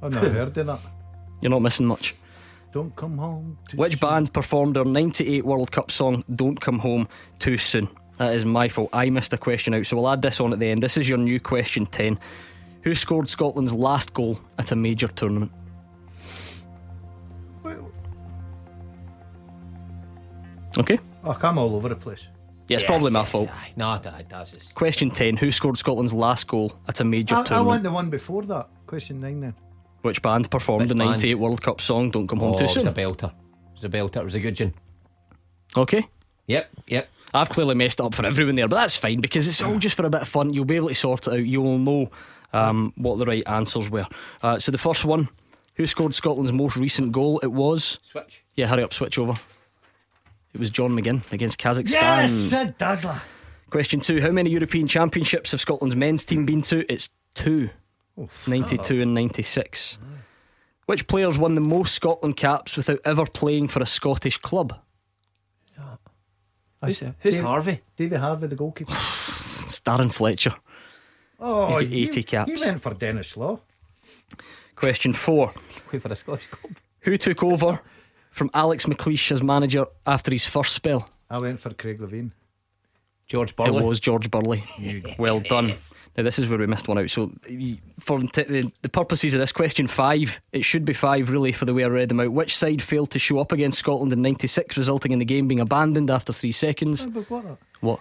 [0.03, 0.81] I've never heard of that.
[1.41, 2.15] You're not missing much.
[2.73, 3.57] Don't come home.
[3.69, 4.01] too Which soon.
[4.01, 7.09] band performed our 98 World Cup song Don't Come Home
[7.39, 7.89] Too Soon?
[8.19, 8.91] That is my fault.
[8.93, 10.83] I missed a question out, so we'll add this on at the end.
[10.83, 12.19] This is your new question 10.
[12.83, 15.53] Who scored Scotland's last goal at a major tournament?
[20.79, 20.99] Okay.
[21.25, 22.27] Oh, I'm all over the place.
[22.69, 23.49] Yeah, it's Yes, probably my yes, fault.
[23.51, 23.73] aye.
[23.77, 24.75] No, that, that's just.
[24.75, 25.37] Question 10.
[25.37, 27.69] Who scored Scotland's last goal at a major I, I tournament?
[27.69, 28.69] want the one before that.
[28.87, 29.55] Question nine then.
[30.03, 31.11] Which band performed Which the band?
[31.13, 33.31] 98 World Cup song Don't Come Home Oh, Too it was a belter.
[33.31, 34.17] It was a belter.
[34.17, 34.75] It was a good one.
[35.77, 36.07] Okay.
[36.47, 37.09] Yep, yep.
[37.35, 40.07] I've clearly messed up for everyone there, but that's fine because it's all just for
[40.07, 40.53] a bit of fun.
[40.55, 41.45] You'll be able to sort it out.
[41.45, 42.11] You will know
[42.53, 44.07] um, what the right answers were.
[44.43, 45.29] Uh, so the first one,
[45.75, 47.41] who scored Scotland's most recent goal?
[47.43, 48.45] It was Switch.
[48.55, 48.67] yeah.
[48.69, 49.35] Hurry up, switch over.
[50.57, 51.91] It was John McGinn against Kazakhstan.
[51.91, 53.21] Yes, a dazzler.
[53.69, 56.91] Question two: How many European Championships have Scotland's men's team been to?
[56.91, 57.69] It's two.
[58.47, 59.99] 92 and 96.
[60.87, 64.79] Which players won the most Scotland caps without ever playing for a Scottish club?
[66.83, 67.81] Who's, who's Dave- Harvey?
[67.97, 68.93] David Harvey, the goalkeeper.
[69.67, 70.55] It's Darren Fletcher.
[71.39, 72.51] Oh, He's got he- 80 caps.
[72.53, 73.61] He went for Denis Law.
[74.75, 75.53] Question four.
[75.93, 76.77] Wait for the Scottish Club.
[77.01, 77.81] Who took over
[78.37, 81.09] from Alex McLeish as manager after his first spell?
[81.31, 82.33] I went for Craig Levein.
[83.27, 83.83] George Burley.
[83.83, 84.63] It was George Burley.
[85.19, 85.73] well done.
[86.17, 87.11] Now this is where we missed one out.
[87.11, 87.33] So
[87.99, 91.75] for the, the purposes of this question five, it should be five really for the
[91.75, 92.33] way I read them out.
[92.33, 95.61] Which side failed to show up against Scotland in '96, resulting in the game being
[95.61, 97.07] abandoned after three seconds?
[97.07, 97.59] What?
[97.81, 98.01] What?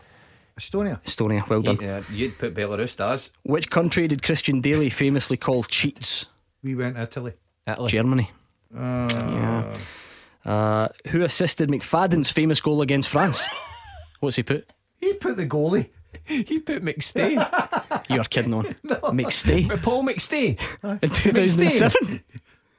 [0.59, 1.01] Estonia.
[1.03, 1.47] Estonia.
[1.49, 1.79] Well done.
[1.81, 6.27] Yeah, you'd put Belarus as Which country did Christian Dailly famously call cheats?
[6.63, 7.33] We went Italy.
[7.67, 7.89] Italy.
[7.89, 8.31] Germany.
[8.73, 9.77] Uh, yeah.
[10.45, 13.43] Uh, who assisted McFadden's famous goal against France?
[14.19, 14.71] What's he put?
[15.01, 15.89] He put the goalie.
[16.25, 17.35] He put McStay.
[18.09, 18.63] You're kidding on.
[18.85, 20.57] McStay Paul McStay.
[21.03, 22.23] in 2007.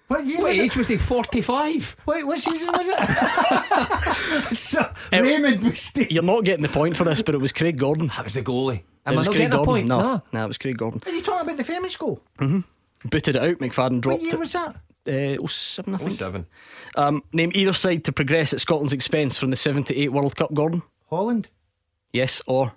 [0.08, 0.76] What year What was age it?
[0.78, 0.96] was he?
[0.96, 1.96] 45.
[2.06, 4.56] Wait, what season was it?
[4.56, 6.10] so, Raymond McStay.
[6.10, 8.08] You're not getting the point for this, but it was Craig Gordon.
[8.08, 8.82] That was the goalie.
[9.04, 9.72] Am it I was not Craig getting a Gordon.
[9.74, 9.86] point?
[9.86, 11.00] No, no, it was Craig Gordon.
[11.06, 12.20] Are you talking about the famous goal?
[12.38, 12.64] Mhm.
[13.04, 13.58] Booted it out.
[13.58, 14.22] McFadden dropped it.
[14.22, 14.38] What dropped year it.
[14.40, 14.76] was that?
[15.08, 16.12] Uh, 07, I think.
[16.12, 16.46] 07.
[16.96, 20.82] Um, name either side to progress at Scotland's expense from the 78 World Cup, Gordon.
[21.10, 21.48] Holland.
[22.12, 22.72] Yes or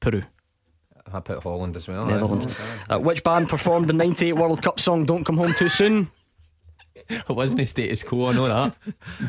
[0.00, 0.22] Peru?
[1.12, 2.06] I put Holland as well.
[2.06, 2.46] Netherlands.
[2.88, 6.08] Uh, which band performed the 98 World Cup song Don't Come Home Too Soon?
[7.08, 8.76] It wasn't a status quo, I know that.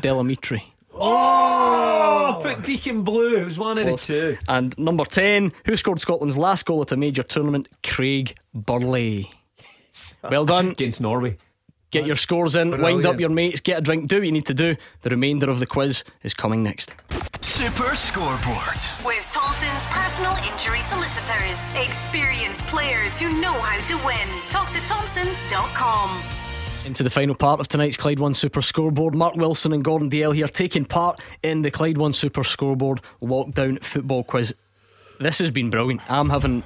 [0.01, 0.61] Del Amitri.
[0.93, 3.37] Oh, put Deacon Blue.
[3.37, 4.37] It was one of the two.
[4.47, 7.67] And number 10, who scored Scotland's last goal at a major tournament?
[7.83, 9.31] Craig Burley.
[9.87, 10.17] Yes.
[10.29, 10.69] Well done.
[10.69, 11.37] Against Norway.
[11.91, 14.45] Get your scores in, wind up your mates, get a drink, do what you need
[14.45, 14.77] to do.
[15.01, 16.95] The remainder of the quiz is coming next.
[17.41, 18.79] Super Scoreboard.
[19.05, 21.71] With Thompson's personal injury solicitors.
[21.85, 24.27] Experienced players who know how to win.
[24.49, 26.23] Talk to Thompsons.com.
[26.85, 29.13] Into the final part of tonight's Clyde One Super Scoreboard.
[29.13, 33.83] Mark Wilson and Gordon Dalziel here taking part in the Clyde One Super Scoreboard lockdown
[33.83, 34.55] football quiz.
[35.19, 36.01] This has been brilliant.
[36.09, 36.63] I'm having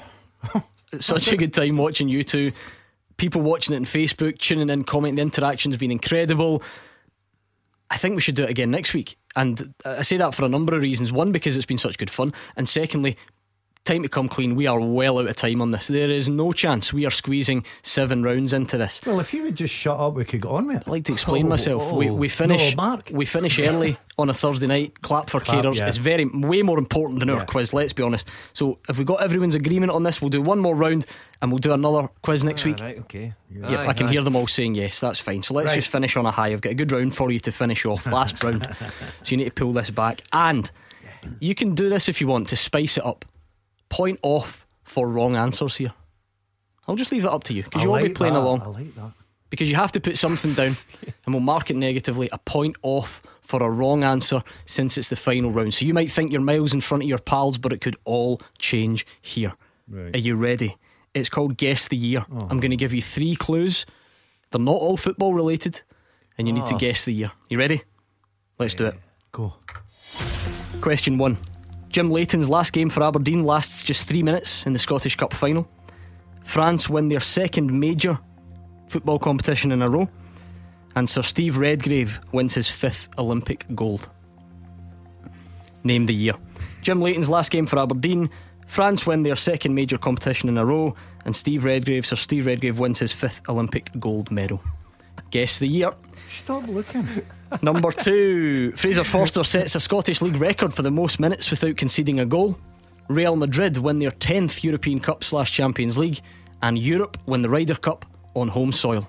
[0.99, 2.51] such a good time watching you two.
[3.17, 5.15] People watching it on Facebook, tuning in, commenting.
[5.15, 6.61] The interaction's been incredible.
[7.89, 9.17] I think we should do it again next week.
[9.35, 11.11] And I say that for a number of reasons.
[11.11, 12.33] One, because it's been such good fun.
[12.55, 13.17] And secondly,
[13.85, 14.55] time to come clean.
[14.55, 15.87] We are well out of time on this.
[15.87, 18.99] There is no chance we are squeezing seven rounds into this.
[19.05, 20.83] Well, if you would just shut up, we could go on with it.
[20.87, 21.91] I'd like to explain Oh, myself.
[21.91, 22.13] we, oh.
[22.13, 23.09] we finish No, Mark.
[23.13, 25.01] we finish early on a Thursday night.
[25.03, 25.77] Clap for Clap, carers.
[25.77, 25.87] yeah.
[25.87, 27.45] It's very way more important than our Yeah.
[27.45, 27.73] quiz.
[27.73, 28.27] Let's be honest.
[28.53, 31.05] So if we got everyone's agreement on this, we'll do one more round
[31.41, 32.79] and we'll do another quiz next week.
[32.79, 33.33] Right, okay.
[33.51, 34.99] Yep, I can hear them all saying yes.
[34.99, 35.43] That's fine.
[35.43, 35.75] So let's Right.
[35.75, 36.47] just finish on a high.
[36.47, 38.07] I've got a good round for you to finish off.
[38.11, 38.67] Last round.
[39.21, 40.21] So you need to pull this back.
[40.33, 40.71] And
[41.39, 43.25] you can do this if you want to spice it up.
[43.89, 45.93] Point off for wrong answers here.
[46.87, 48.61] I'll just leave it up to you because you'll all be playing that, along.
[48.61, 49.11] I like that.
[49.49, 50.75] Because you have to put something down
[51.25, 52.29] and we'll mark it negatively.
[52.31, 55.73] A point off for a wrong answer since it's the final round.
[55.73, 58.41] So you might think you're miles in front of your pals, but it could all
[58.59, 59.53] change here.
[59.87, 60.15] Right.
[60.15, 60.75] Are you ready?
[61.13, 62.25] It's called Guess the Year.
[62.31, 62.47] Oh.
[62.49, 63.85] I'm going to give you three clues.
[64.51, 65.81] They're not all football related,
[66.37, 66.77] and you need to Oh.
[66.77, 67.31] guess the year.
[67.49, 67.83] You ready?
[68.59, 68.95] Let's do it.
[69.31, 69.53] Go.
[70.81, 71.37] Question one
[71.95, 75.65] Jim Leighton's last game for Aberdeen lasts just three minutes in the Scottish Cup final.
[76.43, 78.19] France win their second major
[78.89, 80.09] football competition in a row,
[80.97, 84.09] and Sir Steve Redgrave wins his fifth Olympic gold.
[85.85, 86.33] Name the year.
[86.81, 88.29] Jim Leighton's last game for Aberdeen.
[88.67, 90.93] France win their second major competition in a row,
[91.23, 94.61] and Steve Redgrave, Sir Steve Redgrave, wins his fifth Olympic gold medal.
[95.31, 95.93] Guess the year.
[96.43, 97.07] Stop looking.
[97.61, 102.19] Number two, Fraser Forster sets a Scottish League record for the most minutes without conceding
[102.19, 102.57] a goal.
[103.07, 106.21] Real Madrid win their 10th European Cup slash Champions League,
[106.61, 108.05] and Europe win the Ryder Cup
[108.35, 109.07] on home soil.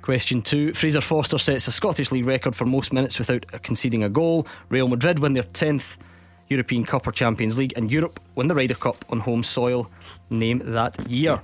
[0.00, 4.08] Question two Fraser Forster sets a Scottish League record for most minutes without conceding a
[4.08, 4.46] goal.
[4.68, 5.98] Real Madrid win their 10th
[6.48, 9.90] European Cup or Champions League, and Europe win the Ryder Cup on home soil.
[10.30, 11.40] Name that year.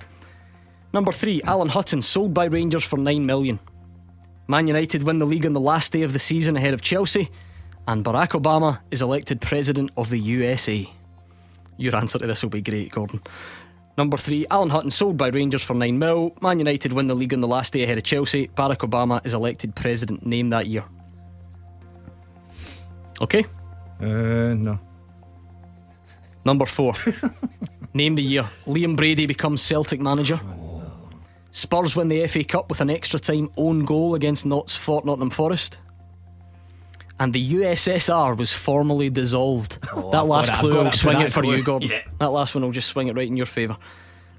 [0.93, 3.59] Number three, Alan Hutton sold by Rangers for 9 million.
[4.49, 7.29] Man United win the league on the last day of the season ahead of Chelsea,
[7.87, 10.89] and Barack Obama is elected President of the USA.
[11.77, 13.21] Your answer to this will be great, Gordon.
[13.95, 16.35] Number three, Alan Hutton sold by Rangers for 9 mil.
[16.41, 18.47] Man United win the league on the last day ahead of Chelsea.
[18.47, 20.25] Barack Obama is elected President.
[20.25, 20.83] Name that year.
[23.21, 23.45] Okay?
[24.01, 24.79] Uh, no.
[26.43, 26.95] Number four.
[27.93, 28.49] Name the year.
[28.65, 30.39] Liam Brady becomes Celtic manager.
[31.51, 35.29] Spurs win the FA Cup with an extra time own goal against Notts Fort Nottingham
[35.31, 35.79] Forest.
[37.19, 39.79] And the USSR was formally dissolved.
[39.91, 41.57] Oh, that I've last it, I've clue got will swing it for clue.
[41.57, 41.89] you, Gordon.
[41.89, 42.01] Yeah.
[42.19, 43.77] That last one will just swing it right in your favour.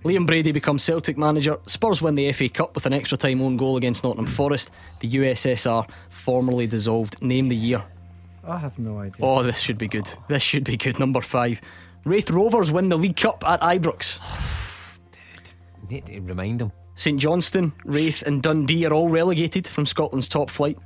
[0.05, 1.59] Liam Brady becomes Celtic manager.
[1.67, 4.71] Spurs win the FA Cup with an extra time own goal against Nottingham Forest.
[5.01, 7.21] The USSR formally dissolved.
[7.21, 7.83] Name the year.
[8.43, 9.27] I have no idea.
[9.27, 10.09] Oh, this should be good.
[10.29, 10.99] This should be good.
[10.99, 11.61] Number five.
[12.05, 14.97] Raith Rovers win the League Cup at Ibrox.
[15.91, 16.73] Need to remind him.
[16.95, 20.79] St Johnstone, Raith, and Dundee are all relegated from Scotland's top flight.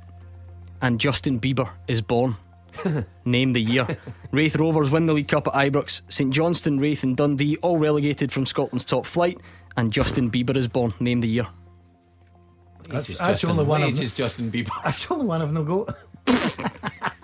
[0.81, 2.35] And Justin Bieber is born.
[3.25, 3.87] Name the year.
[4.31, 6.01] Raith Rovers win the League Cup at Ibrox.
[6.09, 9.39] St Johnstone, Raith, and Dundee all relegated from Scotland's top flight.
[9.77, 10.93] And Justin Bieber is born.
[10.99, 11.47] Name the year.
[12.89, 14.69] That's, Age is the only one what I've age is Justin Bieber.
[14.83, 15.95] That's the only one I've no got.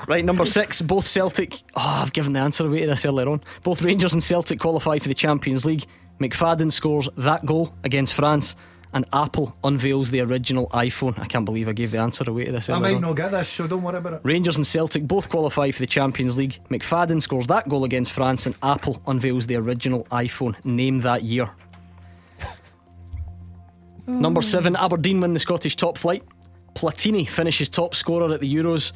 [0.07, 1.61] Right, number six, both Celtic.
[1.75, 3.41] Oh, I've given the answer away to this earlier on.
[3.63, 5.85] Both Rangers and Celtic qualify for the Champions League.
[6.19, 8.55] McFadden scores that goal against France,
[8.93, 11.17] and Apple unveils the original iPhone.
[11.19, 13.01] I can't believe I gave the answer away to this I might on.
[13.01, 14.21] not get this, so don't worry about it.
[14.23, 16.59] Rangers and Celtic both qualify for the Champions League.
[16.69, 20.63] McFadden scores that goal against France, and Apple unveils the original iPhone.
[20.65, 21.49] Name that year.
[24.07, 26.23] Number seven, Aberdeen win the Scottish top flight.
[26.75, 28.91] Platini finishes top scorer at the Euros,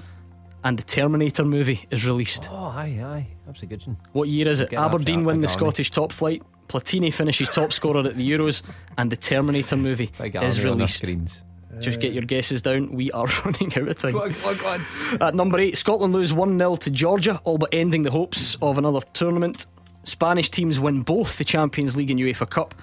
[0.66, 2.50] and the Terminator movie is released.
[2.52, 3.28] Oh, aye, aye.
[3.46, 3.98] That's a good one.
[4.14, 4.72] What year is it?
[4.72, 6.42] Get Aberdeen win the Scottish top flight.
[6.68, 8.64] Platini finishes top scorer at the Euros,
[8.98, 11.44] and the Terminator movie is army on our released.
[11.82, 12.92] Just get your guesses down.
[12.92, 14.14] We are running out of time.
[14.14, 15.22] Go on, go on, go on.
[15.22, 18.80] At number eight, Scotland lose 1 0 to Georgia, all but ending the hopes of
[18.80, 19.68] another tournament.
[20.04, 22.74] Spanish teams win both the Champions League and UEFA Cup,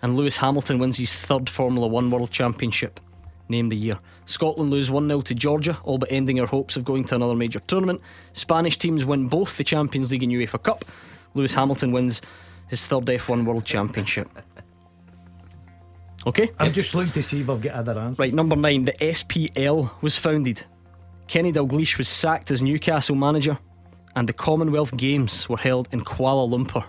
[0.00, 3.00] and Lewis Hamilton wins his third Formula One World Championship.
[3.48, 3.98] Name the year.
[4.24, 7.34] Scotland lose 1 0 to Georgia, all but ending our hopes of going to another
[7.34, 8.00] major tournament.
[8.32, 10.84] Spanish teams win both the Champions League and UEFA Cup.
[11.34, 12.22] Lewis Hamilton wins
[12.68, 14.28] his third F1 World Championship.
[16.26, 16.50] Okay?
[16.58, 18.18] I'm just looking to see if I've got other answers.
[18.18, 20.64] Right, number nine, the SPL was founded.
[21.26, 23.58] Kenny Dalglish was sacked as Newcastle manager,
[24.14, 26.84] and the Commonwealth Games were held in Kuala Lumpur.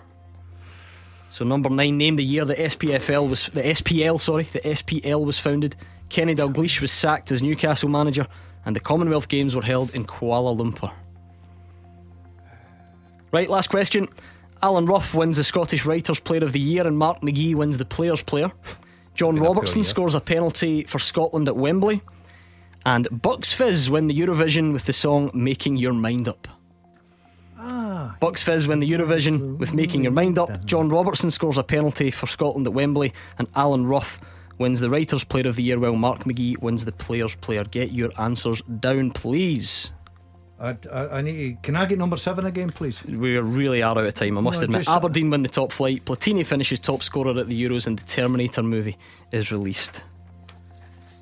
[1.30, 5.38] So number nine, name the year the SPFL was the SPL, sorry, the SPL was
[5.38, 5.74] founded.
[6.08, 8.26] Kenny Dalglish was sacked as Newcastle manager,
[8.64, 10.92] and the Commonwealth Games were held in Kuala Lumpur.
[13.32, 14.08] Right, last question.
[14.62, 17.84] Alan Rough wins the Scottish Writers' Player of the Year, and Mark McGhee wins the
[17.84, 18.52] Players' Player.
[19.14, 22.02] John Been a Robertson scores a penalty for Scotland at Wembley.
[22.86, 26.46] And Bucks Fizz win the Eurovision with the song Making Your Mind Up.
[27.58, 30.64] Ah, Bucks Fizz win the Eurovision with Making Your Mind Up.
[30.64, 34.20] John Robertson scores a penalty for Scotland at Wembley, and Alan Rough
[34.58, 37.64] wins the Writers' Player of the Year, while Mark McGhee wins the Players' Player.
[37.64, 39.90] Get your answers down, please.
[40.60, 41.56] I, I, I need.
[41.56, 43.02] To, can I get number seven again, please?
[43.04, 44.78] We really are out of time, I must No, admit.
[44.84, 46.04] just- Aberdeen win the top flight.
[46.04, 48.96] Platini finishes top scorer at the Euros, and the Terminator movie
[49.32, 50.02] is released.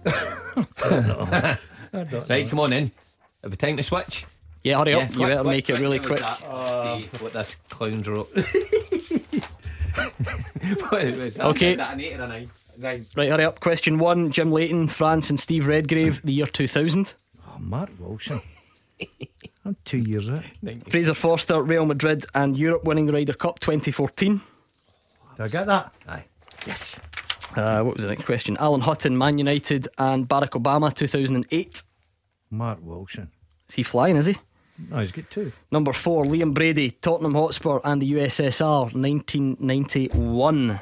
[1.92, 2.90] Right, come on in.
[3.42, 4.24] Have we time to switch?
[4.64, 5.10] Yeah, hurry up.
[5.10, 6.20] Yeah, you better quick, make it quick, really what quick.
[6.22, 6.98] was that?
[7.00, 8.30] See what this clown wrote.
[10.90, 11.46] What was that?
[11.46, 11.76] Okay.
[12.74, 13.00] Is that an eight or a nine?
[13.00, 13.06] Nine.
[13.16, 13.60] Right, hurry up.
[13.60, 17.14] Question one Jim Leighton, France, and Steve Redgrave, the year 2000.
[17.46, 18.40] Oh, Mark Wilson.
[19.64, 20.42] I'm two years out.
[20.88, 24.40] Fraser Forster, Real Madrid, and Europe winning the Ryder Cup 2014.
[25.36, 25.92] Did I get that?
[26.08, 26.24] Aye.
[26.66, 26.96] Yes.
[27.56, 28.56] Uh, what was the next question?
[28.58, 31.82] Alan Hutton, Man United, and Barack Obama 2008.
[32.50, 33.28] Mark Wilson.
[33.68, 34.36] Is he flying, is he?
[34.90, 35.52] No, he's got two.
[35.70, 40.68] Number four, Liam Brady, Tottenham Hotspur, and the USSR 1991.
[40.68, 40.80] Did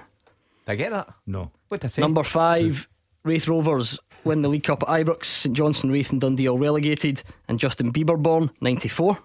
[0.67, 1.13] I get that?
[1.27, 1.51] No.
[1.71, 2.03] What did I say?
[2.03, 2.89] Number five,
[3.23, 7.23] Raith Rovers win the League Cup at Ibrox, St Johnstone, Raith, and Dundee all relegated,
[7.47, 9.19] and Justin Bieber born 94.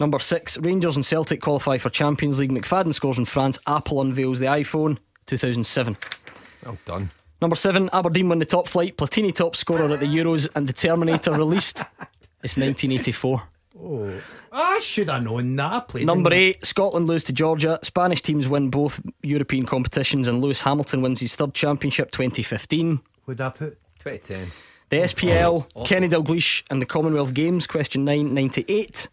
[0.00, 2.50] Number six, Rangers and Celtic qualify for Champions League.
[2.50, 3.58] McFadden scores in France.
[3.66, 5.98] Apple unveils the iPhone 2007.
[6.64, 7.10] Well done.
[7.42, 8.96] Number seven, Aberdeen win the top flight.
[8.96, 11.80] Platini top scorer at the Euros, and the Terminator released.
[12.42, 13.42] It's 1984.
[13.84, 14.20] Oh,
[14.52, 15.72] I should have known that.
[15.72, 17.78] I played Number in- eight, Scotland lose to Georgia.
[17.82, 23.00] Spanish teams win both European competitions, and Lewis Hamilton wins his third championship 2015.
[23.26, 23.78] Would I put?
[24.04, 24.48] 2010.
[24.90, 25.82] The SPL, Oh.
[25.84, 29.08] Kenny Dalglish, and the Commonwealth Games, question 9, 98.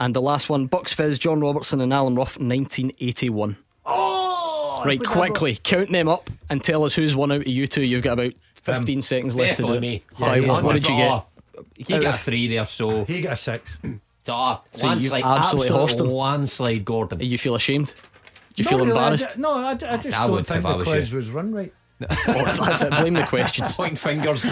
[0.00, 3.56] And the last one, Bucks Fizz, John Robertson, and Alan Rough, 1981.
[3.84, 4.82] Oh!
[4.84, 7.66] Right, would I quickly, count them up and tell us who's won out of you
[7.66, 7.82] two.
[7.82, 8.32] You've got about
[8.66, 9.90] um, 15 seconds left to do Definitely it.
[10.20, 10.26] me.
[10.26, 11.24] Right, Yeah, what, what did you get?
[11.86, 13.04] He Out got a three there, so.
[13.04, 13.78] He got a six.
[14.28, 16.16] Ah, So you landslide, absolutely horsed absolute him.
[16.16, 17.20] landslide, Gordon.
[17.20, 17.94] You feel ashamed?
[18.54, 19.34] Do you No, feel really, I embarrassed?
[19.36, 21.10] d- no, I, d- I just I don't would think if I the was quiz
[21.10, 21.16] you.
[21.16, 21.72] was run right.
[22.28, 22.90] Oh, that's it.
[22.90, 23.72] Blame the questions.
[23.76, 24.48] Point fingers.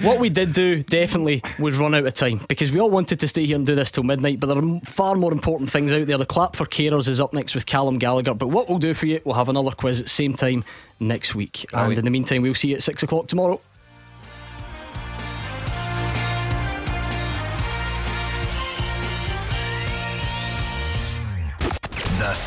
[0.00, 3.28] What we did do definitely was run out of time because we all wanted to
[3.28, 6.06] stay here and do this till midnight, but there are far more important things out
[6.06, 6.18] there.
[6.18, 8.34] The clap for carers is up next with Callum Gallagher.
[8.34, 10.64] But what we'll do for you, we'll have another quiz at the same time
[11.00, 11.62] next week.
[11.64, 11.98] And Brilliant.
[11.98, 13.60] in the meantime, we'll see you at six o'clock tomorrow.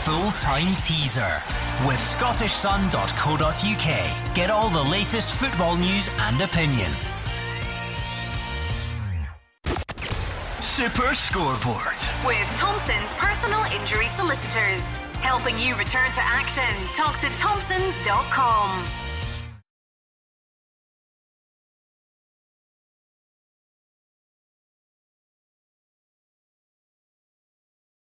[0.08, 1.44] Full time teaser
[1.86, 4.34] with ScottishSun.co.uk.
[4.34, 6.90] Get all the latest football news and opinion.
[10.62, 11.98] Super Scoreboard.
[12.26, 14.96] With Thompson's personal injury solicitors.
[15.20, 16.64] Helping you return to action.
[16.96, 19.07] Talk to Thompsons.com.